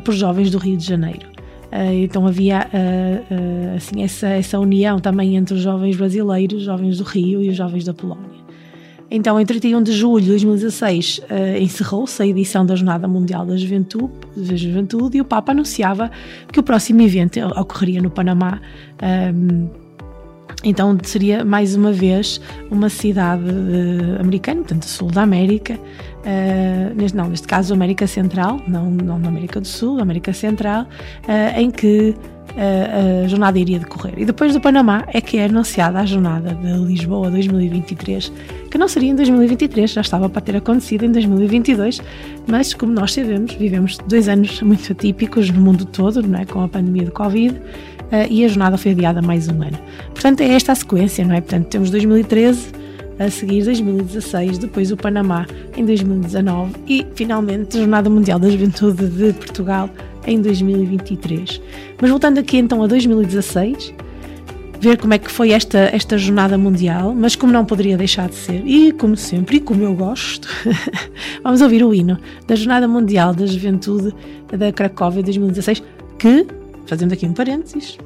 por 0.05 0.13
jovens 0.13 0.49
do 0.51 0.57
Rio 0.57 0.77
de 0.77 0.85
Janeiro. 0.85 1.36
Uh, 1.71 2.03
então 2.03 2.25
havia 2.25 2.59
uh, 2.59 3.33
uh, 3.33 3.75
assim, 3.75 4.01
essa, 4.01 4.27
essa 4.27 4.57
união 4.59 4.99
também 4.99 5.35
entre 5.35 5.53
os 5.53 5.61
jovens 5.61 5.97
brasileiros, 5.97 6.59
os 6.59 6.63
jovens 6.63 6.97
do 6.97 7.03
Rio 7.03 7.43
e 7.43 7.49
os 7.49 7.55
jovens 7.55 7.83
da 7.83 7.93
Polónia. 7.93 8.37
Então, 9.09 9.39
em 9.39 9.45
31 9.45 9.83
de 9.83 9.93
julho 9.93 10.21
de 10.21 10.29
2016, 10.31 11.19
uh, 11.19 11.61
encerrou-se 11.61 12.21
a 12.21 12.27
edição 12.27 12.65
da 12.65 12.75
Jornada 12.75 13.07
Mundial 13.07 13.45
da 13.45 13.55
Juventude, 13.55 14.11
da 14.35 14.55
Juventude, 14.55 15.17
e 15.17 15.21
o 15.21 15.25
Papa 15.25 15.53
anunciava 15.53 16.11
que 16.51 16.59
o 16.59 16.63
próximo 16.63 17.01
evento 17.01 17.39
ocorreria 17.57 18.01
no 18.01 18.09
Panamá. 18.09 18.59
Um, 19.01 19.69
então, 20.63 20.97
seria 21.03 21.45
mais 21.45 21.75
uma 21.75 21.93
vez 21.93 22.41
uma 22.69 22.89
cidade 22.89 23.43
americana, 24.19 24.61
portanto, 24.61 24.83
sul 24.83 25.09
da 25.09 25.21
América, 25.21 25.79
uh, 26.27 26.93
neste, 26.95 27.15
não, 27.15 27.29
neste 27.29 27.47
caso 27.47 27.73
América 27.73 28.05
Central, 28.05 28.59
não, 28.67 28.91
não 28.91 29.17
na 29.17 29.29
América 29.29 29.61
do 29.61 29.67
Sul, 29.67 29.99
América 29.99 30.33
Central, 30.33 30.85
em 31.55 31.71
que 31.71 32.13
a, 32.57 33.23
a, 33.23 33.27
jornada 33.27 33.59
iria 33.59 33.79
decorrer. 33.79 34.13
E 34.17 34.25
depois 34.25 34.53
do 34.53 34.59
Panamá 34.59 35.05
é 35.13 35.21
que 35.21 35.37
é 35.37 35.45
anunciada 35.45 35.99
a 35.99 36.05
jornada 36.05 36.55
de 36.55 36.73
Lisboa 36.85 37.29
2023, 37.29 38.31
que 38.71 38.77
não 38.77 38.87
seria 38.87 39.11
em 39.11 39.15
2023, 39.15 39.91
já 39.91 40.01
estava 40.01 40.29
para 40.29 40.41
ter 40.41 40.55
acontecido 40.55 41.05
em 41.05 41.11
2022, 41.11 42.01
mas 42.47 42.73
como 42.73 42.91
nós 42.91 43.13
sabemos, 43.13 43.53
vivemos 43.53 43.97
dois 44.07 44.27
anos 44.27 44.61
muito 44.61 44.91
atípicos 44.91 45.49
no 45.49 45.61
mundo 45.61 45.85
todo, 45.85 46.27
não 46.27 46.39
é? 46.39 46.45
com 46.45 46.61
a 46.61 46.67
pandemia 46.67 47.05
do 47.05 47.11
Covid, 47.11 47.55
uh, 47.55 47.61
e 48.29 48.43
a 48.43 48.47
jornada 48.47 48.77
foi 48.77 48.91
adiada 48.91 49.21
mais 49.21 49.47
um 49.47 49.61
ano. 49.61 49.77
Portanto, 50.09 50.41
é 50.41 50.53
esta 50.53 50.71
a 50.71 50.75
sequência, 50.75 51.25
não 51.25 51.35
é? 51.35 51.41
Portanto, 51.41 51.67
temos 51.67 51.91
2013, 51.91 52.71
a 53.19 53.29
seguir 53.29 53.63
2016, 53.63 54.57
depois 54.57 54.91
o 54.91 54.97
Panamá 54.97 55.45
em 55.75 55.85
2019 55.85 56.73
e 56.87 57.05
finalmente 57.15 57.77
a 57.77 57.79
Jornada 57.79 58.09
Mundial 58.09 58.39
da 58.39 58.49
Juventude 58.49 59.07
de 59.07 59.33
Portugal 59.33 59.89
em 60.25 60.41
2023. 60.41 61.61
Mas 61.99 62.09
voltando 62.09 62.39
aqui 62.39 62.57
então 62.57 62.83
a 62.83 62.87
2016, 62.87 63.93
ver 64.79 64.97
como 64.97 65.13
é 65.13 65.17
que 65.17 65.31
foi 65.31 65.51
esta, 65.51 65.79
esta 65.93 66.17
jornada 66.17 66.57
mundial, 66.57 67.13
mas 67.15 67.35
como 67.35 67.51
não 67.51 67.65
poderia 67.65 67.97
deixar 67.97 68.29
de 68.29 68.35
ser, 68.35 68.61
e 68.65 68.91
como 68.91 69.17
sempre, 69.17 69.57
e 69.57 69.59
como 69.59 69.83
eu 69.83 69.95
gosto, 69.95 70.47
vamos 71.43 71.61
ouvir 71.61 71.83
o 71.83 71.93
hino 71.93 72.17
da 72.45 72.55
Jornada 72.55 72.87
Mundial 72.87 73.33
da 73.33 73.45
Juventude 73.45 74.13
da 74.55 74.71
Cracóvia 74.71 75.23
2016, 75.23 75.81
que, 76.19 76.45
fazendo 76.85 77.13
aqui 77.13 77.25
um 77.25 77.33
parênteses, 77.33 77.97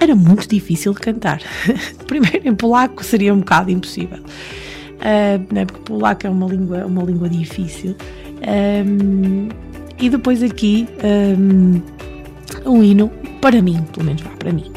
era 0.00 0.14
muito 0.14 0.48
difícil 0.48 0.92
de 0.92 1.00
cantar. 1.00 1.40
Primeiro 2.06 2.48
em 2.48 2.54
polaco 2.54 3.04
seria 3.04 3.32
um 3.34 3.40
bocado 3.40 3.70
impossível, 3.70 4.18
uh, 4.18 5.54
né, 5.54 5.64
porque 5.64 5.82
polaco 5.82 6.26
é 6.26 6.30
uma 6.30 6.46
língua, 6.46 6.86
uma 6.86 7.02
língua 7.02 7.28
difícil. 7.28 7.96
Um, 8.86 9.48
e 9.98 10.08
depois 10.08 10.42
aqui 10.42 10.88
um, 11.36 11.80
um 12.64 12.82
hino, 12.82 13.10
para 13.40 13.60
mim, 13.60 13.82
pelo 13.92 14.06
menos 14.06 14.22
vá, 14.22 14.30
para 14.30 14.52
mim, 14.52 14.70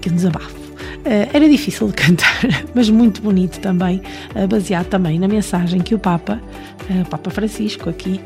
que 0.00 0.08
é 0.08 0.12
um 0.12 0.14
desabafo. 0.14 0.56
Uh, 0.98 1.28
era 1.32 1.48
difícil 1.48 1.88
de 1.88 1.94
cantar, 1.94 2.40
mas 2.74 2.88
muito 2.90 3.20
bonito 3.22 3.60
também, 3.60 4.00
uh, 4.34 4.46
baseado 4.46 4.86
também 4.86 5.18
na 5.18 5.26
mensagem 5.26 5.80
que 5.80 5.94
o 5.94 5.98
Papa, 5.98 6.40
o 6.90 7.08
Papa 7.08 7.30
Francisco, 7.30 7.90
aqui 7.90 8.20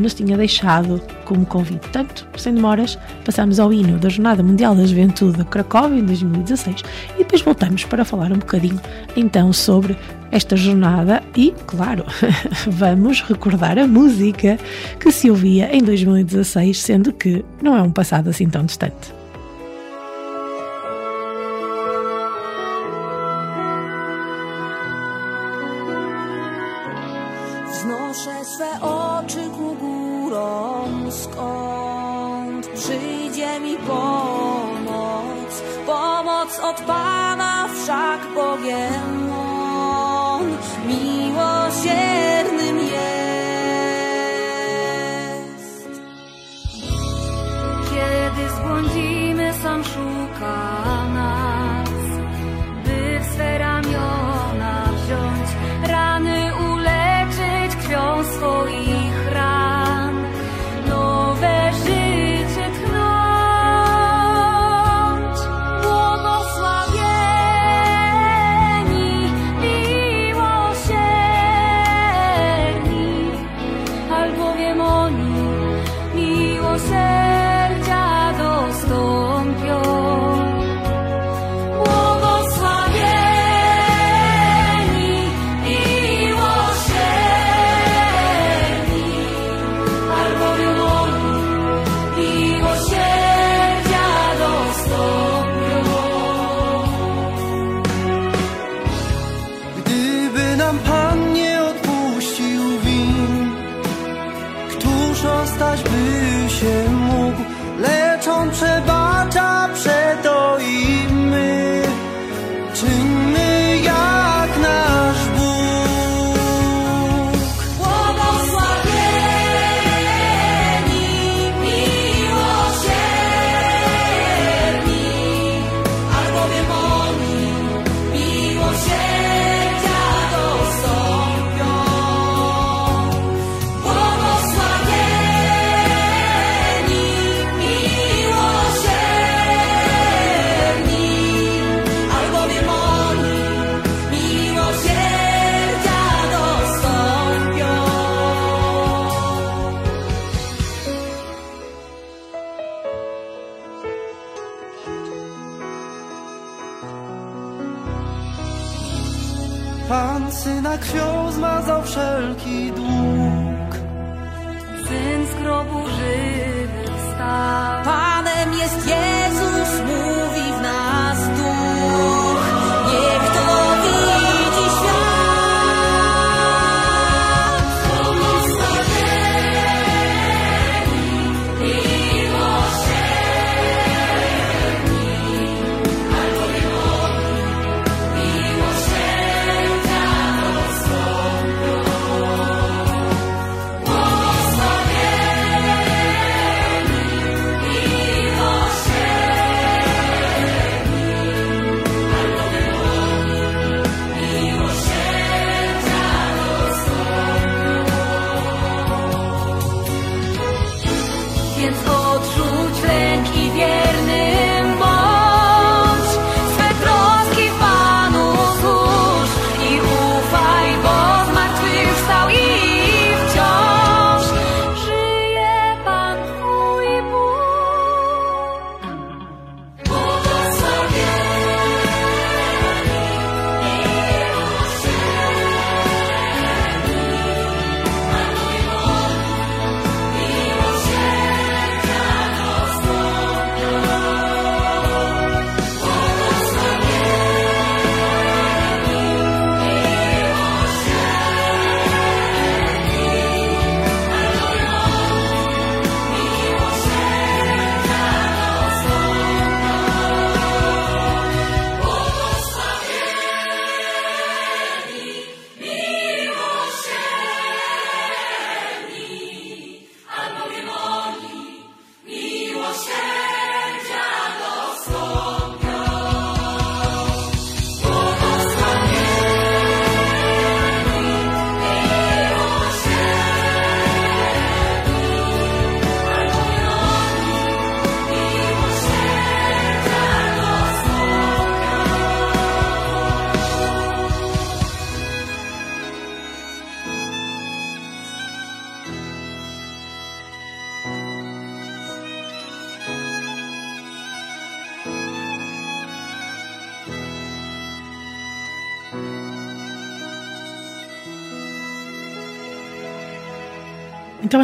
nos 0.00 0.14
tinha 0.14 0.36
deixado 0.36 1.00
como 1.24 1.44
convite. 1.46 1.80
Portanto, 1.80 2.26
sem 2.36 2.54
demoras, 2.54 2.98
passamos 3.24 3.60
ao 3.60 3.72
hino 3.72 3.98
da 3.98 4.08
Jornada 4.08 4.42
Mundial 4.42 4.74
da 4.74 4.84
Juventude 4.84 5.38
de 5.38 5.44
Cracóvia 5.44 5.98
em 5.98 6.04
2016 6.04 6.82
e 7.14 7.18
depois 7.18 7.42
voltamos 7.42 7.84
para 7.84 8.04
falar 8.04 8.32
um 8.32 8.38
bocadinho 8.38 8.80
então 9.16 9.52
sobre 9.52 9.96
esta 10.30 10.56
jornada 10.56 11.22
e, 11.36 11.54
claro, 11.66 12.04
vamos 12.66 13.20
recordar 13.20 13.78
a 13.78 13.86
música 13.86 14.58
que 14.98 15.12
se 15.12 15.30
ouvia 15.30 15.74
em 15.76 15.82
2016, 15.82 16.80
sendo 16.80 17.12
que 17.12 17.44
não 17.62 17.76
é 17.76 17.82
um 17.82 17.90
passado 17.90 18.30
assim 18.30 18.48
tão 18.48 18.64
distante. 18.64 19.21
not 36.72 36.86
by 36.86 37.11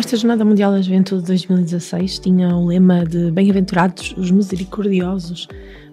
esta 0.08 0.16
Jornada 0.16 0.42
Mundial 0.42 0.72
da 0.72 0.80
Juventude 0.80 1.22
2016 1.26 2.18
tinha 2.20 2.56
o 2.56 2.66
lema 2.66 3.04
de 3.04 3.30
Bem-aventurados 3.30 4.14
os 4.16 4.30
misericordiosos, 4.30 5.46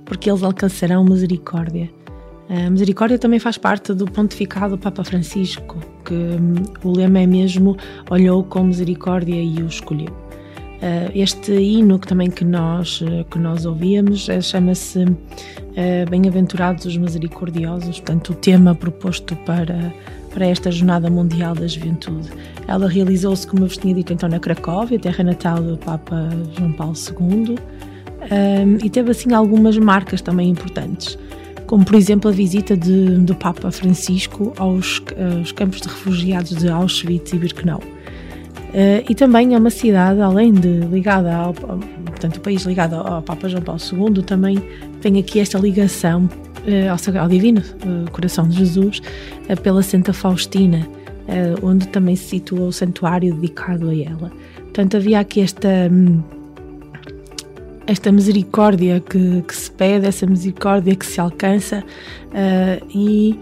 porque 0.05 0.29
eles 0.29 0.41
alcançarão 0.41 1.03
misericórdia. 1.03 1.89
A 2.47 2.69
misericórdia 2.69 3.19
também 3.19 3.39
faz 3.39 3.57
parte 3.57 3.93
do 3.93 4.05
pontificado 4.05 4.77
do 4.77 4.81
Papa 4.81 5.03
Francisco, 5.03 5.81
que 6.05 6.13
hum, 6.13 6.63
o 6.81 6.95
lema 6.95 7.19
é 7.19 7.27
mesmo 7.27 7.75
olhou 8.09 8.41
com 8.45 8.63
misericórdia 8.63 9.35
e 9.35 9.61
o 9.61 9.67
escolheu. 9.67 10.25
Este 11.13 11.53
hino 11.53 11.97
que 11.97 12.07
também 12.07 12.29
que 12.29 12.45
nós, 12.45 13.01
que 13.31 13.39
nós 13.39 13.65
ouvíamos 13.65 14.27
uh, 14.27 14.41
chama-se 14.41 15.03
uh, 15.03 16.09
Bem-aventurados 16.09 16.85
os 16.85 16.95
misericordiosos, 16.95 17.99
portanto 17.99 18.33
o 18.33 18.35
tema 18.35 18.75
proposto 18.75 19.35
para, 19.37 19.93
para 20.35 20.45
esta 20.45 20.69
Jornada 20.69 21.09
Mundial 21.09 21.55
da 21.55 21.65
Juventude. 21.65 22.29
Ela 22.67 22.89
realizou-se, 22.89 23.47
como 23.47 23.63
eu 23.63 23.67
vos 23.67 23.77
tinha 23.77 23.95
dito, 23.95 24.11
então 24.11 24.27
na 24.27 24.37
Cracóvia, 24.37 24.99
terra 24.99 25.23
natal 25.23 25.63
do 25.63 25.77
Papa 25.77 26.29
João 26.57 26.73
Paulo 26.73 26.93
II, 26.93 27.55
um, 27.55 28.85
e 28.85 28.89
teve 28.89 29.11
assim 29.11 29.33
algumas 29.33 29.77
marcas 29.77 30.21
também 30.21 30.49
importantes, 30.49 31.17
como 31.65 31.85
por 31.85 31.95
exemplo 31.95 32.29
a 32.29 32.33
visita 32.33 32.75
de, 32.75 33.17
do 33.19 33.33
Papa 33.33 33.71
Francisco 33.71 34.51
aos, 34.57 35.01
aos 35.39 35.51
campos 35.53 35.79
de 35.79 35.87
refugiados 35.87 36.55
de 36.57 36.69
Auschwitz 36.69 37.31
e 37.31 37.37
Birkenau. 37.37 37.79
Uh, 37.79 39.05
e 39.09 39.15
também 39.15 39.55
é 39.55 39.57
uma 39.57 39.69
cidade, 39.69 40.19
além 40.19 40.53
de 40.53 40.79
ligada 40.81 41.33
ao, 41.33 41.53
portanto, 41.53 42.37
o 42.37 42.41
país 42.41 42.63
ligado 42.63 42.95
ao 42.95 43.21
Papa 43.21 43.47
João 43.47 43.63
Paulo 43.63 43.79
II, 43.81 44.21
também 44.23 44.61
tem 44.99 45.17
aqui 45.17 45.39
esta 45.39 45.57
ligação 45.57 46.27
uh, 46.67 46.91
ao, 46.91 47.23
ao, 47.23 47.29
Divino 47.29 47.61
uh, 47.61 48.09
Coração 48.11 48.47
de 48.47 48.57
Jesus 48.57 49.01
pela 49.61 49.81
Santa 49.81 50.11
Faustina, 50.13 50.87
onde 51.61 51.87
também 51.87 52.15
se 52.15 52.25
situa 52.25 52.67
o 52.67 52.71
santuário 52.71 53.33
dedicado 53.35 53.89
a 53.89 53.95
ela. 53.95 54.31
Portanto, 54.57 54.97
havia 54.97 55.19
aqui 55.19 55.41
esta, 55.41 55.69
hum, 55.91 56.21
esta 57.87 58.11
misericórdia 58.11 58.99
que, 58.99 59.41
que, 59.41 59.55
se 59.55 59.71
pede, 59.71 60.07
essa 60.07 60.27
misericórdia 60.27 60.95
que 60.95 61.05
se 61.05 61.19
alcança 61.19 61.83
e 62.93 63.39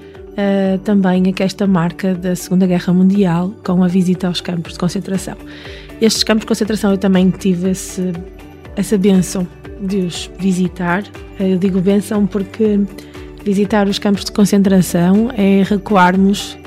também 0.84 1.30
aqui 1.30 1.44
esta 1.44 1.68
marca 1.68 2.16
da 2.16 2.36
Segunda 2.36 2.66
Guerra 2.66 2.94
Mundial 2.94 3.54
com 3.64 3.84
a 3.84 3.88
visita 3.88 4.28
aos 4.28 4.42
campos 4.42 4.74
de 4.74 4.80
concentração. 4.80 5.36
Estes 6.02 6.24
campos 6.24 6.42
de 6.42 6.48
concentração 6.48 6.92
eu 6.92 6.98
também 6.98 7.30
tive 7.30 7.70
esse, 7.70 8.12
essa 8.76 8.98
benção 8.98 9.48
de 9.82 10.00
os 10.00 10.30
visitar. 10.40 11.04
Eu 11.40 11.58
digo 11.58 11.80
benção 11.82 12.26
porque 12.26 12.80
visitar 13.44 13.88
os 13.88 14.00
campos 14.00 14.26
de 14.26 14.32
concentração 14.32 15.30
é 15.36 15.64
recuarmos 15.64 16.58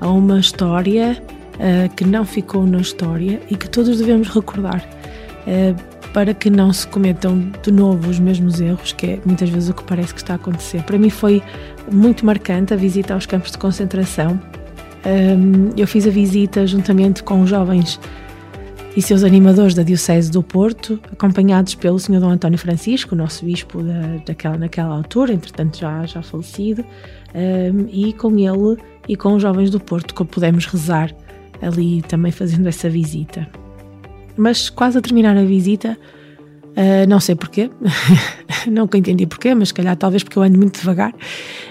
a 0.00 0.08
uma 0.08 0.40
história 0.40 1.22
uh, 1.54 1.94
que 1.94 2.04
não 2.04 2.24
ficou 2.24 2.66
na 2.66 2.78
história 2.78 3.40
e 3.50 3.56
que 3.56 3.68
todos 3.68 3.98
devemos 3.98 4.28
recordar. 4.28 4.84
Uh, 5.46 5.92
para 6.12 6.34
que 6.34 6.50
não 6.50 6.72
se 6.72 6.86
cometam 6.86 7.50
de 7.62 7.72
novo 7.72 8.10
os 8.10 8.18
mesmos 8.18 8.60
erros, 8.60 8.92
que 8.92 9.06
é 9.06 9.18
muitas 9.24 9.48
vezes 9.48 9.70
o 9.70 9.74
que 9.74 9.82
parece 9.82 10.12
que 10.12 10.20
está 10.20 10.34
a 10.34 10.36
acontecer. 10.36 10.82
Para 10.82 10.98
mim 10.98 11.08
foi 11.08 11.42
muito 11.90 12.26
marcante 12.26 12.74
a 12.74 12.76
visita 12.76 13.14
aos 13.14 13.24
campos 13.24 13.50
de 13.50 13.58
concentração. 13.58 14.38
Um, 15.06 15.70
eu 15.76 15.86
fiz 15.86 16.06
a 16.06 16.10
visita 16.10 16.66
juntamente 16.66 17.22
com 17.22 17.46
jovens 17.46 17.98
e 18.94 19.00
seus 19.00 19.24
animadores 19.24 19.74
da 19.74 19.82
Diocese 19.82 20.30
do 20.30 20.42
Porto, 20.42 21.00
acompanhados 21.10 21.74
pelo 21.74 21.98
Sr. 21.98 22.20
Dom 22.20 22.30
António 22.30 22.58
Francisco, 22.58 23.14
nosso 23.14 23.44
bispo 23.44 23.82
da, 23.82 24.18
daquela, 24.26 24.58
naquela 24.58 24.94
altura, 24.94 25.32
entretanto 25.32 25.78
já, 25.78 26.04
já 26.04 26.22
falecido, 26.22 26.84
um, 27.34 27.86
e 27.90 28.12
com 28.12 28.38
ele 28.38 28.76
e 29.08 29.16
com 29.16 29.34
os 29.34 29.42
jovens 29.42 29.70
do 29.70 29.80
Porto 29.80 30.14
que 30.14 30.24
pudemos 30.24 30.66
rezar 30.66 31.14
ali 31.62 32.02
também 32.02 32.30
fazendo 32.30 32.68
essa 32.68 32.90
visita. 32.90 33.48
Mas 34.36 34.68
quase 34.68 34.98
a 34.98 35.00
terminar 35.00 35.36
a 35.36 35.44
visita, 35.44 35.96
uh, 36.76 37.08
não 37.08 37.20
sei 37.20 37.34
porquê, 37.34 37.70
nunca 38.70 38.98
entendi 38.98 39.26
porquê, 39.26 39.54
mas 39.54 39.68
se 39.68 39.74
calhar 39.74 39.96
talvez 39.96 40.22
porque 40.22 40.38
eu 40.38 40.42
ando 40.42 40.58
muito 40.58 40.78
devagar, 40.80 41.14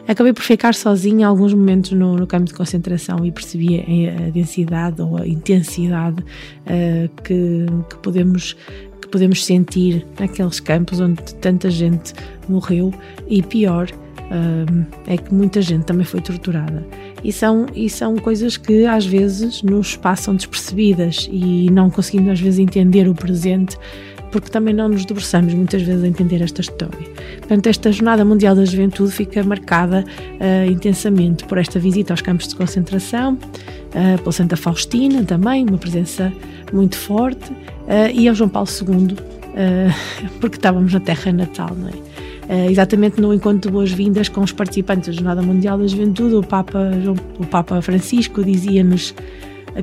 acabei 0.07 0.33
por 0.33 0.43
ficar 0.43 0.73
sozinha 0.73 1.27
alguns 1.27 1.53
momentos 1.53 1.91
no, 1.91 2.15
no 2.15 2.27
campo 2.27 2.45
de 2.45 2.53
concentração 2.53 3.25
e 3.25 3.31
percebi 3.31 3.79
a, 3.79 4.29
densidade 4.31 5.01
ou 5.01 5.17
a 5.17 5.27
intensidade 5.27 6.21
uh, 6.21 7.21
que, 7.23 7.65
que 7.89 7.97
podemos 7.97 8.55
que 9.01 9.07
podemos 9.07 9.43
sentir 9.43 10.05
naqueles 10.19 10.59
campos 10.59 10.99
onde 10.99 11.23
tanta 11.35 11.71
gente 11.71 12.13
morreu. 12.47 12.93
E 13.27 13.41
pior 13.41 13.89
uh, 14.31 14.85
é 15.07 15.17
que 15.17 15.33
muita 15.33 15.61
gente 15.61 15.85
também 15.85 16.05
foi 16.05 16.21
torturada. 16.21 16.85
E 17.23 17.31
são, 17.31 17.65
e 17.75 17.89
são 17.89 18.15
coisas 18.17 18.57
que 18.57 18.85
às 18.85 19.05
vezes 19.05 19.61
nos 19.61 19.95
passam 19.95 20.35
despercebidas 20.35 21.27
e 21.31 21.69
não 21.71 21.89
conseguimos 21.89 22.31
às 22.33 22.39
vezes 22.39 22.59
entender 22.59 23.07
o 23.07 23.13
presente 23.13 23.77
porque 24.31 24.49
também 24.49 24.73
não 24.73 24.89
nos 24.89 25.05
debruçamos 25.05 25.53
muitas 25.53 25.81
vezes 25.81 26.03
a 26.03 26.07
entender 26.07 26.41
esta 26.41 26.61
história. 26.61 27.07
Portanto, 27.39 27.67
esta 27.67 27.91
Jornada 27.91 28.23
Mundial 28.23 28.55
da 28.55 28.65
Juventude 28.65 29.11
fica 29.11 29.43
marcada 29.43 30.03
uh, 30.05 30.71
intensamente 30.71 31.43
por 31.45 31.57
esta 31.57 31.79
visita 31.79 32.13
aos 32.13 32.21
campos 32.21 32.47
de 32.47 32.55
concentração, 32.55 33.33
uh, 33.33 34.17
pela 34.19 34.31
Santa 34.31 34.55
Faustina 34.55 35.23
também, 35.23 35.65
uma 35.67 35.77
presença 35.77 36.31
muito 36.71 36.97
forte, 36.97 37.51
uh, 37.51 38.11
e 38.13 38.27
ao 38.27 38.33
João 38.35 38.49
Paulo 38.49 38.69
II, 38.69 39.15
porque 40.39 40.55
estávamos 40.55 40.93
na 40.93 41.01
terra 41.01 41.33
natal, 41.33 41.75
não 41.77 41.89
é? 41.89 42.11
exatamente 42.69 43.21
no 43.21 43.33
encontro 43.33 43.69
de 43.69 43.73
boas-vindas 43.73 44.27
com 44.27 44.41
os 44.41 44.51
participantes 44.51 45.07
da 45.07 45.13
Jornada 45.13 45.41
Mundial 45.41 45.77
da 45.77 45.87
Juventude, 45.87 46.35
o 46.35 46.43
Papa, 46.43 46.91
o 47.39 47.45
Papa 47.45 47.81
Francisco 47.81 48.43
dizia-nos: 48.43 49.13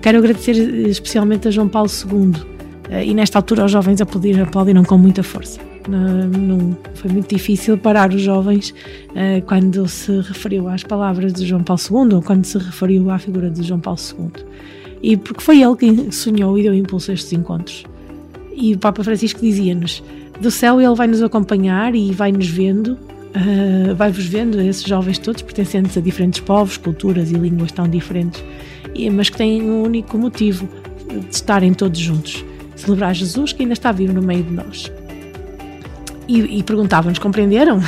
Quero 0.02 0.18
agradecer 0.18 0.52
especialmente 0.86 1.48
a 1.48 1.50
João 1.50 1.66
Paulo 1.66 1.88
II 1.88 2.57
e 2.90 3.14
nesta 3.14 3.38
altura 3.38 3.64
os 3.64 3.72
jovens 3.72 4.00
aplaudiram 4.00 4.84
com 4.84 4.96
muita 4.98 5.22
força. 5.22 5.60
Não, 5.88 6.76
foi 6.94 7.10
muito 7.10 7.34
difícil 7.34 7.78
parar 7.78 8.12
os 8.12 8.20
jovens 8.20 8.74
quando 9.46 9.88
se 9.88 10.20
referiu 10.20 10.68
às 10.68 10.82
palavras 10.82 11.32
de 11.32 11.46
João 11.46 11.62
Paulo 11.62 11.80
II 11.90 12.16
ou 12.16 12.22
quando 12.22 12.44
se 12.44 12.58
referiu 12.58 13.10
à 13.10 13.18
figura 13.18 13.48
de 13.50 13.62
João 13.62 13.80
Paulo 13.80 13.98
II. 13.98 14.44
E 15.02 15.16
porque 15.16 15.42
foi 15.42 15.62
ele 15.62 15.76
quem 15.76 16.10
sonhou 16.10 16.58
e 16.58 16.62
deu 16.62 16.74
impulso 16.74 17.10
a 17.10 17.14
estes 17.14 17.32
encontros. 17.32 17.84
E 18.54 18.74
o 18.74 18.78
Papa 18.78 19.04
Francisco 19.04 19.40
dizia-nos: 19.40 20.02
do 20.40 20.50
céu 20.50 20.80
ele 20.80 20.94
vai 20.94 21.06
nos 21.06 21.22
acompanhar 21.22 21.94
e 21.94 22.12
vai 22.12 22.32
nos 22.32 22.48
vendo, 22.48 22.92
uh, 22.92 23.94
vai-vos 23.94 24.24
vendo, 24.26 24.60
esses 24.60 24.82
jovens 24.82 25.18
todos 25.18 25.42
pertencentes 25.42 25.96
a 25.96 26.00
diferentes 26.00 26.40
povos, 26.40 26.76
culturas 26.76 27.30
e 27.30 27.34
línguas 27.34 27.72
tão 27.72 27.88
diferentes, 27.88 28.42
mas 29.12 29.30
que 29.30 29.36
têm 29.36 29.62
um 29.62 29.82
único 29.82 30.18
motivo 30.18 30.68
de 31.08 31.34
estarem 31.34 31.72
todos 31.72 31.98
juntos: 31.98 32.44
celebrar 32.78 33.14
Jesus 33.14 33.52
que 33.52 33.62
ainda 33.62 33.74
está 33.74 33.92
vivo 33.92 34.12
no 34.12 34.22
meio 34.22 34.42
de 34.42 34.52
nós. 34.52 34.90
E, 36.28 36.58
e 36.58 36.62
perguntavam-nos: 36.62 37.18
compreenderam? 37.18 37.80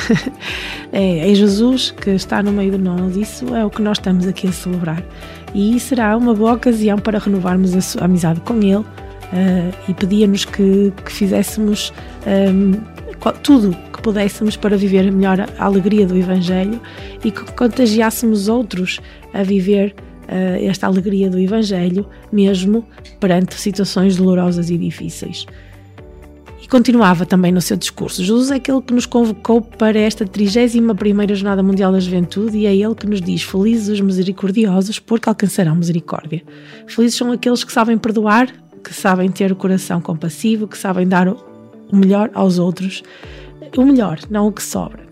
é, 0.91 1.31
é 1.31 1.35
Jesus 1.35 1.91
que 1.91 2.09
está 2.11 2.41
no 2.41 2.51
meio 2.51 2.71
de 2.71 2.77
nós, 2.79 3.15
isso 3.15 3.55
é 3.55 3.63
o 3.63 3.69
que 3.69 3.81
nós 3.81 3.97
estamos 3.97 4.27
aqui 4.27 4.47
a 4.47 4.51
celebrar. 4.51 5.03
E 5.53 5.79
será 5.79 6.15
uma 6.17 6.33
boa 6.33 6.53
ocasião 6.53 6.97
para 6.97 7.19
renovarmos 7.19 7.73
a, 7.75 8.01
a 8.01 8.05
amizade 8.05 8.39
com 8.41 8.55
Ele 8.55 8.75
uh, 8.75 8.85
e 9.87 9.93
pedia-nos 9.93 10.45
que, 10.45 10.91
que, 11.05 11.11
fizéssemos 11.11 11.93
um, 12.25 12.73
tudo 13.43 13.75
que 13.93 14.01
pudéssemos 14.01 14.55
para 14.55 14.77
viver 14.77 15.11
melhor 15.11 15.41
a 15.41 15.65
alegria 15.65 16.07
do 16.07 16.17
Evangelho 16.17 16.81
e 17.23 17.31
que 17.31 17.51
contagiássemos 17.53 18.47
outros 18.47 18.99
a 19.33 19.43
viver 19.43 19.93
esta 20.61 20.87
alegria 20.87 21.29
do 21.29 21.37
Evangelho, 21.37 22.07
mesmo 22.31 22.85
perante 23.19 23.55
situações 23.55 24.15
dolorosas 24.15 24.69
e 24.69 24.77
difíceis. 24.77 25.45
E 26.61 26.67
continuava 26.67 27.25
também 27.25 27.51
no 27.51 27.59
seu 27.59 27.75
discurso: 27.75 28.23
Jesus 28.23 28.51
é 28.51 28.55
aquele 28.55 28.81
que 28.81 28.93
nos 28.93 29.05
convocou 29.05 29.61
para 29.61 29.99
esta 29.99 30.25
31 30.25 31.35
Jornada 31.35 31.61
Mundial 31.61 31.91
da 31.91 31.99
Juventude 31.99 32.57
e 32.57 32.65
é 32.65 32.75
ele 32.75 32.95
que 32.95 33.07
nos 33.07 33.21
diz: 33.21 33.43
Felizes 33.43 33.89
os 33.89 34.01
misericordiosos, 34.01 34.99
porque 34.99 35.27
alcançarão 35.27 35.75
misericórdia. 35.75 36.43
Felizes 36.87 37.17
são 37.17 37.31
aqueles 37.31 37.63
que 37.63 37.71
sabem 37.71 37.97
perdoar, 37.97 38.47
que 38.83 38.93
sabem 38.93 39.29
ter 39.29 39.51
o 39.51 39.55
coração 39.55 39.99
compassivo, 39.99 40.67
que 40.67 40.77
sabem 40.77 41.07
dar 41.07 41.27
o 41.27 41.37
melhor 41.91 42.29
aos 42.33 42.57
outros, 42.57 43.03
o 43.75 43.83
melhor, 43.83 44.19
não 44.29 44.47
o 44.47 44.51
que 44.51 44.63
sobra. 44.63 45.10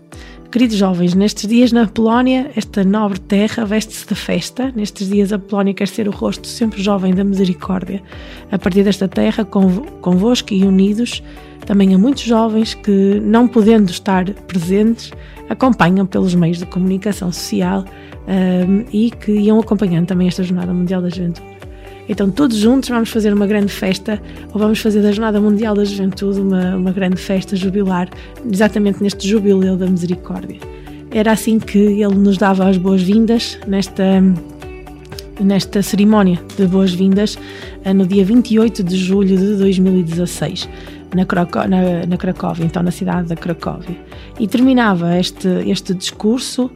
Queridos 0.50 0.76
jovens, 0.76 1.14
nestes 1.14 1.48
dias 1.48 1.70
na 1.70 1.86
Polónia, 1.86 2.50
esta 2.56 2.82
nobre 2.82 3.20
terra 3.20 3.64
veste-se 3.64 4.04
de 4.04 4.16
festa. 4.16 4.72
Nestes 4.74 5.08
dias 5.08 5.32
a 5.32 5.38
Polónia 5.38 5.72
quer 5.72 5.86
ser 5.86 6.08
o 6.08 6.10
rosto 6.10 6.48
sempre 6.48 6.82
jovem 6.82 7.14
da 7.14 7.22
misericórdia. 7.22 8.02
A 8.50 8.58
partir 8.58 8.82
desta 8.82 9.06
terra, 9.06 9.44
convosco 9.44 10.52
e 10.52 10.64
unidos, 10.64 11.22
também 11.66 11.94
há 11.94 11.98
muitos 11.98 12.24
jovens 12.24 12.74
que, 12.74 13.20
não 13.22 13.46
podendo 13.46 13.92
estar 13.92 14.28
presentes, 14.48 15.12
acompanham 15.48 16.04
pelos 16.04 16.34
meios 16.34 16.58
de 16.58 16.66
comunicação 16.66 17.30
social 17.30 17.84
um, 18.26 18.84
e 18.92 19.12
que 19.12 19.30
iam 19.30 19.60
acompanhando 19.60 20.08
também 20.08 20.26
esta 20.26 20.42
Jornada 20.42 20.74
Mundial 20.74 21.00
da 21.00 21.10
Juventude. 21.10 21.49
Então, 22.10 22.28
todos 22.28 22.56
juntos 22.56 22.88
vamos 22.88 23.08
fazer 23.08 23.32
uma 23.32 23.46
grande 23.46 23.72
festa, 23.72 24.20
ou 24.52 24.58
vamos 24.58 24.80
fazer 24.80 25.00
da 25.00 25.12
Jornada 25.12 25.40
Mundial 25.40 25.76
da 25.76 25.84
Juventude 25.84 26.40
uma, 26.40 26.74
uma 26.74 26.90
grande 26.90 27.16
festa 27.16 27.54
jubilar, 27.54 28.08
exatamente 28.50 29.00
neste 29.00 29.28
jubileu 29.28 29.76
da 29.76 29.86
misericórdia. 29.86 30.56
Era 31.12 31.30
assim 31.30 31.60
que 31.60 31.78
ele 31.78 32.16
nos 32.16 32.36
dava 32.36 32.68
as 32.68 32.76
boas-vindas 32.76 33.60
nesta, 33.64 34.20
nesta 35.40 35.84
cerimónia 35.84 36.40
de 36.56 36.66
boas-vindas 36.66 37.38
eh, 37.84 37.94
no 37.94 38.04
dia 38.04 38.24
28 38.24 38.82
de 38.82 38.96
julho 38.96 39.38
de 39.38 39.56
2016. 39.58 40.68
Na, 41.14 41.24
na, 41.68 42.06
na 42.06 42.16
Cracóvia, 42.16 42.64
então 42.64 42.82
na 42.82 42.90
cidade 42.90 43.28
da 43.28 43.36
Cracóvia. 43.36 43.96
E 44.38 44.48
terminava 44.48 45.16
este, 45.16 45.48
este 45.64 45.94
discurso 45.94 46.70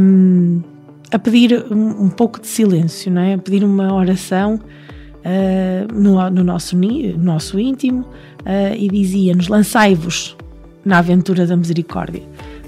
um, 0.00 0.62
a 1.10 1.18
pedir 1.18 1.64
um, 1.70 2.04
um, 2.04 2.08
pouco 2.08 2.40
de 2.40 2.46
silêncio, 2.46 3.10
não 3.10 3.22
é? 3.22 3.34
a 3.34 3.38
pedir 3.38 3.64
uma 3.64 3.92
oração 3.94 4.56
uh, 4.56 5.92
no, 5.92 6.30
no, 6.30 6.44
nosso, 6.44 6.76
no 6.76 7.24
nosso 7.24 7.58
íntimo 7.58 8.00
uh, 8.00 8.74
e 8.76 8.88
dizia-nos: 8.88 9.48
Lançai-vos 9.48 10.36
na 10.84 10.98
aventura 10.98 11.46
da 11.46 11.56
misericórdia, 11.56 12.22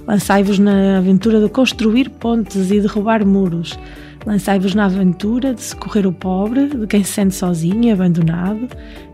lançai-vos 0.06 0.58
na 0.58 0.98
aventura 0.98 1.40
de 1.40 1.48
construir 1.48 2.08
pontes 2.10 2.70
e 2.70 2.80
derrubar 2.80 3.24
muros, 3.26 3.78
lançai-vos 4.24 4.74
na 4.74 4.86
aventura 4.86 5.54
de 5.54 5.62
socorrer 5.62 6.06
o 6.06 6.12
pobre, 6.12 6.68
de 6.68 6.86
quem 6.86 7.04
se 7.04 7.12
sente 7.12 7.34
sozinho 7.34 7.84
e 7.84 7.90
abandonado, 7.90 8.68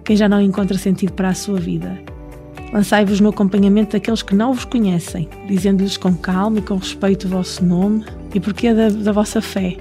quem 0.05 0.17
já 0.17 0.29
não 0.29 0.41
encontra 0.41 0.79
sentido 0.79 1.13
para 1.13 1.31
a 1.31 1.35
sua 1.35 1.59
vida. 1.59 1.99
Lançai-vos 2.73 3.21
no 3.21 3.31
acompanhamento 3.31 3.93
daqueles 3.93 4.23
que 4.23 4.35
não 4.35 4.53
vos 4.53 4.65
conhecem, 4.65 5.29
dizendo-lhes 5.47 5.97
com 5.97 6.15
calma 6.15 6.59
e 6.59 6.63
com 6.63 6.77
respeito 6.77 7.27
o 7.27 7.31
vosso 7.31 7.65
nome 7.65 8.05
e 8.35 8.41
porquê 8.41 8.73
da, 8.73 8.89
da 8.89 9.13
vossa 9.13 9.41
fé. 9.41 9.77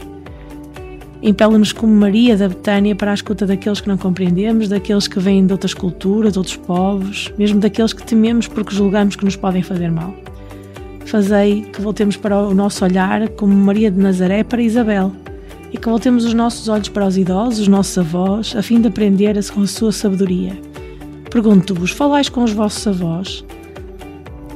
Impele-nos 1.22 1.74
como 1.74 1.94
Maria 1.94 2.38
da 2.38 2.48
Betânia 2.48 2.96
para 2.96 3.12
a 3.12 3.14
escuta 3.14 3.46
daqueles 3.46 3.82
que 3.82 3.88
não 3.88 3.98
compreendemos, 3.98 4.70
daqueles 4.70 5.08
que 5.08 5.20
vêm 5.20 5.46
de 5.46 5.54
outras 5.54 5.74
culturas, 5.74 6.34
de 6.34 6.40
outros 6.40 6.56
povos, 6.56 7.34
mesmo 7.38 7.60
daqueles 7.60 7.94
que 7.94 8.04
tememos 8.04 8.48
porque 8.48 8.76
julgamos 8.76 9.16
que 9.16 9.26
nos 9.26 9.36
podem 9.36 9.64
fazer 9.64 9.90
mal. 9.90 10.14
Fazei 11.06 11.62
que 11.62 11.82
voltemos 11.82 12.18
para 12.18 12.38
o 12.38 12.54
nosso 12.54 12.84
olhar 12.84 13.28
como 13.30 13.54
Maria 13.54 13.90
de 13.90 14.00
Nazaré 14.00 14.44
para 14.44 14.62
Isabel 14.62 15.12
e 15.72 15.78
que 15.78 15.90
voltemos 15.90 16.26
os 16.26 16.34
nossos 16.34 16.68
olhos 16.68 16.90
para 16.90 17.06
os 17.06 17.18
idosos, 17.18 17.60
os 17.62 17.68
nossos 17.68 17.98
avós, 17.98 18.56
a 18.56 18.62
fim 18.62 18.80
de 18.80 18.88
aprender 18.88 19.36
com 19.52 19.62
a 19.62 19.68
sua 19.68 19.92
sabedoria 19.92 20.54
Pergunto-vos: 21.36 21.92
falais 21.92 22.30
com 22.30 22.46
os 22.46 22.54
vossos 22.54 22.88
avós? 22.88 23.44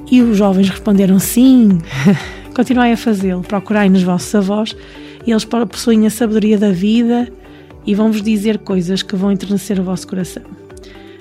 E 0.10 0.22
os 0.22 0.38
jovens 0.38 0.70
responderam: 0.70 1.20
sim. 1.20 1.80
Continuai 2.60 2.92
a 2.92 2.98
fazê-lo, 2.98 3.42
procurai 3.42 3.88
nos 3.88 4.04
vossos 4.04 4.36
avós, 4.36 4.76
e 5.26 5.32
eles 5.32 5.46
possuem 5.46 6.06
a 6.06 6.10
sabedoria 6.10 6.58
da 6.58 6.72
vida 6.72 7.32
e 7.86 7.96
vão-vos 7.96 8.22
dizer 8.22 8.58
coisas 8.58 9.02
que 9.02 9.16
vão 9.16 9.32
enternecer 9.32 9.80
o 9.80 9.84
vosso 9.84 10.06
coração. 10.06 10.44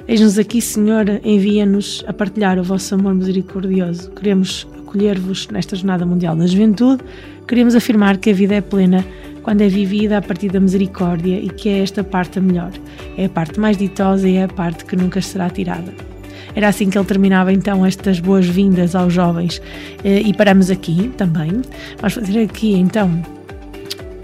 Eis-nos 0.09 0.37
aqui, 0.37 0.61
Senhor, 0.61 1.05
envia-nos 1.23 2.03
a 2.09 2.13
partilhar 2.13 2.59
o 2.59 2.65
vosso 2.65 2.93
amor 2.97 3.15
misericordioso. 3.15 4.11
Queremos 4.11 4.67
acolher-vos 4.81 5.47
nesta 5.47 5.77
Jornada 5.77 6.05
Mundial 6.05 6.35
da 6.35 6.45
Juventude, 6.45 7.05
queremos 7.47 7.77
afirmar 7.77 8.17
que 8.17 8.31
a 8.31 8.35
vida 8.35 8.57
é 8.57 8.61
plena 8.61 9.07
quando 9.45 9.61
é 9.61 9.69
vivida 9.69 10.19
a 10.19 10.23
partir 10.23 10.51
da 10.51 10.59
misericórdia 10.59 11.39
e 11.39 11.51
que 11.51 11.69
é 11.69 11.79
esta 11.79 12.03
parte 12.03 12.41
a 12.41 12.43
melhor. 12.43 12.73
É 13.17 13.27
a 13.27 13.29
parte 13.29 13.61
mais 13.61 13.77
ditosa 13.77 14.29
e 14.29 14.35
é 14.35 14.43
a 14.43 14.49
parte 14.49 14.85
que 14.85 14.97
nunca 14.97 15.23
será 15.23 15.49
tirada. 15.49 16.18
Era 16.59 16.69
assim 16.71 16.91
que 16.91 16.99
ele 16.99 17.05
terminava 17.07 17.53
então 17.53 17.87
estas 17.87 18.19
boas-vindas 18.19 18.97
aos 18.97 19.13
jovens. 19.15 19.63
Eh, 20.03 20.23
E 20.27 20.35
paramos 20.35 20.71
aqui 20.71 21.09
também. 21.17 21.63
Vamos 21.99 22.15
fazer 22.15 22.43
aqui 22.43 22.75
então 22.75 23.09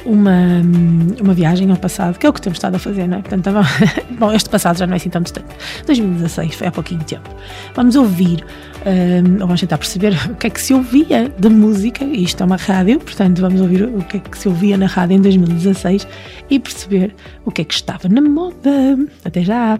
uma, 0.05 0.61
uma 1.23 1.33
viagem 1.33 1.71
ao 1.71 1.77
passado, 1.77 2.19
que 2.19 2.27
é 2.27 2.29
o 2.29 2.33
que 2.33 2.41
temos 2.43 2.57
estado 2.59 2.75
a 2.75 2.79
fazer, 2.81 3.07
não 3.07 3.19
é? 3.19 3.21
Portanto, 3.21 3.45
vamos- 3.53 3.69
bom, 4.19 4.33
este 4.33 4.51
passado 4.51 4.77
já 4.79 4.85
não 4.87 4.95
é 4.95 4.97
assim 4.97 5.09
tão 5.11 5.23
distante. 5.23 5.47
2016 5.87 6.57
foi 6.57 6.67
há 6.67 6.73
pouquinho 6.73 7.05
tempo. 7.05 7.31
Vamos 7.75 7.95
ouvir, 7.95 8.45
hum, 8.85 9.35
ou 9.35 9.47
vamos 9.47 9.61
tentar 9.61 9.79
perceber 9.79 10.13
o 10.29 10.35
que 10.35 10.49
é 10.49 10.51
que 10.51 10.61
se 10.61 10.75
ouvia 10.75 11.33
de 11.39 11.49
música, 11.49 12.05
isto 12.05 12.43
é 12.43 12.47
uma 12.47 12.57
rádio, 12.57 12.99
portanto, 12.99 13.41
vamos 13.41 13.61
ouvir 13.61 13.85
o 13.85 14.03
que 14.03 14.17
é 14.17 14.21
que 14.21 14.37
se 14.37 14.49
ouvia 14.49 14.77
na 14.77 14.87
rádio 14.87 15.17
em 15.17 15.21
2016 15.21 16.07
e 16.51 16.59
perceber 16.59 17.15
o 17.45 17.51
que 17.53 17.63
é 17.63 17.65
que 17.65 17.75
estava 17.75 18.09
na 18.09 18.21
moda. 18.21 18.99
Até 19.25 19.43
já! 19.43 19.79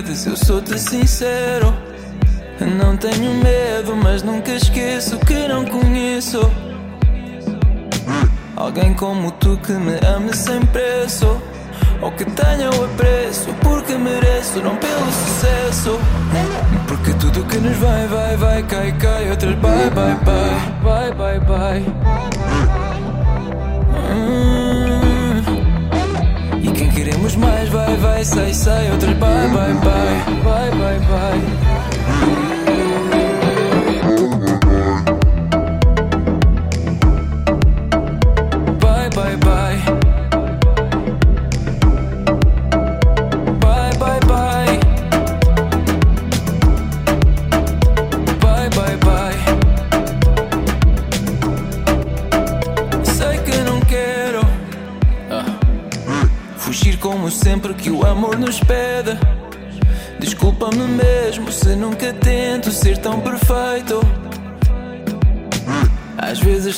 Pedes, 0.00 0.24
eu 0.24 0.34
sou-te 0.34 0.78
sincero. 0.78 1.74
Não 2.58 2.96
tenho 2.96 3.34
medo, 3.34 3.94
mas 3.94 4.22
nunca 4.22 4.52
esqueço 4.52 5.18
que 5.18 5.46
não 5.46 5.62
conheço. 5.66 6.40
Alguém 8.56 8.94
como 8.94 9.30
tu 9.32 9.58
que 9.58 9.72
me 9.72 9.98
ame 10.06 10.34
sem 10.34 10.64
preço. 10.66 11.26
Ou 12.00 12.10
que 12.12 12.24
tenha 12.24 12.70
o 12.70 12.84
apreço, 12.84 13.52
porque 13.60 13.94
mereço, 13.94 14.62
não 14.62 14.74
pelo 14.76 15.04
sucesso. 15.12 16.00
Porque 16.88 17.12
tudo 17.20 17.44
que 17.44 17.58
nos 17.58 17.76
vai, 17.76 18.06
vai, 18.06 18.36
vai, 18.38 18.62
cai, 18.62 18.92
cai. 18.92 19.30
Outras 19.30 19.54
bye, 19.56 19.90
bye, 19.90 20.14
bye, 20.24 21.12
bye, 21.12 21.40
bye, 21.40 21.40
bye. 21.40 22.89
Queremos 27.20 27.36
mais 27.36 27.68
vai, 27.68 27.96
vai, 27.96 28.24
sai, 28.24 28.54
sai 28.54 28.90
Outras 28.90 29.12
bye, 29.16 29.48
bye, 29.48 29.74
bye, 29.74 30.42
bye, 30.42 30.70
bye, 30.70 30.98
bye 31.00 31.89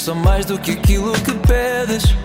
sou 0.03 0.17
mais 0.17 0.45
do 0.45 0.59
que 0.59 0.73
aquilo 0.73 1.13
que 1.13 1.33
pedes. 1.47 2.17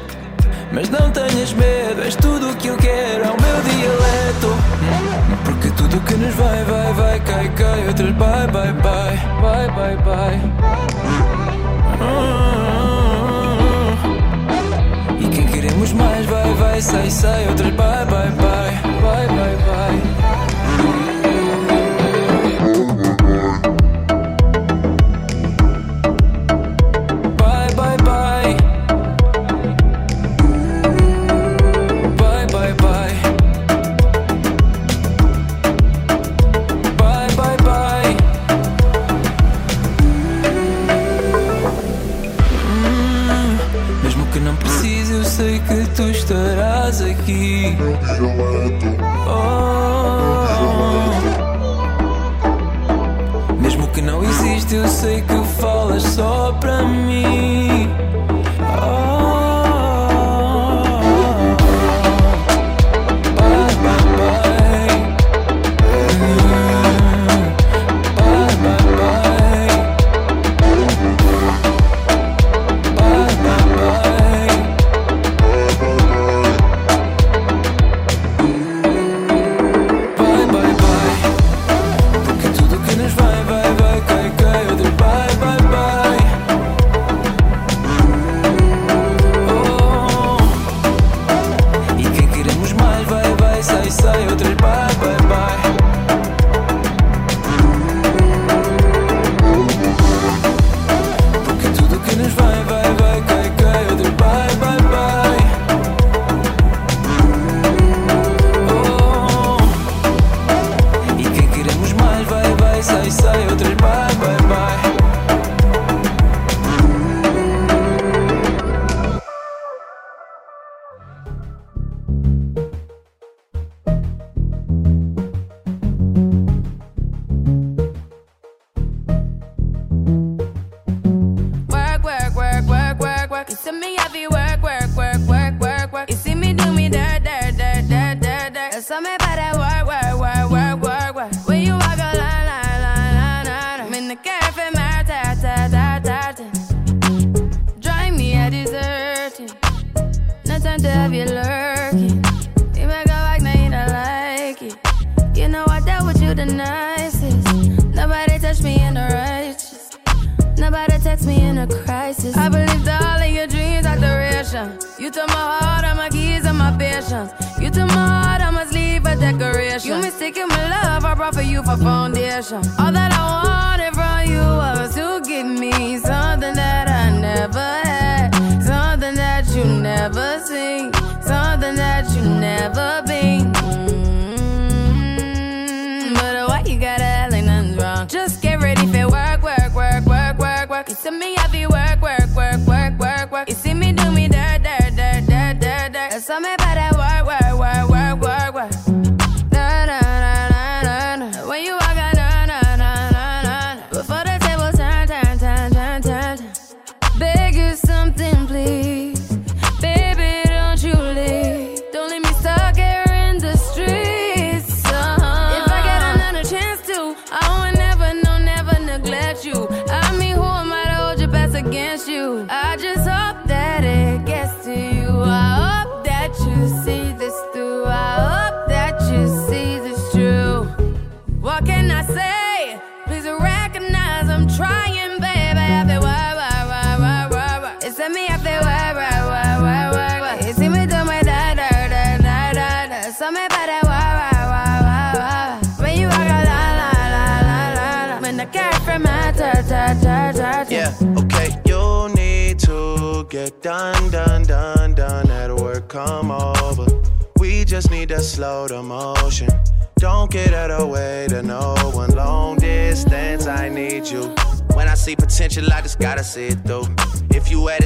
Mas 0.72 0.90
não 0.90 1.12
tenhas 1.12 1.54
medo, 1.54 2.02
és 2.02 2.16
tudo 2.16 2.50
o 2.50 2.56
que 2.56 2.70
eu 2.70 2.78
quero, 2.78 3.24
é 3.24 3.30
o 3.30 3.38
meu 3.40 3.62
dialeto. 3.62 4.58
Porque 5.46 5.70
tudo 5.70 6.00
que 6.02 6.16
nos 6.16 6.34
vai, 6.34 6.64
vai, 6.64 6.94
vai, 6.94 7.20
cai, 7.20 7.50
cai. 7.50 7.88
Outras 7.88 8.12
bye, 8.14 8.48
bye, 8.48 8.74
bye, 8.74 9.20
bye, 9.42 9.68
bye, 9.76 9.98
bye. 9.98 10.42
E 15.20 15.30
quem 15.30 15.46
queremos 15.46 15.94
mais 15.94 16.26
vai, 16.26 16.54
vai, 16.56 16.82
sai, 16.82 17.10
sai 17.12 17.48
Outras 17.48 17.74
bye, 17.74 18.06
bye, 18.06 18.32
bye, 18.32 18.72
bye, 19.02 19.28
bye, 19.28 19.56
bye 19.66 20.47
eu 45.18 45.24
sei 45.24 45.60
que 45.60 45.90
tu 45.96 46.04
estarás 46.10 47.02
aqui. 47.02 47.76
Oh. 49.28 49.58
Mesmo 53.60 53.88
que 53.88 54.02
não 54.02 54.24
existe, 54.24 54.76
eu 54.76 54.88
sei 54.88 55.22
que 55.22 55.44
falas 55.60 56.04
só 56.04 56.52
para 56.60 56.84
mim. 56.84 57.90
Oh. 58.80 59.47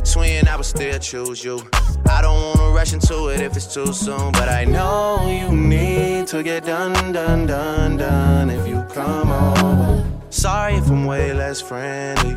Twin, 0.04 0.48
I 0.48 0.56
would 0.56 0.66
still 0.66 1.00
choose 1.00 1.44
you. 1.44 1.62
I 2.10 2.22
don't 2.22 2.58
wanna 2.58 2.72
rush 2.72 2.94
into 2.94 3.28
it 3.28 3.40
if 3.40 3.56
it's 3.56 3.74
too 3.74 3.94
soon, 3.94 4.32
but 4.34 4.50
I 4.50 4.66
know 4.66 5.28
you 5.30 5.56
need 5.56 6.28
to 6.28 6.44
get 6.44 6.66
done, 6.66 7.14
done, 7.14 7.46
done, 7.46 7.98
done 7.98 8.50
if 8.50 8.68
you 8.68 8.84
come 8.94 9.32
over. 9.32 10.06
Sorry 10.30 10.76
if 10.76 10.90
I'm 10.90 11.06
way 11.06 11.34
less 11.34 11.62
friendly. 11.62 12.36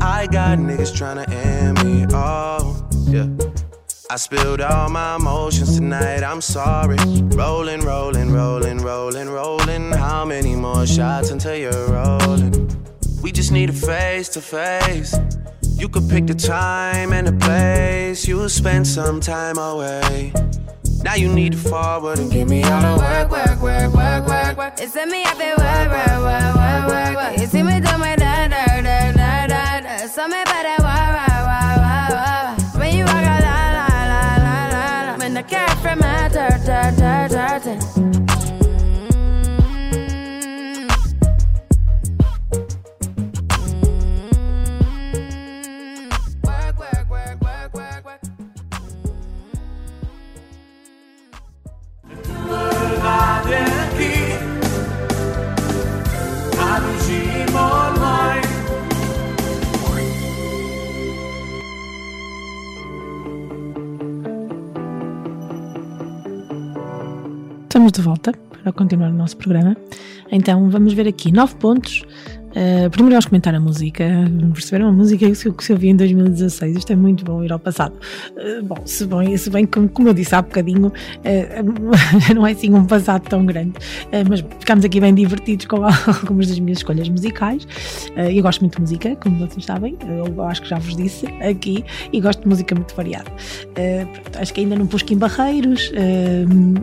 I 0.00 0.26
got 0.30 0.58
niggas 0.58 0.92
tryna 0.92 1.28
end 1.30 1.84
me. 1.84 2.06
Oh, 2.12 2.88
yeah. 3.08 3.26
I 4.10 4.16
spilled 4.16 4.60
all 4.60 4.88
my 4.90 5.16
emotions 5.16 5.76
tonight, 5.76 6.22
I'm 6.22 6.40
sorry. 6.40 6.96
Rolling, 7.36 7.80
rolling, 7.80 8.32
rolling, 8.32 8.78
rolling, 8.78 9.28
rolling. 9.28 9.92
How 9.92 10.24
many 10.24 10.56
more 10.56 10.86
shots 10.86 11.30
until 11.30 11.56
you're 11.56 11.88
rolling? 11.88 12.52
We 13.22 13.32
just 13.32 13.52
need 13.52 13.70
a 13.70 13.72
face 13.72 14.28
to 14.30 14.40
face. 14.40 15.14
You 15.80 15.88
could 15.88 16.10
pick 16.10 16.26
the 16.26 16.34
time 16.34 17.14
and 17.14 17.26
the 17.26 17.32
place. 17.32 18.28
You'll 18.28 18.50
spend 18.50 18.86
some 18.86 19.18
time 19.18 19.56
away. 19.56 20.30
Now 21.02 21.14
you 21.14 21.32
need 21.32 21.52
to 21.52 21.58
forward 21.58 22.18
and 22.18 22.30
give 22.30 22.50
me 22.50 22.62
all 22.64 22.82
the 22.82 23.02
work, 23.02 23.30
work, 23.30 23.62
work, 23.62 23.94
work, 23.94 24.26
work, 24.28 24.56
work. 24.58 24.74
It's 24.78 24.94
me, 24.94 25.24
I 25.24 25.32
feel 25.40 25.56
work, 25.56 25.88
work, 25.88 26.20
work, 26.20 26.54
work, 26.54 26.86
work, 26.86 27.16
work. 27.16 27.40
You 27.40 27.46
see 27.46 27.62
me 27.62 27.80
Estamos 67.80 67.92
de 67.92 68.02
volta 68.02 68.32
para 68.62 68.72
continuar 68.72 69.08
o 69.08 69.14
nosso 69.14 69.38
programa. 69.38 69.74
Então 70.30 70.68
vamos 70.68 70.92
ver 70.92 71.08
aqui 71.08 71.32
nove 71.32 71.54
pontos. 71.54 72.04
Uh, 72.50 72.90
primeiro 72.90 73.12
vamos 73.12 73.26
comentar 73.26 73.54
a 73.54 73.60
música. 73.60 74.04
Perceberam 74.52 74.88
a 74.88 74.92
música 74.92 75.26
que 75.28 75.34
se, 75.34 75.50
que 75.52 75.64
se 75.64 75.72
ouviu 75.72 75.90
em 75.90 75.96
2016? 75.96 76.78
Isto 76.78 76.92
é 76.92 76.96
muito 76.96 77.24
bom 77.24 77.44
ir 77.44 77.52
ao 77.52 77.58
passado. 77.58 77.94
Uh, 78.32 78.62
bom, 78.64 78.76
se 78.84 79.06
bem, 79.06 79.36
se 79.36 79.50
bem 79.50 79.66
como, 79.66 79.88
como 79.88 80.08
eu 80.08 80.14
disse 80.14 80.34
há 80.34 80.42
bocadinho, 80.42 80.88
uh, 80.88 80.92
não 82.34 82.46
é 82.46 82.52
assim 82.52 82.72
um 82.74 82.84
passado 82.84 83.28
tão 83.28 83.46
grande, 83.46 83.74
mas 84.28 84.40
ficamos 84.58 84.84
aqui 84.84 85.00
bem 85.00 85.14
divertidos 85.14 85.66
com 85.66 85.82
algumas 85.84 86.48
das 86.48 86.58
minhas 86.58 86.78
escolhas 86.78 87.08
musicais. 87.08 87.66
eu 88.16 88.42
gosto 88.42 88.60
muito 88.60 88.76
de 88.76 88.80
música, 88.80 89.16
como 89.16 89.46
vocês 89.46 89.64
sabem, 89.64 89.96
eu 90.06 90.42
acho 90.44 90.62
que 90.62 90.68
já 90.68 90.78
vos 90.78 90.96
disse 90.96 91.26
aqui, 91.42 91.84
e 92.12 92.20
gosto 92.20 92.42
de 92.42 92.48
música 92.48 92.74
muito 92.74 92.94
variada. 92.94 93.30
Pronto, 94.12 94.38
acho 94.38 94.52
que 94.52 94.60
ainda 94.60 94.76
não 94.76 94.86
pus 94.86 95.02
Kim 95.02 95.18
Barreiros, 95.18 95.92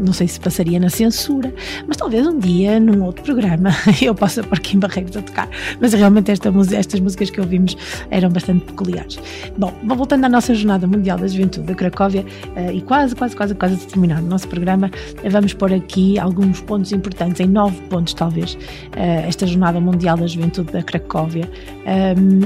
não 0.04 0.14
sei 0.14 0.28
se 0.28 0.40
passaria 0.40 0.80
na 0.80 0.90
censura, 0.90 1.54
mas 1.88 1.98
talvez 1.98 2.26
um 2.26 2.38
dia, 2.40 2.80
num 2.80 3.04
outro 3.04 3.24
programa, 3.24 3.70
eu 4.02 4.16
possa 4.16 4.44
pôr 4.44 4.60
Kim 4.60 4.80
Barreiros 4.80 5.16
a 5.18 5.22
tocar 5.22 5.50
mas 5.82 5.94
realmente 5.94 6.32
esta, 6.32 6.52
estas 6.76 7.00
músicas 7.00 7.30
que 7.30 7.40
ouvimos 7.40 7.78
eram 8.10 8.30
bastante 8.30 8.66
peculiares. 8.66 9.20
Bom, 9.58 9.74
voltando 9.84 10.26
à 10.26 10.30
nossa 10.30 10.54
Jornada 10.54 10.88
Mundial 10.88 11.18
da 11.18 11.28
Juventude 11.28 11.68
da 11.68 11.76
Cracóvia 11.76 12.26
uh, 12.56 12.72
e 12.72 12.82
quase, 12.82 13.16
quase, 13.16 13.36
quase, 13.36 13.56
quase 13.56 13.76
a 13.76 13.90
terminar 13.90 14.22
o 14.22 14.26
nosso 14.26 14.48
programa, 14.48 14.88
uh, 15.24 15.30
vamos 15.30 15.54
pôr 15.54 15.74
aqui 15.74 16.20
alguns 16.20 16.62
pontos 16.62 16.92
importantes, 16.92 17.40
em 17.40 17.48
nove 17.48 17.80
pontos 17.90 18.14
talvez, 18.14 18.54
uh, 18.54 19.28
esta 19.28 19.46
Jornada 19.46 19.80
Mundial 19.80 20.18
da 20.18 20.28
Juventude 20.28 20.72
da 20.72 20.84
Cracóvia. 20.84 21.50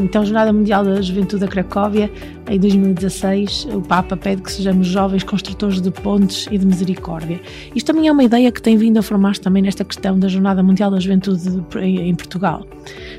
então, 0.04 0.24
Jornada 0.24 0.54
Mundial 0.54 0.84
da 0.84 1.02
Juventude 1.02 1.42
da 1.42 1.48
Cracóvia, 1.48 2.12
em 2.50 2.60
2016, 2.60 3.68
o 3.74 3.82
Papa 3.82 4.18
pede 4.18 4.42
que 4.42 4.52
sejamos 4.52 4.88
jovens 4.88 5.24
construtores 5.24 5.82
de 5.82 5.92
pontes 5.92 6.48
e 6.52 6.58
de 6.58 6.66
misericórdia. 6.66 7.40
Isto 7.76 7.88
também 7.88 8.08
é 8.08 8.12
uma 8.12 8.24
ideia 8.24 8.52
que 8.52 8.62
tem 8.62 8.78
vindo 8.78 8.98
a 8.98 9.02
formar-se 9.02 9.42
também 9.42 9.62
nesta 9.62 9.84
questão 9.84 10.18
da 10.18 10.28
Jornada 10.28 10.62
Mundial 10.62 10.92
da 10.92 11.00
Juventude 11.00 11.64
em 11.80 12.16
Portugal. 12.16 12.66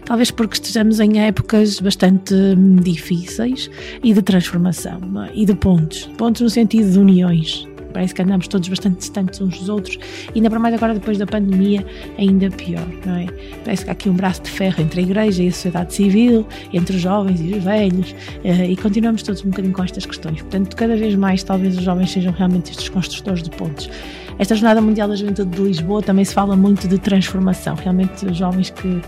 Talvez 0.04 0.30
porque 0.30 0.54
estejamos 0.54 1.00
em 1.00 1.20
épocas 1.20 1.80
bastante 1.80 2.34
difíceis 2.82 3.70
e 4.02 4.12
de 4.12 4.22
transformação 4.22 5.00
é? 5.24 5.30
e 5.34 5.44
de 5.44 5.54
pontos 5.54 6.08
pontos 6.16 6.42
no 6.42 6.50
sentido 6.50 6.90
de 6.90 6.98
uniões. 6.98 7.66
Parece 7.92 8.14
que 8.14 8.22
andamos 8.22 8.48
todos 8.48 8.68
bastante 8.68 8.98
distantes 8.98 9.40
uns 9.40 9.58
dos 9.58 9.68
outros, 9.68 9.98
e 10.34 10.38
ainda 10.38 10.48
para 10.48 10.58
mais 10.58 10.74
agora 10.74 10.94
depois 10.94 11.18
da 11.18 11.26
pandemia, 11.26 11.84
ainda 12.16 12.48
pior, 12.48 12.86
não 13.04 13.16
é? 13.16 13.26
Parece 13.64 13.84
que 13.84 13.90
há 13.90 13.92
aqui 13.92 14.08
um 14.08 14.14
braço 14.14 14.42
de 14.42 14.50
ferro 14.50 14.80
entre 14.80 15.00
a 15.00 15.02
Igreja 15.02 15.42
e 15.42 15.48
a 15.48 15.52
sociedade 15.52 15.92
civil, 15.92 16.46
entre 16.72 16.96
os 16.96 17.02
jovens 17.02 17.40
e 17.40 17.52
os 17.52 17.62
velhos, 17.62 18.14
e 18.44 18.76
continuamos 18.76 19.22
todos 19.22 19.44
um 19.44 19.50
bocadinho 19.50 19.74
com 19.74 19.82
estas 19.84 20.06
questões. 20.06 20.40
Portanto, 20.40 20.74
cada 20.74 20.96
vez 20.96 21.14
mais, 21.16 21.42
talvez 21.42 21.76
os 21.76 21.84
jovens 21.84 22.12
sejam 22.12 22.32
realmente 22.32 22.70
estes 22.70 22.88
construtores 22.88 23.42
de 23.42 23.50
pontos. 23.50 23.90
Esta 24.38 24.54
Jornada 24.54 24.80
Mundial 24.80 25.08
da 25.08 25.14
Juventude 25.14 25.50
de 25.50 25.62
Lisboa 25.62 26.00
também 26.00 26.24
se 26.24 26.32
fala 26.32 26.56
muito 26.56 26.88
de 26.88 26.98
transformação, 26.98 27.74
realmente 27.74 28.24
os 28.24 28.36
jovens 28.38 28.70
que 28.70 29.02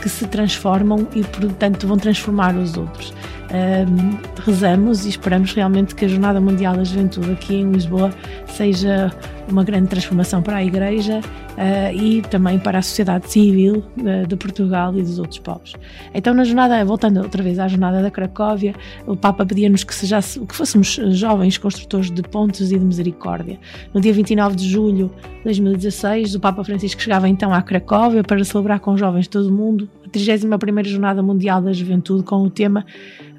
que 0.00 0.08
se 0.08 0.26
transformam 0.26 1.06
e, 1.14 1.22
portanto, 1.22 1.86
vão 1.86 1.96
transformar 1.96 2.54
os 2.56 2.76
outros. 2.76 3.12
Um, 3.50 4.18
rezamos 4.44 5.06
e 5.06 5.08
esperamos 5.08 5.54
realmente 5.54 5.94
que 5.94 6.04
a 6.04 6.08
Jornada 6.08 6.38
Mundial 6.38 6.76
da 6.76 6.84
Juventude 6.84 7.32
aqui 7.32 7.54
em 7.54 7.72
Lisboa 7.72 8.10
seja 8.46 9.10
uma 9.48 9.64
grande 9.64 9.88
transformação 9.88 10.42
para 10.42 10.56
a 10.56 10.64
Igreja 10.64 11.20
uh, 11.20 11.94
e 11.94 12.20
também 12.22 12.58
para 12.58 12.78
a 12.78 12.82
sociedade 12.82 13.30
civil 13.30 13.82
uh, 13.96 14.26
de 14.26 14.36
Portugal 14.36 14.94
e 14.98 15.02
dos 15.02 15.18
outros 15.18 15.38
povos. 15.38 15.74
Então, 16.12 16.34
na 16.34 16.44
jornada, 16.44 16.84
voltando 16.84 17.22
outra 17.22 17.42
vez 17.42 17.58
à 17.58 17.66
jornada 17.66 18.02
da 18.02 18.10
Cracóvia, 18.10 18.74
o 19.06 19.16
Papa 19.16 19.46
pedia-nos 19.46 19.82
que, 19.82 19.94
que 19.94 20.54
fôssemos 20.54 21.00
jovens 21.12 21.56
construtores 21.56 22.10
de 22.10 22.20
pontes 22.22 22.70
e 22.70 22.78
de 22.78 22.84
misericórdia. 22.84 23.58
No 23.94 24.00
dia 24.00 24.12
29 24.12 24.56
de 24.56 24.68
julho 24.68 25.10
de 25.38 25.44
2016, 25.44 26.34
o 26.34 26.40
Papa 26.40 26.62
Francisco 26.62 27.00
chegava 27.00 27.26
então 27.26 27.54
à 27.54 27.62
Cracóvia 27.62 28.22
para 28.22 28.44
celebrar 28.44 28.80
com 28.80 28.94
jovens 28.94 29.22
de 29.22 29.30
todo 29.30 29.48
o 29.48 29.52
mundo 29.52 29.88
31ª 30.08 30.84
Jornada 30.86 31.22
Mundial 31.22 31.62
da 31.62 31.72
Juventude 31.72 32.22
com 32.24 32.42
o 32.42 32.50
tema 32.50 32.84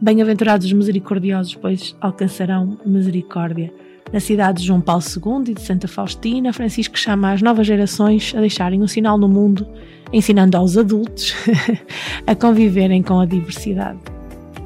Bem-aventurados 0.01 0.65
os 0.65 0.73
misericordiosos, 0.73 1.55
pois 1.55 1.95
alcançarão 1.99 2.77
misericórdia. 2.85 3.71
Na 4.11 4.19
cidade 4.19 4.61
de 4.61 4.67
João 4.67 4.81
Paulo 4.81 5.03
II 5.03 5.51
e 5.51 5.53
de 5.53 5.61
Santa 5.61 5.87
Faustina, 5.87 6.51
Francisco 6.51 6.97
chama 6.97 7.33
as 7.33 7.41
novas 7.41 7.67
gerações 7.67 8.33
a 8.35 8.39
deixarem 8.39 8.81
um 8.81 8.87
sinal 8.87 9.17
no 9.17 9.27
mundo, 9.27 9.67
ensinando 10.11 10.57
aos 10.57 10.77
adultos 10.77 11.35
a 12.25 12.33
conviverem 12.33 13.03
com 13.03 13.19
a 13.19 13.25
diversidade. 13.25 13.99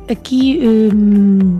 aqui 0.10 0.60
hum, 0.64 1.60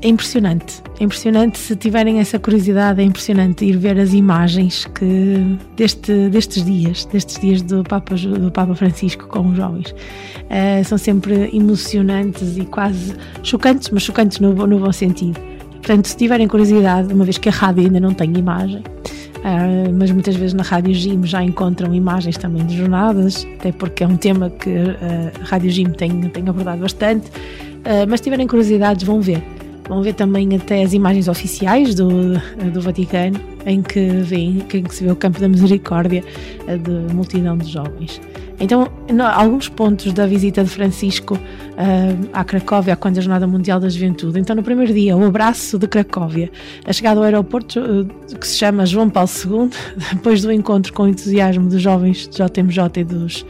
é 0.00 0.08
impressionante. 0.08 0.82
É 1.00 1.04
impressionante 1.04 1.58
se 1.58 1.74
tiverem 1.74 2.20
essa 2.20 2.38
curiosidade, 2.38 3.00
é 3.00 3.04
impressionante 3.04 3.64
ir 3.64 3.76
ver 3.76 3.98
as 3.98 4.12
imagens 4.12 4.84
que 4.86 5.58
deste, 5.76 6.28
destes 6.28 6.64
dias, 6.64 7.04
destes 7.06 7.40
dias 7.40 7.62
do 7.62 7.82
Papa, 7.82 8.14
do 8.14 8.50
Papa 8.50 8.74
Francisco 8.74 9.26
com 9.26 9.50
os 9.50 9.56
jovens. 9.56 9.90
Uh, 9.90 10.84
são 10.84 10.96
sempre 10.96 11.50
emocionantes 11.52 12.56
e 12.56 12.64
quase 12.64 13.14
chocantes, 13.42 13.90
mas 13.90 14.02
chocantes 14.02 14.38
no, 14.38 14.54
no 14.66 14.78
bom 14.78 14.92
sentido. 14.92 15.40
Portanto, 15.70 16.06
se 16.06 16.16
tiverem 16.16 16.46
curiosidade, 16.46 17.12
uma 17.12 17.24
vez 17.24 17.38
que 17.38 17.48
a 17.48 17.52
rádio 17.52 17.84
ainda 17.84 17.98
não 17.98 18.14
tem 18.14 18.36
imagem, 18.36 18.80
uh, 18.80 19.92
mas 19.96 20.12
muitas 20.12 20.36
vezes 20.36 20.54
na 20.54 20.62
Rádio 20.62 20.94
Gym 20.94 21.24
já 21.24 21.42
encontram 21.42 21.92
imagens 21.92 22.36
também 22.36 22.64
de 22.64 22.76
jornadas, 22.76 23.46
até 23.58 23.72
porque 23.72 24.04
é 24.04 24.06
um 24.06 24.16
tema 24.16 24.48
que 24.50 24.70
a 24.70 25.44
Rádio 25.44 25.70
Gym 25.70 25.90
tem, 25.90 26.20
tem 26.28 26.48
abordado 26.48 26.82
bastante. 26.82 27.28
Uh, 27.28 28.06
mas 28.08 28.20
se 28.20 28.24
tiverem 28.24 28.46
curiosidades, 28.46 29.04
vão 29.04 29.20
ver. 29.20 29.57
Vão 29.88 30.02
ver 30.02 30.14
também 30.14 30.54
até 30.54 30.82
as 30.82 30.92
imagens 30.92 31.28
oficiais 31.28 31.94
do, 31.94 32.34
do 32.72 32.80
Vaticano, 32.80 33.40
em 33.64 33.82
que, 33.82 34.08
vem, 34.08 34.58
em 34.58 34.82
que 34.82 34.94
se 34.94 35.04
vê 35.04 35.10
o 35.10 35.16
Campo 35.16 35.40
da 35.40 35.48
Misericórdia 35.48 36.22
de 36.66 37.14
multidão 37.14 37.56
de 37.56 37.70
jovens. 37.70 38.20
Então, 38.60 38.88
alguns 39.34 39.68
pontos 39.68 40.12
da 40.12 40.26
visita 40.26 40.64
de 40.64 40.70
Francisco 40.70 41.34
uh, 41.34 42.28
à 42.32 42.42
Cracóvia, 42.42 42.96
quando 42.96 43.18
a 43.18 43.20
Jornada 43.20 43.46
Mundial 43.46 43.78
da 43.78 43.88
Juventude. 43.88 44.40
Então, 44.40 44.56
no 44.56 44.64
primeiro 44.64 44.92
dia, 44.92 45.16
o 45.16 45.24
abraço 45.24 45.78
de 45.78 45.86
Cracóvia, 45.86 46.50
a 46.84 46.92
chegada 46.92 47.20
ao 47.20 47.24
aeroporto 47.24 47.78
uh, 47.78 48.36
que 48.36 48.46
se 48.46 48.58
chama 48.58 48.84
João 48.84 49.08
Paulo 49.08 49.30
II, 49.44 49.70
depois 50.12 50.42
do 50.42 50.50
encontro 50.50 50.92
com 50.92 51.04
o 51.04 51.08
entusiasmo 51.08 51.68
dos 51.68 51.80
jovens 51.80 52.28
de 52.28 52.36
JMJ 52.36 53.00
e 53.00 53.04
dos, 53.04 53.46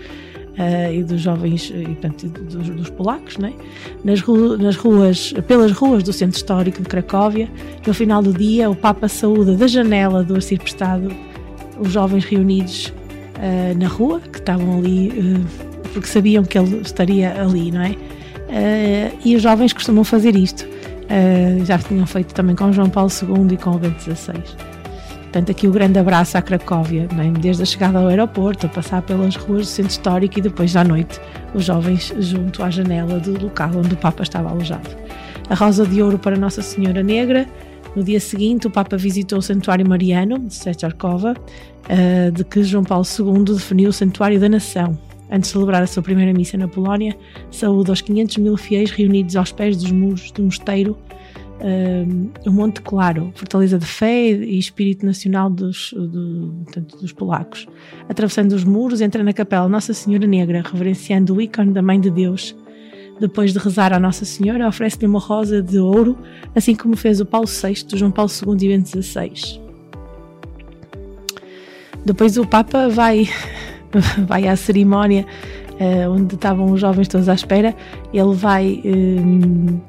uh, 0.59 0.93
e 0.93 1.03
dos 1.03 1.21
jovens 1.21 1.73
e, 1.75 1.85
portanto, 1.85 2.29
dos, 2.29 2.69
dos, 2.69 2.91
polacos, 2.91 3.39
né? 3.39 3.53
nas, 4.05 4.21
ru 4.21 4.59
nas 4.59 4.77
ruas, 4.77 5.33
pelas 5.47 5.73
ruas 5.73 6.03
do 6.03 6.13
centro 6.13 6.37
histórico 6.37 6.83
de 6.83 6.89
Cracóvia. 6.89 7.49
No 7.87 7.95
final 7.95 8.23
do 8.23 8.33
dia, 8.33 8.69
o 8.69 8.75
Papa 8.75 9.09
saúda 9.09 9.57
da 9.57 9.67
janela 9.67 10.23
do 10.23 10.35
arciprestado 10.35 11.15
os 11.79 11.93
jovens 11.93 12.25
reunidos 12.25 12.93
uh, 13.37 13.79
na 13.79 13.87
rua, 13.87 14.21
que 14.21 14.39
estavam 14.39 14.79
ali 14.79 15.09
uh, 15.09 15.69
porque 15.93 16.09
sabiam 16.09 16.45
que 16.45 16.59
ele 16.59 16.81
estaria 16.81 17.41
ali, 17.41 17.71
não 17.71 17.83
é? 17.83 17.95
E 19.25 19.37
os 19.37 19.43
jovens 19.43 19.73
costumam 19.73 20.05
fazer 20.05 20.35
isto. 20.35 20.67
já 21.65 21.79
tinham 21.79 22.07
feito 22.07 22.35
também 22.35 22.55
com 22.55 22.73
João 22.73 22.89
Paulo 22.89 23.11
II 23.11 23.55
e 23.55 23.57
com 23.57 23.71
o 23.71 23.79
Bento 23.79 24.03
XVI. 24.03 24.43
Portanto, 25.29 25.51
aqui 25.51 25.69
o 25.69 25.71
grande 25.71 25.99
abraço 25.99 26.39
à 26.39 26.43
Cracóvia, 26.43 27.07
é? 27.13 27.39
desde 27.39 27.63
a 27.63 27.67
chegada 27.67 27.99
ao 27.99 28.09
aeroporto, 28.09 28.65
a 28.65 28.69
passar 28.71 29.03
pelas 29.03 29.37
ruas 29.37 29.67
do 29.67 29.67
centro 29.67 29.91
histórico 29.91 30.39
e 30.39 30.43
depois 30.43 30.75
à 30.75 30.83
noite, 30.83 31.21
os 31.55 31.67
jovens 31.67 32.15
junto 32.19 32.63
à 32.63 32.71
janela 32.71 33.21
do 33.21 33.39
local 33.39 33.71
onde 33.77 33.93
o 33.93 33.97
Papa 33.99 34.23
estava 34.23 34.49
alojado. 34.49 34.89
A 35.51 35.55
rosa 35.55 35.85
de 35.87 36.03
ouro 36.03 36.19
para 36.19 36.35
Nossa 36.35 36.63
Senhora 36.63 37.03
Negra. 37.03 37.47
No 37.95 38.03
dia 38.03 38.19
seguinte, 38.21 38.67
o 38.67 38.71
Papa 38.71 38.97
visitou 38.97 39.39
o 39.39 39.43
Santuário 39.43 39.87
Mariano 39.87 40.39
de 40.39 40.55
Secharkova, 40.55 41.35
uh, 41.35 42.33
de 42.33 42.43
que 42.45 42.63
João 42.63 42.85
Paulo 42.85 43.05
II 43.05 43.45
definiu 43.55 43.91
o 43.91 43.93
Santuário 43.93 44.41
da 44.41 44.49
Nação. 44.49 44.99
Antes 45.31 45.51
de 45.51 45.53
celebrar 45.53 45.83
a 45.83 45.87
sua 45.87 46.03
primeira 46.03 46.33
missa 46.33 46.57
na 46.57 46.69
Polónia, 46.69 47.15
saúde 47.51 47.91
aos 47.91 48.01
500 48.01 48.39
mil 48.39 48.57
fiéis 48.57 48.91
reunidos 48.91 49.37
aos 49.37 49.53
pés 49.53 49.77
dos 49.77 49.93
muros 49.93 50.31
do 50.31 50.43
mosteiro 50.43 50.97
o 52.47 52.51
Monte 52.51 52.81
Claro, 52.83 53.33
fortaleza 53.35 53.79
de 53.79 53.87
fé 53.87 54.31
e 54.31 54.59
espírito 54.59 55.05
nacional 55.05 55.51
dos, 55.51 55.93
do, 55.93 56.55
portanto, 56.65 56.97
dos 56.99 57.13
polacos. 57.13 57.67
Atravessando 58.09 58.53
os 58.53 58.65
muros, 58.65 59.01
entra 59.01 59.23
na 59.25 59.33
capela 59.33 59.69
Nossa 59.69 59.93
Senhora 59.93 60.27
Negra, 60.27 60.63
reverenciando 60.63 61.35
o 61.35 61.41
ícone 61.41 61.73
da 61.73 61.83
Mãe 61.83 62.01
de 62.01 62.11
Deus. 62.11 62.57
Depois 63.21 63.53
de 63.53 63.59
rezar 63.59 63.93
à 63.93 63.99
Nossa 63.99 64.25
Senhora, 64.25 64.69
oferece-lhe 64.69 65.07
uma 65.07 65.19
rosa 65.19 65.61
de 65.61 65.79
ouro, 65.79 66.17
assim 66.55 66.75
como 66.75 66.97
fez 66.97 67.21
o 67.21 67.27
Paulo 67.27 67.49
VI, 67.49 67.97
João 67.97 68.13
Paulo 68.13 68.31
II 68.31 68.55
e 68.65 68.69
Bento 68.69 69.03
XVI. 69.03 69.61
Depois 72.05 72.39
o 72.39 72.47
Papa 72.47 72.89
vai, 72.89 73.29
vai 74.27 74.47
à 74.47 74.55
cerimónia 74.55 75.27
uh, 75.79 76.11
onde 76.11 76.35
estavam 76.35 76.73
os 76.73 76.81
jovens 76.81 77.09
todos 77.09 77.29
à 77.29 77.35
espera. 77.35 77.75
Ele 78.13 78.35
vai, 78.35 78.83
uh, 78.85 79.81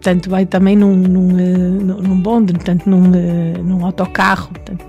portanto, 0.00 0.30
vai 0.30 0.46
também 0.46 0.74
num, 0.74 0.96
num, 0.96 1.28
uh, 1.34 2.02
num 2.02 2.20
bonde, 2.20 2.54
portanto, 2.54 2.88
num, 2.88 3.02
num 3.62 3.84
autocarro, 3.84 4.48
portanto, 4.48 4.84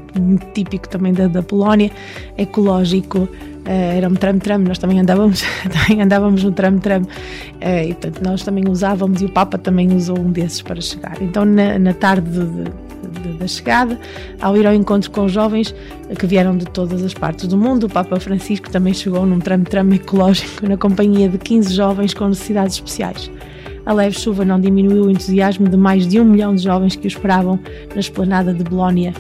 típico 0.54 0.88
também 0.88 1.14
da, 1.14 1.28
da 1.28 1.44
Polónia, 1.44 1.92
ecológico. 2.38 3.20
Uh, 3.20 3.96
era 3.96 4.08
um 4.08 4.16
tram-tram, 4.16 4.58
nós 4.60 4.80
também 4.80 5.00
andávamos, 5.00 5.44
também 5.70 6.02
andávamos 6.02 6.44
no 6.44 6.52
tram-tram 6.52 7.04
e 7.62 7.94
portanto 7.94 8.24
nós 8.24 8.42
também 8.42 8.68
usávamos 8.68 9.22
e 9.22 9.26
o 9.26 9.30
Papa 9.30 9.56
também 9.56 9.94
usou 9.96 10.18
um 10.18 10.32
desses 10.32 10.64
para 10.64 10.82
chegar. 10.82 11.22
Então 11.22 11.46
na, 11.46 11.78
na 11.78 11.94
tarde 11.94 12.28
de, 12.32 12.46
de, 13.22 13.38
da 13.38 13.48
chegada, 13.48 14.00
ao 14.42 14.58
ir 14.58 14.66
ao 14.66 14.74
encontro 14.74 15.12
com 15.12 15.26
os 15.26 15.32
jovens 15.32 15.76
que 16.18 16.26
vieram 16.26 16.58
de 16.58 16.66
todas 16.66 17.04
as 17.04 17.14
partes 17.14 17.48
do 17.48 17.56
mundo, 17.56 17.84
o 17.84 17.90
Papa 17.90 18.20
Francisco 18.20 18.68
também 18.72 18.96
chegou 18.96 19.28
num 19.28 19.40
tram-tram 19.40 19.94
ecológico 19.94 20.68
na 20.68 20.76
companhia 20.76 21.30
de 21.30 21.38
15 21.38 21.72
jovens 21.72 22.16
com 22.16 22.28
necessidades 22.28 22.78
especiais. 22.78 23.30
A 23.86 23.94
leve 23.94 24.18
chuva 24.18 24.46
não 24.46 24.60
diminuiu 24.60 25.06
o 25.06 25.12
entusiasmo 25.12 25.68
de 25.68 25.78
mais 25.78 26.08
de 26.08 26.20
um 26.20 26.26
milhão 26.26 26.54
de 26.54 26.64
jovens 26.64 26.96
que 26.96 27.06
o 27.06 27.10
esperavam 27.10 27.60
na 27.94 28.00
esplanada 28.00 28.54
de 28.54 28.64
Bolónia 28.64 29.14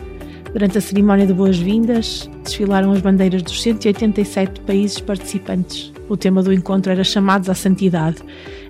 Durante 0.54 0.78
a 0.78 0.82
cerimónia 0.82 1.26
de 1.26 1.34
boas-vindas, 1.34 2.30
desfilaram 2.44 2.92
as 2.92 3.00
bandeiras 3.00 3.42
dos 3.42 3.62
187 3.62 4.60
países 4.62 5.00
participantes. 5.00 5.94
O 6.10 6.18
tema 6.18 6.44
do 6.44 6.52
encontro 6.52 6.92
era 6.92 7.06
chamados 7.06 7.50
à 7.50 7.54
santidade. 7.54 8.18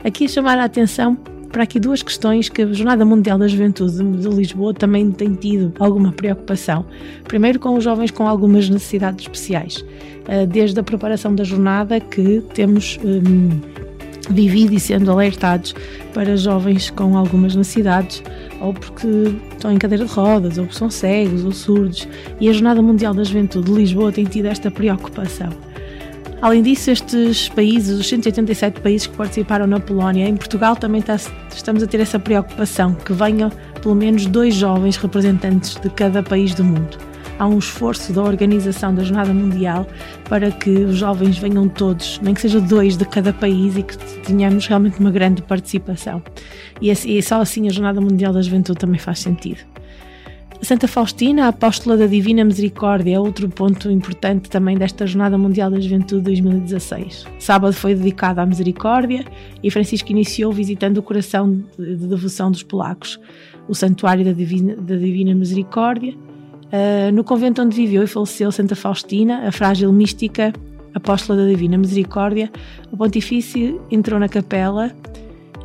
Aqui 0.03 0.29
chamar 0.29 0.59
a 0.59 0.65
atenção 0.65 1.17
para 1.51 1.63
aqui 1.63 1.79
duas 1.79 2.03
questões 2.03 2.49
que 2.49 2.61
a 2.61 2.71
Jornada 2.71 3.03
Mundial 3.03 3.39
da 3.39 3.47
Juventude 3.47 3.97
de 3.97 4.29
Lisboa 4.29 4.75
também 4.75 5.11
tem 5.11 5.33
tido 5.33 5.73
alguma 5.79 6.11
preocupação. 6.11 6.85
Primeiro, 7.23 7.59
com 7.59 7.75
os 7.75 7.83
jovens 7.83 8.11
com 8.11 8.27
algumas 8.27 8.69
necessidades 8.69 9.25
especiais. 9.25 9.83
Ah, 10.27 10.45
desde 10.45 10.79
a 10.79 10.83
preparação 10.83 11.33
da 11.33 11.43
jornada, 11.43 11.99
que 11.99 12.43
temos 12.53 12.99
hum, 13.03 13.59
vivido 14.29 14.73
e 14.73 14.79
sendo 14.79 15.11
alertados 15.11 15.73
para 16.13 16.37
jovens 16.37 16.89
com 16.89 17.17
algumas 17.17 17.55
necessidades 17.55 18.23
ou 18.59 18.73
porque 18.73 19.07
estão 19.51 19.71
em 19.71 19.77
cadeira 19.77 20.05
de 20.05 20.11
rodas, 20.11 20.57
ou 20.57 20.65
porque 20.65 20.77
são 20.77 20.89
cegos 20.89 21.43
ou 21.43 21.51
surdos, 21.51 22.07
e 22.39 22.47
a 22.47 22.53
Jornada 22.53 22.81
Mundial 22.81 23.13
da 23.13 23.23
Juventude 23.23 23.71
de 23.71 23.77
Lisboa 23.77 24.11
tem 24.11 24.23
tido 24.25 24.45
esta 24.45 24.69
preocupação. 24.69 25.49
Além 26.41 26.63
disso, 26.63 26.89
estes 26.89 27.49
países, 27.49 27.99
os 27.99 28.07
187 28.07 28.81
países 28.81 29.05
que 29.05 29.15
participaram 29.15 29.67
na 29.67 29.79
Polónia, 29.79 30.27
em 30.27 30.35
Portugal 30.35 30.75
também 30.75 30.99
está, 30.99 31.15
estamos 31.53 31.83
a 31.83 31.87
ter 31.87 31.99
essa 31.99 32.17
preocupação, 32.17 32.95
que 32.95 33.13
venham 33.13 33.51
pelo 33.81 33.95
menos 33.95 34.25
dois 34.25 34.55
jovens 34.55 34.97
representantes 34.97 35.75
de 35.75 35.89
cada 35.89 36.23
país 36.23 36.55
do 36.55 36.63
mundo. 36.63 37.10
Há 37.41 37.47
um 37.47 37.57
esforço 37.57 38.13
da 38.13 38.21
organização 38.21 38.93
da 38.93 39.03
Jornada 39.03 39.33
Mundial 39.33 39.87
para 40.29 40.51
que 40.51 40.69
os 40.69 40.97
jovens 40.97 41.39
venham 41.39 41.67
todos, 41.67 42.19
nem 42.21 42.35
que 42.35 42.41
seja 42.41 42.61
dois 42.61 42.95
de 42.95 43.03
cada 43.03 43.33
país 43.33 43.75
e 43.75 43.81
que 43.81 43.97
tenhamos 44.23 44.67
realmente 44.67 44.99
uma 44.99 45.09
grande 45.09 45.41
participação. 45.41 46.21
E, 46.79 47.19
só 47.23 47.41
assim 47.41 47.67
a 47.67 47.71
Jornada 47.71 47.99
Mundial 47.99 48.31
da 48.31 48.43
Juventude 48.43 48.77
também 48.77 48.99
faz 48.99 49.17
sentido. 49.17 49.57
Santa 50.61 50.87
Faustina, 50.87 51.45
a 51.45 51.47
apóstola 51.47 51.97
da 51.97 52.05
Divina 52.05 52.45
Misericórdia, 52.45 53.15
é 53.15 53.19
outro 53.19 53.49
ponto 53.49 53.89
importante 53.89 54.47
também 54.47 54.77
desta 54.77 55.07
Jornada 55.07 55.35
Mundial 55.35 55.71
da 55.71 55.79
Juventude 55.79 56.21
2016. 56.21 57.25
Sábado 57.39 57.73
foi 57.73 57.95
dedicado 57.95 58.39
à 58.39 58.45
misericórdia 58.45 59.25
e 59.63 59.71
Francisco 59.71 60.11
iniciou 60.11 60.53
visitando 60.53 60.99
o 60.99 61.01
coração 61.01 61.63
de, 61.75 61.95
de 61.95 62.05
devoção 62.05 62.51
dos 62.51 62.61
polacos, 62.61 63.19
o 63.67 63.73
Santuário 63.73 64.23
da 64.23 64.31
Divina, 64.31 64.75
da 64.75 64.95
Divina 64.95 65.33
Misericórdia. 65.33 66.13
Uh, 66.71 67.11
no 67.11 67.23
convento 67.23 67.61
onde 67.61 67.75
viveu 67.75 68.03
e 68.03 68.07
faleceu 68.07 68.49
Santa 68.51 68.75
Faustina, 68.75 69.47
a 69.47 69.51
frágil 69.51 69.91
mística 69.91 70.53
apóstola 70.93 71.39
da 71.39 71.47
Divina 71.47 71.77
Misericórdia, 71.77 72.49
o 72.91 72.97
pontifício 72.97 73.81
entrou 73.91 74.19
na 74.19 74.29
capela 74.29 74.91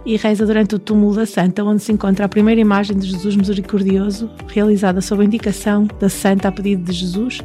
e 0.05 0.16
reza 0.16 0.47
durante 0.47 0.74
o 0.74 0.78
túmulo 0.78 1.16
da 1.16 1.27
Santa, 1.27 1.65
onde 1.65 1.83
se 1.83 1.93
encontra 1.93 2.27
a 2.27 2.28
primeira 2.28 2.61
imagem 2.61 2.97
de 2.97 3.09
Jesus 3.09 3.35
misericordioso, 3.35 4.31
realizada 4.49 5.01
sob 5.01 5.23
a 5.23 5.24
indicação 5.24 5.89
da 6.01 6.09
Santa 6.09 6.49
a 6.49 6.53
pedido 6.53 6.85
de 6.85 6.93
Jesus, 6.93 7.41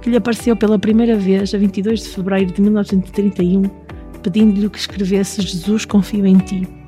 que 0.00 0.10
lhe 0.10 0.16
apareceu 0.16 0.56
pela 0.56 0.78
primeira 0.78 1.16
vez 1.16 1.52
a 1.52 1.58
22 1.58 2.04
de 2.04 2.08
fevereiro 2.08 2.52
de 2.52 2.62
1931, 2.62 3.62
pedindo-lhe 4.22 4.68
que 4.68 4.78
escrevesse 4.78 5.42
Jesus 5.42 5.84
confio 5.84 6.26
em 6.26 6.38
ti. 6.38 6.85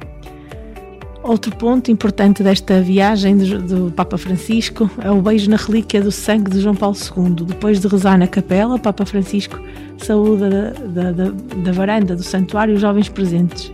Outro 1.29 1.55
ponto 1.55 1.91
importante 1.91 2.43
desta 2.43 2.81
viagem 2.81 3.37
do, 3.37 3.93
Papa 3.93 4.17
Francisco 4.17 4.91
é 4.99 5.11
o 5.11 5.21
beijo 5.21 5.51
na 5.51 5.59
relíquia 5.59 6.01
do 6.01 6.11
sangue 6.11 6.51
de 6.51 6.59
João 6.59 6.75
Paulo 6.75 6.97
II. 6.97 7.45
Depois 7.45 7.79
de 7.79 7.87
rezar 7.87 8.17
na 8.17 8.27
capela, 8.27 8.77
o 8.77 8.79
Papa 8.79 9.05
Francisco 9.05 9.61
saúda 9.99 10.73
da, 10.87 11.13
da, 11.13 11.31
da 11.31 11.73
varanda 11.73 12.17
do 12.17 12.23
santuário 12.23 12.75
os 12.75 12.81
jovens 12.81 13.11
presentes 13.11 13.71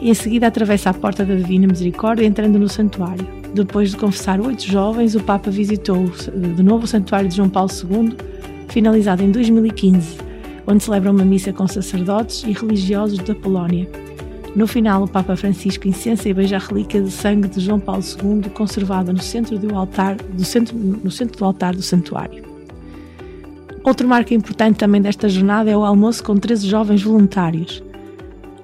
e 0.00 0.08
em 0.08 0.14
seguida 0.14 0.46
atravessa 0.46 0.88
a 0.88 0.94
porta 0.94 1.22
da 1.22 1.34
Divina 1.34 1.66
Misericórdia 1.66 2.24
entrando 2.24 2.58
no 2.58 2.68
santuário. 2.68 3.28
Depois 3.52 3.90
de 3.90 3.98
confessar 3.98 4.40
oito 4.40 4.66
jovens, 4.66 5.14
o 5.14 5.20
Papa 5.20 5.50
visitou 5.50 6.02
de 6.06 6.62
novo 6.62 6.84
o 6.84 6.88
santuário 6.88 7.28
de 7.28 7.36
João 7.36 7.50
Paulo 7.50 7.70
II, 7.70 8.16
finalizado 8.68 9.22
em 9.22 9.30
2015, 9.30 10.16
onde 10.66 10.82
celebra 10.82 11.10
uma 11.10 11.26
missa 11.26 11.52
com 11.52 11.68
sacerdotes 11.68 12.42
e 12.44 12.52
religiosos 12.52 13.18
da 13.18 13.34
Polónia. 13.34 13.86
No 14.56 14.66
final, 14.66 15.02
o 15.02 15.08
Papa 15.08 15.36
Francisco 15.36 15.86
incensa 15.86 16.30
e 16.30 16.32
beija 16.32 16.56
a 16.56 16.58
relíquia 16.58 17.02
de 17.02 17.10
sangue 17.10 17.46
de 17.46 17.60
João 17.60 17.78
Paulo 17.78 18.02
II, 18.02 18.48
conservada 18.48 19.12
no 19.12 19.20
centro 19.20 19.58
do 19.58 19.76
altar 19.76 20.16
do, 20.16 20.46
centro, 20.46 20.74
no 20.74 21.10
centro 21.10 21.38
do, 21.38 21.44
altar 21.44 21.76
do 21.76 21.82
santuário. 21.82 22.42
Outro 23.84 24.08
marco 24.08 24.32
importante 24.32 24.78
também 24.78 25.02
desta 25.02 25.28
jornada 25.28 25.70
é 25.70 25.76
o 25.76 25.84
almoço 25.84 26.24
com 26.24 26.38
13 26.38 26.66
jovens 26.66 27.02
voluntários. 27.02 27.82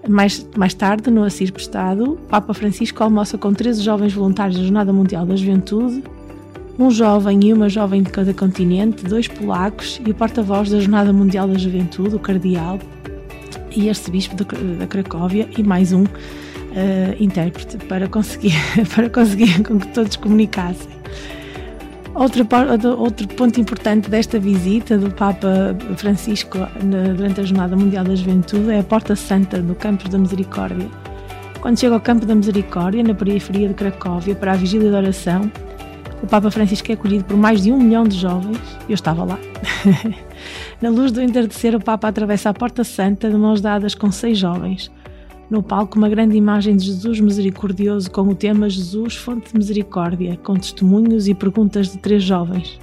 Mais, 0.08 0.48
mais 0.56 0.72
tarde, 0.72 1.10
no 1.10 1.24
Assis 1.24 1.50
Prestado, 1.50 2.18
Papa 2.26 2.54
Francisco 2.54 3.04
almoça 3.04 3.36
com 3.36 3.52
13 3.52 3.82
jovens 3.82 4.14
voluntários 4.14 4.56
da 4.56 4.62
Jornada 4.62 4.94
Mundial 4.94 5.26
da 5.26 5.36
Juventude, 5.36 6.02
um 6.78 6.90
jovem 6.90 7.38
e 7.44 7.52
uma 7.52 7.68
jovem 7.68 8.02
de 8.02 8.10
cada 8.10 8.32
continente, 8.32 9.04
dois 9.04 9.28
polacos 9.28 10.00
e 10.04 10.10
o 10.10 10.14
porta-voz 10.14 10.70
da 10.70 10.80
Jornada 10.80 11.12
Mundial 11.12 11.46
da 11.46 11.58
Juventude, 11.58 12.16
o 12.16 12.18
cardeal, 12.18 12.78
e 13.74 13.88
arcebispo 13.88 14.34
da 14.34 14.86
Cracóvia 14.86 15.48
e 15.56 15.62
mais 15.62 15.92
um 15.92 16.04
uh, 16.04 16.08
intérprete 17.18 17.76
para 17.86 18.08
conseguir, 18.08 18.54
para 18.94 19.08
conseguir 19.08 19.62
com 19.62 19.78
que 19.78 19.88
todos 19.88 20.16
comunicassem. 20.16 20.90
Outro, 22.14 22.46
outro 22.98 23.26
ponto 23.28 23.58
importante 23.58 24.10
desta 24.10 24.38
visita 24.38 24.98
do 24.98 25.10
Papa 25.10 25.74
Francisco 25.96 26.58
durante 27.16 27.40
a 27.40 27.44
Jornada 27.44 27.74
Mundial 27.74 28.04
da 28.04 28.14
Juventude 28.14 28.70
é 28.70 28.80
a 28.80 28.82
Porta 28.82 29.16
Santa 29.16 29.62
do 29.62 29.74
Campo 29.74 30.08
da 30.10 30.18
Misericórdia. 30.18 30.86
Quando 31.62 31.78
chega 31.78 31.94
ao 31.94 32.00
Campo 32.00 32.26
da 32.26 32.34
Misericórdia, 32.34 33.02
na 33.02 33.14
periferia 33.14 33.68
de 33.68 33.74
Cracóvia, 33.74 34.34
para 34.34 34.52
a 34.52 34.56
vigília 34.56 34.90
de 34.90 34.94
oração, 34.94 35.50
o 36.22 36.26
Papa 36.26 36.50
Francisco 36.50 36.90
é 36.90 36.94
acolhido 36.94 37.24
por 37.24 37.36
mais 37.36 37.62
de 37.62 37.72
um 37.72 37.78
milhão 37.78 38.04
de 38.04 38.18
jovens, 38.18 38.58
eu 38.88 38.94
estava 38.94 39.24
lá. 39.24 39.38
Na 40.82 40.90
luz 40.90 41.12
do 41.12 41.22
entardecer, 41.22 41.76
o 41.76 41.80
Papa 41.80 42.08
atravessa 42.08 42.50
a 42.50 42.54
Porta 42.54 42.82
Santa 42.82 43.30
de 43.30 43.36
mãos 43.36 43.60
dadas 43.60 43.94
com 43.94 44.10
seis 44.10 44.36
jovens. 44.36 44.90
No 45.48 45.62
palco, 45.62 45.96
uma 45.96 46.08
grande 46.08 46.36
imagem 46.36 46.76
de 46.76 46.86
Jesus 46.86 47.20
misericordioso 47.20 48.10
com 48.10 48.22
o 48.22 48.34
tema 48.34 48.68
Jesus, 48.68 49.14
fonte 49.14 49.52
de 49.52 49.58
misericórdia, 49.58 50.36
com 50.42 50.56
testemunhos 50.56 51.28
e 51.28 51.34
perguntas 51.34 51.92
de 51.92 51.98
três 51.98 52.24
jovens. 52.24 52.80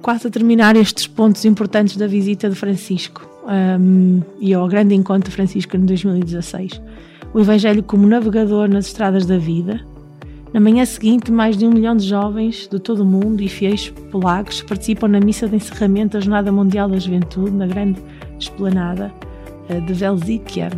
Quase 0.00 0.28
a 0.28 0.30
terminar 0.30 0.74
estes 0.76 1.06
pontos 1.06 1.44
importantes 1.44 1.98
da 1.98 2.06
visita 2.06 2.48
de 2.48 2.56
Francisco 2.56 3.28
um, 3.78 4.22
e 4.40 4.54
ao 4.54 4.66
grande 4.66 4.94
encontro 4.94 5.28
de 5.28 5.36
Francisco 5.36 5.76
em 5.76 5.84
2016. 5.84 6.80
O 7.34 7.40
Evangelho 7.40 7.82
como 7.82 8.06
navegador 8.06 8.66
nas 8.66 8.86
estradas 8.86 9.26
da 9.26 9.36
vida, 9.36 9.84
na 10.52 10.58
manhã 10.58 10.84
seguinte, 10.84 11.30
mais 11.30 11.56
de 11.56 11.64
um 11.64 11.70
milhão 11.70 11.96
de 11.96 12.08
jovens 12.08 12.66
de 12.68 12.80
todo 12.80 13.04
o 13.04 13.06
mundo 13.06 13.40
e 13.40 13.48
fiéis 13.48 13.88
polacos 14.10 14.62
participam 14.62 15.06
na 15.06 15.20
missa 15.20 15.48
de 15.48 15.54
encerramento 15.54 16.14
da 16.14 16.20
Jornada 16.20 16.50
Mundial 16.50 16.88
da 16.88 16.98
Juventude 16.98 17.52
na 17.52 17.68
grande 17.68 18.00
esplanada 18.36 19.12
eh, 19.68 19.78
de 19.78 19.92
Velzikier. 19.92 20.72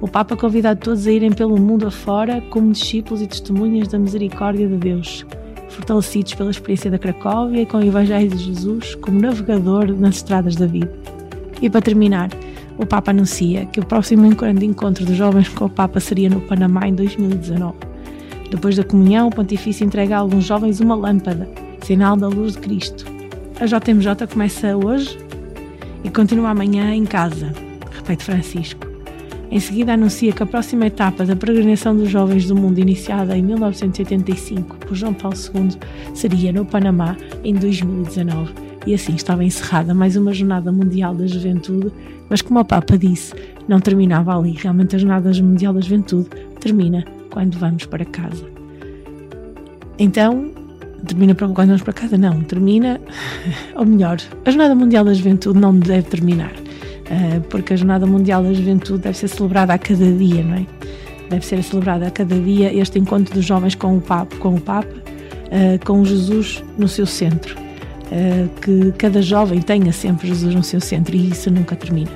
O 0.00 0.06
Papa 0.06 0.36
convida 0.36 0.70
a 0.70 0.76
todos 0.76 1.08
a 1.08 1.12
irem 1.12 1.32
pelo 1.32 1.58
mundo 1.58 1.88
afora 1.88 2.40
como 2.50 2.70
discípulos 2.70 3.20
e 3.20 3.26
testemunhas 3.26 3.88
da 3.88 3.98
misericórdia 3.98 4.68
de 4.68 4.76
Deus, 4.76 5.26
fortalecidos 5.68 6.34
pela 6.34 6.50
experiência 6.52 6.88
da 6.88 6.98
Cracóvia 6.98 7.62
e 7.62 7.66
com 7.66 7.78
o 7.78 7.84
Evangelho 7.84 8.30
de 8.30 8.44
Jesus 8.44 8.94
como 8.94 9.20
navegador 9.20 9.92
nas 9.92 10.16
estradas 10.16 10.54
da 10.54 10.66
vida. 10.66 10.90
E 11.60 11.68
para 11.68 11.82
terminar, 11.82 12.30
o 12.78 12.86
Papa 12.86 13.10
anuncia 13.10 13.66
que 13.66 13.80
o 13.80 13.84
próximo 13.84 14.24
encontro 14.24 15.04
dos 15.04 15.16
jovens 15.16 15.48
com 15.48 15.64
o 15.64 15.70
Papa 15.70 15.98
seria 15.98 16.30
no 16.30 16.40
Panamá 16.42 16.86
em 16.86 16.94
2019. 16.94 17.89
Depois 18.50 18.76
da 18.76 18.84
comunhão, 18.84 19.28
o 19.28 19.30
pontifício 19.30 19.86
entrega 19.86 20.16
a 20.16 20.18
alguns 20.18 20.44
jovens 20.44 20.80
uma 20.80 20.96
lâmpada, 20.96 21.48
sinal 21.82 22.16
da 22.16 22.26
luz 22.26 22.54
de 22.54 22.58
Cristo. 22.58 23.04
A 23.60 23.66
JMJ 23.66 24.26
começa 24.30 24.76
hoje 24.76 25.16
e 26.02 26.10
continua 26.10 26.50
amanhã 26.50 26.92
em 26.94 27.04
casa, 27.04 27.52
repete 27.92 28.24
Francisco. 28.24 28.90
Em 29.50 29.58
seguida, 29.58 29.94
anuncia 29.94 30.32
que 30.32 30.42
a 30.42 30.46
próxima 30.46 30.86
etapa 30.86 31.24
da 31.24 31.34
peregrinação 31.34 31.96
dos 31.96 32.08
jovens 32.08 32.46
do 32.46 32.54
mundo, 32.54 32.78
iniciada 32.78 33.36
em 33.36 33.42
1985 33.42 34.76
por 34.76 34.94
João 34.94 35.12
Paulo 35.12 35.36
II, 35.36 35.76
seria 36.14 36.52
no 36.52 36.64
Panamá 36.64 37.16
em 37.42 37.54
2019. 37.54 38.52
E 38.86 38.94
assim 38.94 39.14
estava 39.14 39.44
encerrada 39.44 39.92
mais 39.92 40.16
uma 40.16 40.32
Jornada 40.32 40.72
Mundial 40.72 41.14
da 41.14 41.26
Juventude, 41.26 41.92
mas 42.28 42.40
como 42.40 42.60
o 42.60 42.64
Papa 42.64 42.96
disse, 42.96 43.34
não 43.68 43.80
terminava 43.80 44.36
ali. 44.36 44.52
Realmente 44.52 44.96
a 44.96 44.98
Jornada 44.98 45.30
Mundial 45.42 45.74
da 45.74 45.80
Juventude 45.80 46.28
termina 46.60 47.04
quando 47.30 47.58
vamos 47.58 47.86
para 47.86 48.04
casa. 48.04 48.44
Então, 49.98 50.50
termina 51.06 51.34
para 51.34 51.48
quando 51.48 51.68
vamos 51.68 51.82
para 51.82 51.92
casa? 51.92 52.16
Não, 52.18 52.40
termina, 52.42 53.00
ou 53.74 53.86
melhor, 53.86 54.18
a 54.44 54.50
Jornada 54.50 54.74
Mundial 54.74 55.04
da 55.04 55.14
Juventude 55.14 55.58
não 55.58 55.78
deve 55.78 56.08
terminar, 56.08 56.52
eh, 57.10 57.40
porque 57.48 57.74
a 57.74 57.76
Jornada 57.76 58.06
Mundial 58.06 58.42
da 58.42 58.52
Juventude 58.52 59.02
deve 59.02 59.16
ser 59.16 59.28
celebrada 59.28 59.74
a 59.74 59.78
cada 59.78 60.10
dia, 60.12 60.42
não 60.42 60.56
é? 60.56 60.66
Deve 61.28 61.46
ser 61.46 61.62
celebrada 61.62 62.06
a 62.06 62.10
cada 62.10 62.38
dia 62.38 62.74
este 62.74 62.98
encontro 62.98 63.32
dos 63.32 63.44
jovens 63.44 63.74
com 63.74 63.96
o 63.96 64.00
Papa, 64.00 64.34
com 64.36 64.54
o 64.54 64.60
Papa, 64.60 64.88
eh, 65.50 65.78
com 65.84 66.04
Jesus 66.04 66.64
no 66.76 66.88
seu 66.88 67.06
centro. 67.06 67.56
Eh, 68.12 68.48
que 68.60 68.92
cada 68.98 69.22
jovem 69.22 69.60
tenha 69.60 69.92
sempre 69.92 70.26
Jesus 70.26 70.52
no 70.52 70.64
seu 70.64 70.80
centro 70.80 71.14
e 71.14 71.30
isso 71.30 71.48
nunca 71.50 71.76
termina. 71.76 72.10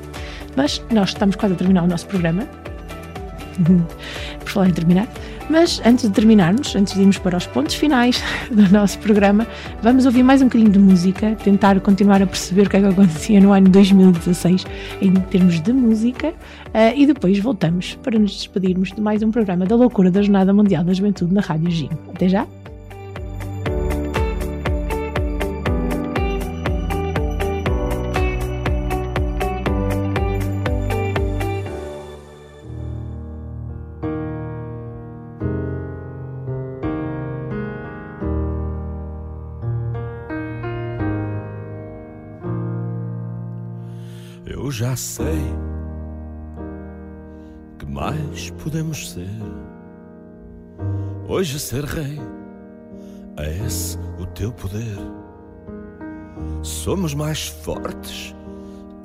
Mas 0.56 0.82
nós 0.90 1.10
estamos 1.10 1.36
quase 1.36 1.54
a 1.54 1.56
terminar 1.56 1.84
o 1.84 1.86
nosso 1.86 2.06
programa 2.06 2.48
falar 4.54 4.68
em 4.68 4.72
terminar. 4.72 5.08
Mas 5.50 5.80
antes 5.84 6.08
de 6.08 6.14
terminarmos, 6.14 6.74
antes 6.74 6.94
de 6.94 7.00
irmos 7.00 7.18
para 7.18 7.36
os 7.36 7.46
pontos 7.46 7.74
finais 7.74 8.22
do 8.50 8.66
nosso 8.70 8.98
programa, 9.00 9.46
vamos 9.82 10.06
ouvir 10.06 10.22
mais 10.22 10.40
um 10.40 10.46
bocadinho 10.46 10.70
de 10.70 10.78
música, 10.78 11.36
tentar 11.44 11.78
continuar 11.80 12.22
a 12.22 12.26
perceber 12.26 12.66
o 12.66 12.70
que 12.70 12.76
é 12.76 12.80
que 12.80 12.86
acontecia 12.86 13.40
no 13.40 13.52
ano 13.52 13.68
2016 13.68 14.64
em 15.02 15.12
termos 15.12 15.60
de 15.60 15.72
música 15.72 16.28
uh, 16.28 16.96
e 16.96 17.06
depois 17.06 17.38
voltamos 17.38 17.98
para 18.02 18.18
nos 18.18 18.32
despedirmos 18.32 18.90
de 18.92 19.00
mais 19.00 19.22
um 19.22 19.30
programa 19.30 19.66
da 19.66 19.76
loucura 19.76 20.10
da 20.10 20.22
Jornada 20.22 20.54
Mundial 20.54 20.84
da 20.84 20.94
Juventude 20.94 21.34
na 21.34 21.40
Rádio 21.40 21.70
Gim. 21.70 21.90
Até 22.14 22.28
já! 22.28 22.46
Já 44.74 44.96
sei 44.96 45.40
que 47.78 47.86
mais 47.86 48.50
podemos 48.50 49.12
ser. 49.12 49.30
Hoje 51.28 51.60
ser 51.60 51.84
rei 51.84 52.20
é 53.36 53.64
esse 53.64 53.96
o 54.18 54.26
teu 54.26 54.50
poder. 54.50 54.98
Somos 56.64 57.14
mais 57.14 57.46
fortes, 57.46 58.34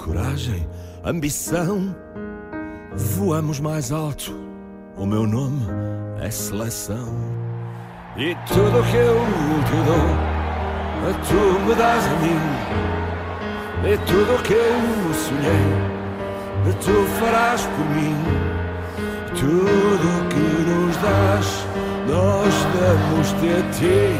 coragem, 0.03 0.67
ambição. 1.05 1.95
Voamos 2.95 3.59
mais 3.59 3.91
alto, 3.91 4.33
o 4.97 5.05
meu 5.05 5.27
nome 5.27 5.67
é 6.19 6.31
seleção. 6.31 7.13
E 8.17 8.33
tudo 8.47 8.83
que 8.89 8.97
eu 8.97 9.19
te 9.67 9.77
dou, 9.85 11.19
tu 11.27 11.67
me 11.67 11.75
dás 11.75 12.03
a 12.07 12.19
mim. 12.21 12.98
É 13.81 13.95
tudo 14.05 14.35
o 14.35 14.43
que 14.43 14.53
eu 14.53 15.13
sonhei, 15.13 15.89
tu 16.83 17.05
farás 17.17 17.61
por 17.61 17.85
mim. 17.95 18.15
Tudo 19.39 20.07
o 20.19 20.27
que 20.27 20.69
nos 20.69 20.97
dás, 20.97 21.65
nós 22.05 22.53
damos-te 22.75 23.47
a 23.47 23.61
ti 23.71 24.15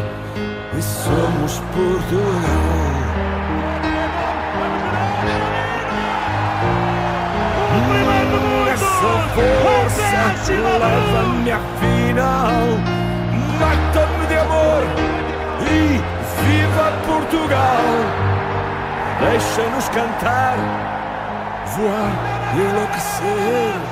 e 0.77 0.81
somos 0.81 1.61
Portugal. 1.73 2.30
Essa 8.72 9.11
força 9.36 10.52
leva-me 10.53 11.52
à 11.52 11.60
final, 11.80 12.61
mata-me 13.60 14.26
de 14.27 14.38
amor 14.38 14.84
e 15.69 16.02
viva 16.45 16.94
Portugal! 17.06 18.28
Deixa-nos 19.19 19.89
cantar, 19.89 20.55
voar 21.75 22.55
e 22.55 22.61
enlouquecer. 22.61 23.89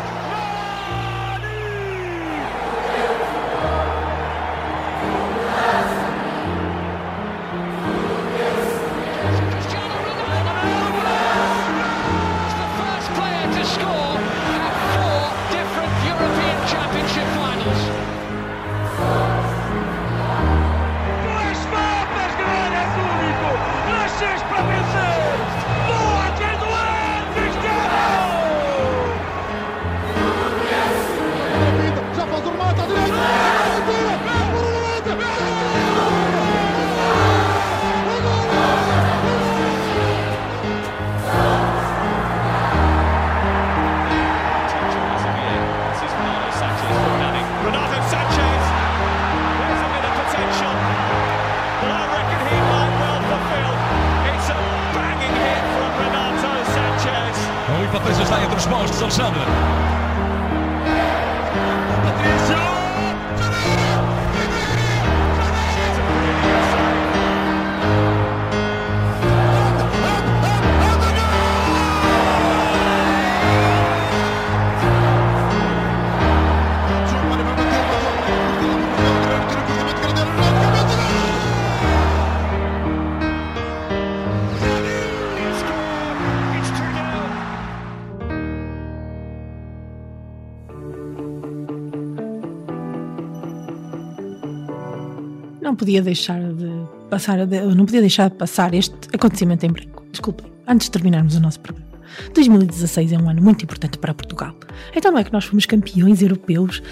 Podia 95.88 96.02
deixar 96.02 96.42
de 96.42 96.70
passar, 97.10 97.46
de, 97.46 97.62
não 97.62 97.86
podia 97.86 98.02
deixar 98.02 98.30
de 98.30 98.36
passar 98.36 98.74
este 98.74 98.94
acontecimento 99.14 99.66
em 99.66 99.72
branco. 99.72 100.04
Desculpem, 100.12 100.46
antes 100.68 100.88
de 100.88 100.92
terminarmos 100.92 101.38
o 101.38 101.40
nosso 101.40 101.62
programa. 101.62 101.88
2016 102.34 103.14
é 103.14 103.18
um 103.18 103.30
ano 103.30 103.42
muito 103.42 103.64
importante 103.64 103.98
para 103.98 104.14
Portugal. 104.14 104.54
Então 104.94 105.14
não 105.14 105.20
é 105.20 105.24
que 105.24 105.32
nós 105.32 105.46
fomos 105.46 105.66
campeões 105.66 106.22
europeus. 106.22 106.84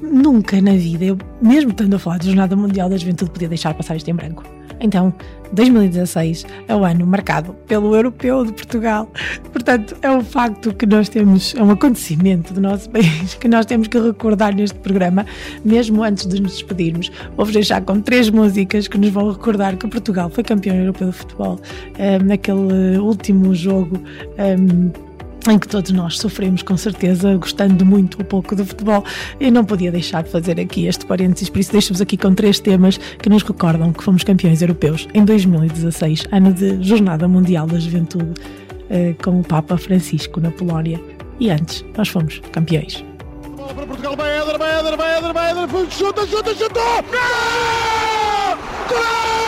Nunca 0.00 0.62
na 0.62 0.70
vida, 0.70 1.04
eu, 1.04 1.18
mesmo 1.42 1.72
estando 1.72 1.94
a 1.94 1.98
falar 1.98 2.18
de 2.18 2.26
Jornada 2.26 2.54
Mundial 2.54 2.88
da 2.88 2.96
Juventude, 2.96 3.32
podia 3.32 3.48
deixar 3.48 3.74
passar 3.74 3.96
isto 3.96 4.08
em 4.08 4.14
branco. 4.14 4.44
Então, 4.80 5.12
2016 5.52 6.46
é 6.66 6.74
o 6.74 6.84
ano 6.84 7.06
marcado 7.06 7.54
pelo 7.66 7.94
Europeu 7.94 8.44
de 8.44 8.52
Portugal. 8.52 9.10
Portanto, 9.52 9.96
é 10.02 10.10
um 10.10 10.22
facto 10.22 10.72
que 10.74 10.86
nós 10.86 11.08
temos, 11.08 11.54
é 11.54 11.62
um 11.62 11.70
acontecimento 11.70 12.52
do 12.52 12.60
nosso 12.60 12.88
país 12.90 13.34
que 13.34 13.48
nós 13.48 13.66
temos 13.66 13.88
que 13.88 13.98
recordar 13.98 14.54
neste 14.54 14.78
programa, 14.78 15.26
mesmo 15.64 16.02
antes 16.02 16.26
de 16.26 16.40
nos 16.40 16.52
despedirmos. 16.52 17.10
Vou-vos 17.36 17.54
deixar 17.54 17.82
com 17.82 18.00
três 18.00 18.30
músicas 18.30 18.88
que 18.88 18.98
nos 18.98 19.10
vão 19.10 19.30
recordar 19.30 19.76
que 19.76 19.86
Portugal 19.88 20.28
foi 20.30 20.44
campeão 20.44 20.76
europeu 20.76 21.08
de 21.08 21.16
futebol 21.16 21.60
um, 21.98 22.26
naquele 22.26 22.98
último 22.98 23.54
jogo. 23.54 24.00
Um, 24.38 25.07
em 25.50 25.58
que 25.58 25.68
todos 25.68 25.90
nós 25.92 26.18
sofremos 26.18 26.62
com 26.62 26.76
certeza, 26.76 27.36
gostando 27.36 27.84
muito 27.84 28.18
ou 28.18 28.24
pouco 28.24 28.54
do 28.54 28.64
futebol, 28.64 29.04
eu 29.40 29.50
não 29.50 29.64
podia 29.64 29.90
deixar 29.90 30.22
de 30.22 30.30
fazer 30.30 30.60
aqui 30.60 30.86
este 30.86 31.06
parênteses, 31.06 31.48
por 31.48 31.58
isso 31.58 31.72
deixo-vos 31.72 32.00
aqui 32.00 32.16
com 32.16 32.34
três 32.34 32.60
temas 32.60 32.98
que 32.98 33.28
nos 33.28 33.42
recordam 33.42 33.92
que 33.92 34.02
fomos 34.02 34.24
campeões 34.24 34.62
europeus 34.62 35.08
em 35.14 35.24
2016, 35.24 36.26
ano 36.32 36.52
de 36.52 36.82
Jornada 36.82 37.26
Mundial 37.28 37.66
da 37.66 37.78
Juventude, 37.78 38.34
eh, 38.90 39.14
com 39.22 39.40
o 39.40 39.44
Papa 39.44 39.76
Francisco 39.76 40.40
na 40.40 40.50
Polónia. 40.50 41.00
E 41.40 41.50
antes, 41.50 41.84
nós 41.96 42.08
fomos 42.08 42.40
campeões. 42.52 43.04
Bola 43.56 43.74
para 43.74 43.86
Portugal, 43.86 44.16
vai 44.16 44.40
Éder, 44.40 44.58
vai 44.58 44.78
Éder, 44.80 44.96
vai 44.96 45.18
Éder, 45.18 45.32
vai 45.32 45.50
Éder, 45.50 45.68
chuta, 45.90 46.26
chuta, 46.26 46.54
chuta! 46.54 46.80
Gol! 48.88 49.47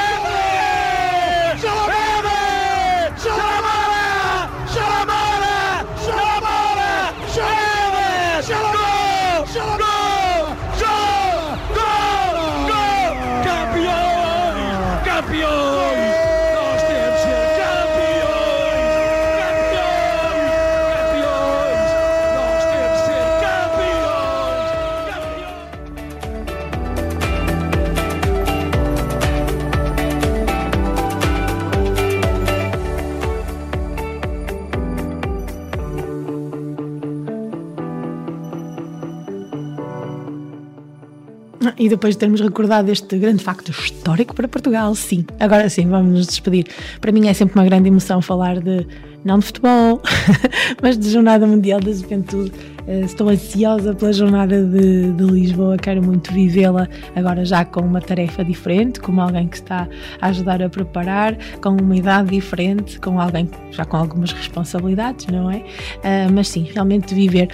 E 41.81 41.89
depois 41.89 42.13
de 42.13 42.19
termos 42.19 42.39
recordado 42.39 42.89
este 42.89 43.17
grande 43.17 43.43
facto 43.43 43.69
histórico 43.69 44.35
para 44.35 44.47
Portugal, 44.47 44.93
sim, 44.93 45.25
agora 45.39 45.67
sim, 45.67 45.87
vamos 45.87 46.11
nos 46.11 46.27
despedir. 46.27 46.67
Para 47.01 47.11
mim 47.11 47.27
é 47.27 47.33
sempre 47.33 47.55
uma 47.55 47.65
grande 47.65 47.87
emoção 47.87 48.21
falar 48.21 48.59
de, 48.59 48.85
não 49.25 49.39
de 49.39 49.45
futebol, 49.45 49.99
mas 50.79 50.95
de 50.95 51.09
Jornada 51.09 51.47
Mundial 51.47 51.79
da 51.79 51.91
Juventude. 51.91 52.51
Eh, 52.85 52.99
Estou 52.99 53.29
ansiosa 53.29 53.95
pela 53.95 54.13
Jornada 54.13 54.63
de, 54.63 55.11
de 55.11 55.23
Lisboa, 55.23 55.75
quero 55.75 56.03
muito 56.03 56.31
vivê-la 56.31 56.87
agora 57.15 57.43
já 57.43 57.65
com 57.65 57.81
uma 57.81 57.99
tarefa 57.99 58.45
diferente, 58.45 58.99
como 58.99 59.19
alguém 59.19 59.47
que 59.47 59.55
está 59.55 59.87
a 60.21 60.27
ajudar 60.27 60.61
a 60.61 60.69
preparar, 60.69 61.35
com 61.63 61.69
uma 61.69 61.95
idade 61.95 62.29
diferente, 62.29 62.99
com 62.99 63.19
alguém 63.19 63.49
já 63.71 63.85
com 63.85 63.97
algumas 63.97 64.31
responsabilidades, 64.31 65.25
não 65.25 65.49
é? 65.49 65.63
Ah, 66.03 66.29
mas 66.31 66.47
sim, 66.47 66.61
realmente 66.71 67.15
viver 67.15 67.49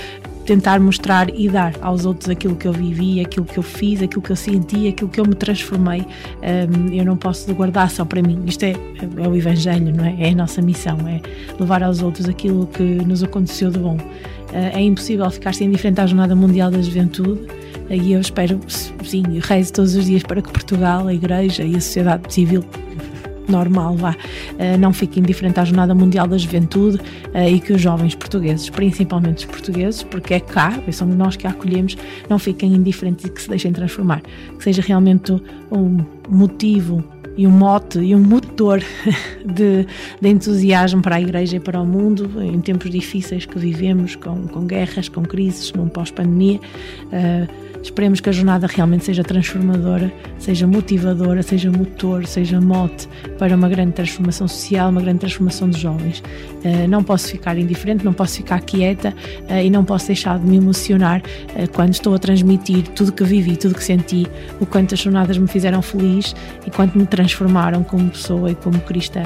tentar 0.47 0.79
mostrar 0.79 1.29
e 1.29 1.49
dar 1.49 1.73
aos 1.81 2.05
outros 2.05 2.29
aquilo 2.29 2.55
que 2.55 2.65
eu 2.65 2.71
vivi, 2.71 3.19
aquilo 3.19 3.45
que 3.45 3.59
eu 3.59 3.63
fiz, 3.63 4.01
aquilo 4.01 4.21
que 4.21 4.31
eu 4.31 4.35
senti, 4.35 4.87
aquilo 4.87 5.09
que 5.09 5.19
eu 5.19 5.25
me 5.25 5.35
transformei. 5.35 6.05
Eu 6.93 7.03
não 7.03 7.17
posso 7.17 7.53
guardar 7.53 7.91
só 7.91 8.05
para 8.05 8.21
mim. 8.21 8.41
Isto 8.47 8.63
é, 8.63 8.71
é 8.71 9.27
o 9.27 9.35
Evangelho, 9.35 9.93
não 9.93 10.05
é? 10.05 10.15
É 10.17 10.29
a 10.29 10.35
nossa 10.35 10.61
missão, 10.61 10.97
é 11.05 11.21
levar 11.59 11.83
aos 11.83 12.01
outros 12.01 12.29
aquilo 12.29 12.65
que 12.67 12.81
nos 12.81 13.21
aconteceu 13.21 13.69
de 13.69 13.77
bom. 13.77 13.97
Uh, 13.97 14.71
é 14.73 14.81
impossível 14.81 15.29
ficar-se 15.29 15.65
indiferente 15.65 15.99
à 15.99 16.07
Jornada 16.07 16.33
Mundial 16.33 16.71
da 16.71 16.81
Juventude. 16.81 17.41
E 17.89 18.13
eu 18.13 18.21
espero, 18.21 18.59
sim, 19.03 19.23
rezo 19.41 19.73
todos 19.73 19.95
os 19.95 20.05
dias 20.05 20.23
para 20.23 20.41
que 20.41 20.49
Portugal, 20.49 21.07
a 21.07 21.13
Igreja 21.13 21.63
e 21.63 21.75
a 21.75 21.81
sociedade 21.81 22.33
civil 22.33 22.63
normal, 23.51 23.95
vá, 23.95 24.11
uh, 24.11 24.77
não 24.79 24.93
fique 24.93 25.19
indiferente 25.19 25.59
à 25.59 25.65
Jornada 25.65 25.93
Mundial 25.93 26.27
da 26.27 26.37
Juventude 26.37 26.97
uh, 26.97 27.49
e 27.49 27.59
que 27.59 27.73
os 27.73 27.81
jovens 27.81 28.15
portugueses, 28.15 28.69
principalmente 28.69 29.39
os 29.39 29.45
portugueses, 29.45 30.03
porque 30.03 30.33
é 30.33 30.39
cá, 30.39 30.79
somos 30.91 31.15
nós 31.15 31.35
que 31.35 31.47
a 31.47 31.51
acolhemos, 31.51 31.97
não 32.29 32.39
fiquem 32.39 32.73
indiferentes 32.73 33.25
e 33.25 33.29
que 33.29 33.41
se 33.41 33.49
deixem 33.49 33.71
transformar. 33.71 34.21
Que 34.57 34.63
seja 34.63 34.81
realmente 34.81 35.31
um 35.71 36.03
motivo 36.29 37.03
e 37.37 37.45
um 37.45 37.51
mote 37.51 37.99
e 37.99 38.15
um 38.15 38.19
motor 38.19 38.81
de, 39.45 39.85
de, 40.19 40.29
entusiasmo 40.29 41.01
para 41.01 41.17
a 41.17 41.21
Igreja 41.21 41.57
e 41.57 41.59
para 41.59 41.79
o 41.79 41.85
mundo 41.85 42.41
em 42.41 42.59
tempos 42.59 42.89
difíceis 42.89 43.45
que 43.45 43.59
vivemos, 43.59 44.15
com, 44.15 44.47
com 44.47 44.65
guerras, 44.65 45.07
com 45.07 45.21
crises, 45.21 45.71
num 45.73 45.87
pós-pandemia. 45.87 46.59
Uh, 47.05 47.66
Esperemos 47.81 48.19
que 48.19 48.29
a 48.29 48.31
jornada 48.31 48.67
realmente 48.67 49.05
seja 49.05 49.23
transformadora, 49.23 50.11
seja 50.37 50.67
motivadora, 50.67 51.41
seja 51.41 51.71
motor, 51.71 52.25
seja 52.25 52.59
mote 52.59 53.07
para 53.37 53.55
uma 53.55 53.69
grande 53.69 53.93
transformação 53.93 54.47
social, 54.47 54.89
uma 54.89 55.01
grande 55.01 55.19
transformação 55.19 55.69
dos 55.69 55.79
jovens. 55.79 56.19
Uh, 56.63 56.87
não 56.87 57.03
posso 57.03 57.27
ficar 57.27 57.57
indiferente, 57.57 58.03
não 58.03 58.13
posso 58.13 58.37
ficar 58.37 58.59
quieta 58.61 59.13
uh, 59.49 59.61
e 59.63 59.69
não 59.69 59.83
posso 59.85 60.07
deixar 60.07 60.39
de 60.39 60.45
me 60.45 60.57
emocionar 60.57 61.21
uh, 61.21 61.69
quando 61.73 61.93
estou 61.93 62.13
a 62.13 62.19
transmitir 62.19 62.83
tudo 62.89 63.11
que 63.11 63.23
vivi, 63.23 63.55
tudo 63.55 63.75
que 63.75 63.83
senti, 63.83 64.27
o 64.59 64.65
quanto 64.65 64.93
as 64.93 64.99
jornadas 64.99 65.37
me 65.37 65.47
fizeram 65.47 65.81
feliz 65.81 66.35
e 66.65 66.71
quanto 66.71 66.97
me 66.97 67.05
transformaram 67.05 67.83
como 67.83 68.09
pessoa 68.09 68.51
e 68.51 68.55
como 68.55 68.79
cristã. 68.81 69.23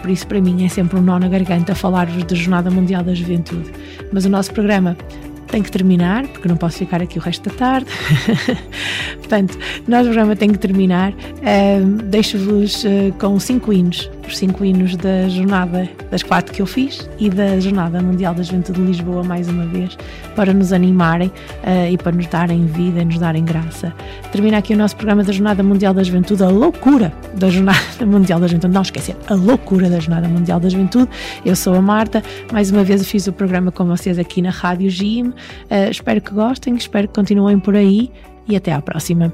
por 0.00 0.10
isso, 0.10 0.26
para 0.26 0.40
mim, 0.40 0.64
é 0.64 0.68
sempre 0.68 0.98
um 0.98 1.02
nó 1.02 1.18
na 1.18 1.28
garganta 1.28 1.74
falar-vos 1.74 2.22
da 2.24 2.34
Jornada 2.34 2.70
Mundial 2.70 3.02
da 3.02 3.14
Juventude. 3.14 3.70
Mas 4.12 4.24
o 4.24 4.28
nosso 4.28 4.52
programa 4.52 4.96
tem 5.54 5.62
que 5.62 5.70
terminar, 5.70 6.26
porque 6.26 6.48
não 6.48 6.56
posso 6.56 6.78
ficar 6.78 7.00
aqui 7.00 7.16
o 7.16 7.22
resto 7.22 7.48
da 7.48 7.54
tarde. 7.54 7.86
Portanto, 9.18 9.56
o 9.86 9.90
nosso 9.90 10.06
programa 10.06 10.34
tem 10.34 10.50
que 10.50 10.58
terminar. 10.58 11.12
Uh, 11.12 12.02
Deixo-vos 12.06 12.82
uh, 12.82 13.12
com 13.20 13.38
cinco 13.38 13.72
hinos, 13.72 14.10
os 14.26 14.36
cinco 14.36 14.64
hinos 14.64 14.96
da 14.96 15.28
jornada 15.28 15.88
das 16.10 16.24
quatro 16.24 16.52
que 16.52 16.60
eu 16.60 16.66
fiz 16.66 17.08
e 17.20 17.30
da 17.30 17.60
Jornada 17.60 18.02
Mundial 18.02 18.34
da 18.34 18.42
Juventude 18.42 18.80
de 18.80 18.86
Lisboa, 18.86 19.22
mais 19.22 19.48
uma 19.48 19.64
vez, 19.66 19.96
para 20.34 20.52
nos 20.52 20.72
animarem 20.72 21.28
uh, 21.28 21.88
e 21.88 21.96
para 21.96 22.10
nos 22.10 22.26
darem 22.26 22.66
vida 22.66 23.02
e 23.02 23.04
nos 23.04 23.18
darem 23.18 23.44
graça. 23.44 23.94
Termina 24.32 24.58
aqui 24.58 24.74
o 24.74 24.76
nosso 24.76 24.96
programa 24.96 25.22
da 25.22 25.32
Jornada 25.32 25.62
Mundial 25.62 25.94
da 25.94 26.02
Juventude, 26.02 26.42
a 26.42 26.48
loucura 26.48 27.12
da 27.34 27.48
Jornada 27.48 27.78
Mundial 28.04 28.40
da 28.40 28.48
Juventude. 28.48 28.74
Não 28.74 28.82
esquecer, 28.82 29.14
a 29.28 29.34
loucura 29.34 29.88
da 29.88 30.00
Jornada 30.00 30.26
Mundial 30.26 30.58
da 30.58 30.68
Juventude. 30.68 31.08
Eu 31.44 31.54
sou 31.54 31.76
a 31.76 31.80
Marta, 31.80 32.24
mais 32.52 32.72
uma 32.72 32.82
vez 32.82 33.06
fiz 33.08 33.28
o 33.28 33.32
programa 33.32 33.70
com 33.70 33.84
vocês 33.84 34.18
aqui 34.18 34.42
na 34.42 34.50
Rádio 34.50 34.90
Gim. 34.90 35.32
Uh, 35.70 35.90
espero 35.90 36.20
que 36.20 36.32
gostem, 36.32 36.74
espero 36.76 37.08
que 37.08 37.14
continuem 37.14 37.58
por 37.58 37.76
aí 37.76 38.10
e 38.48 38.56
até 38.56 38.72
à 38.72 38.80
próxima. 38.80 39.32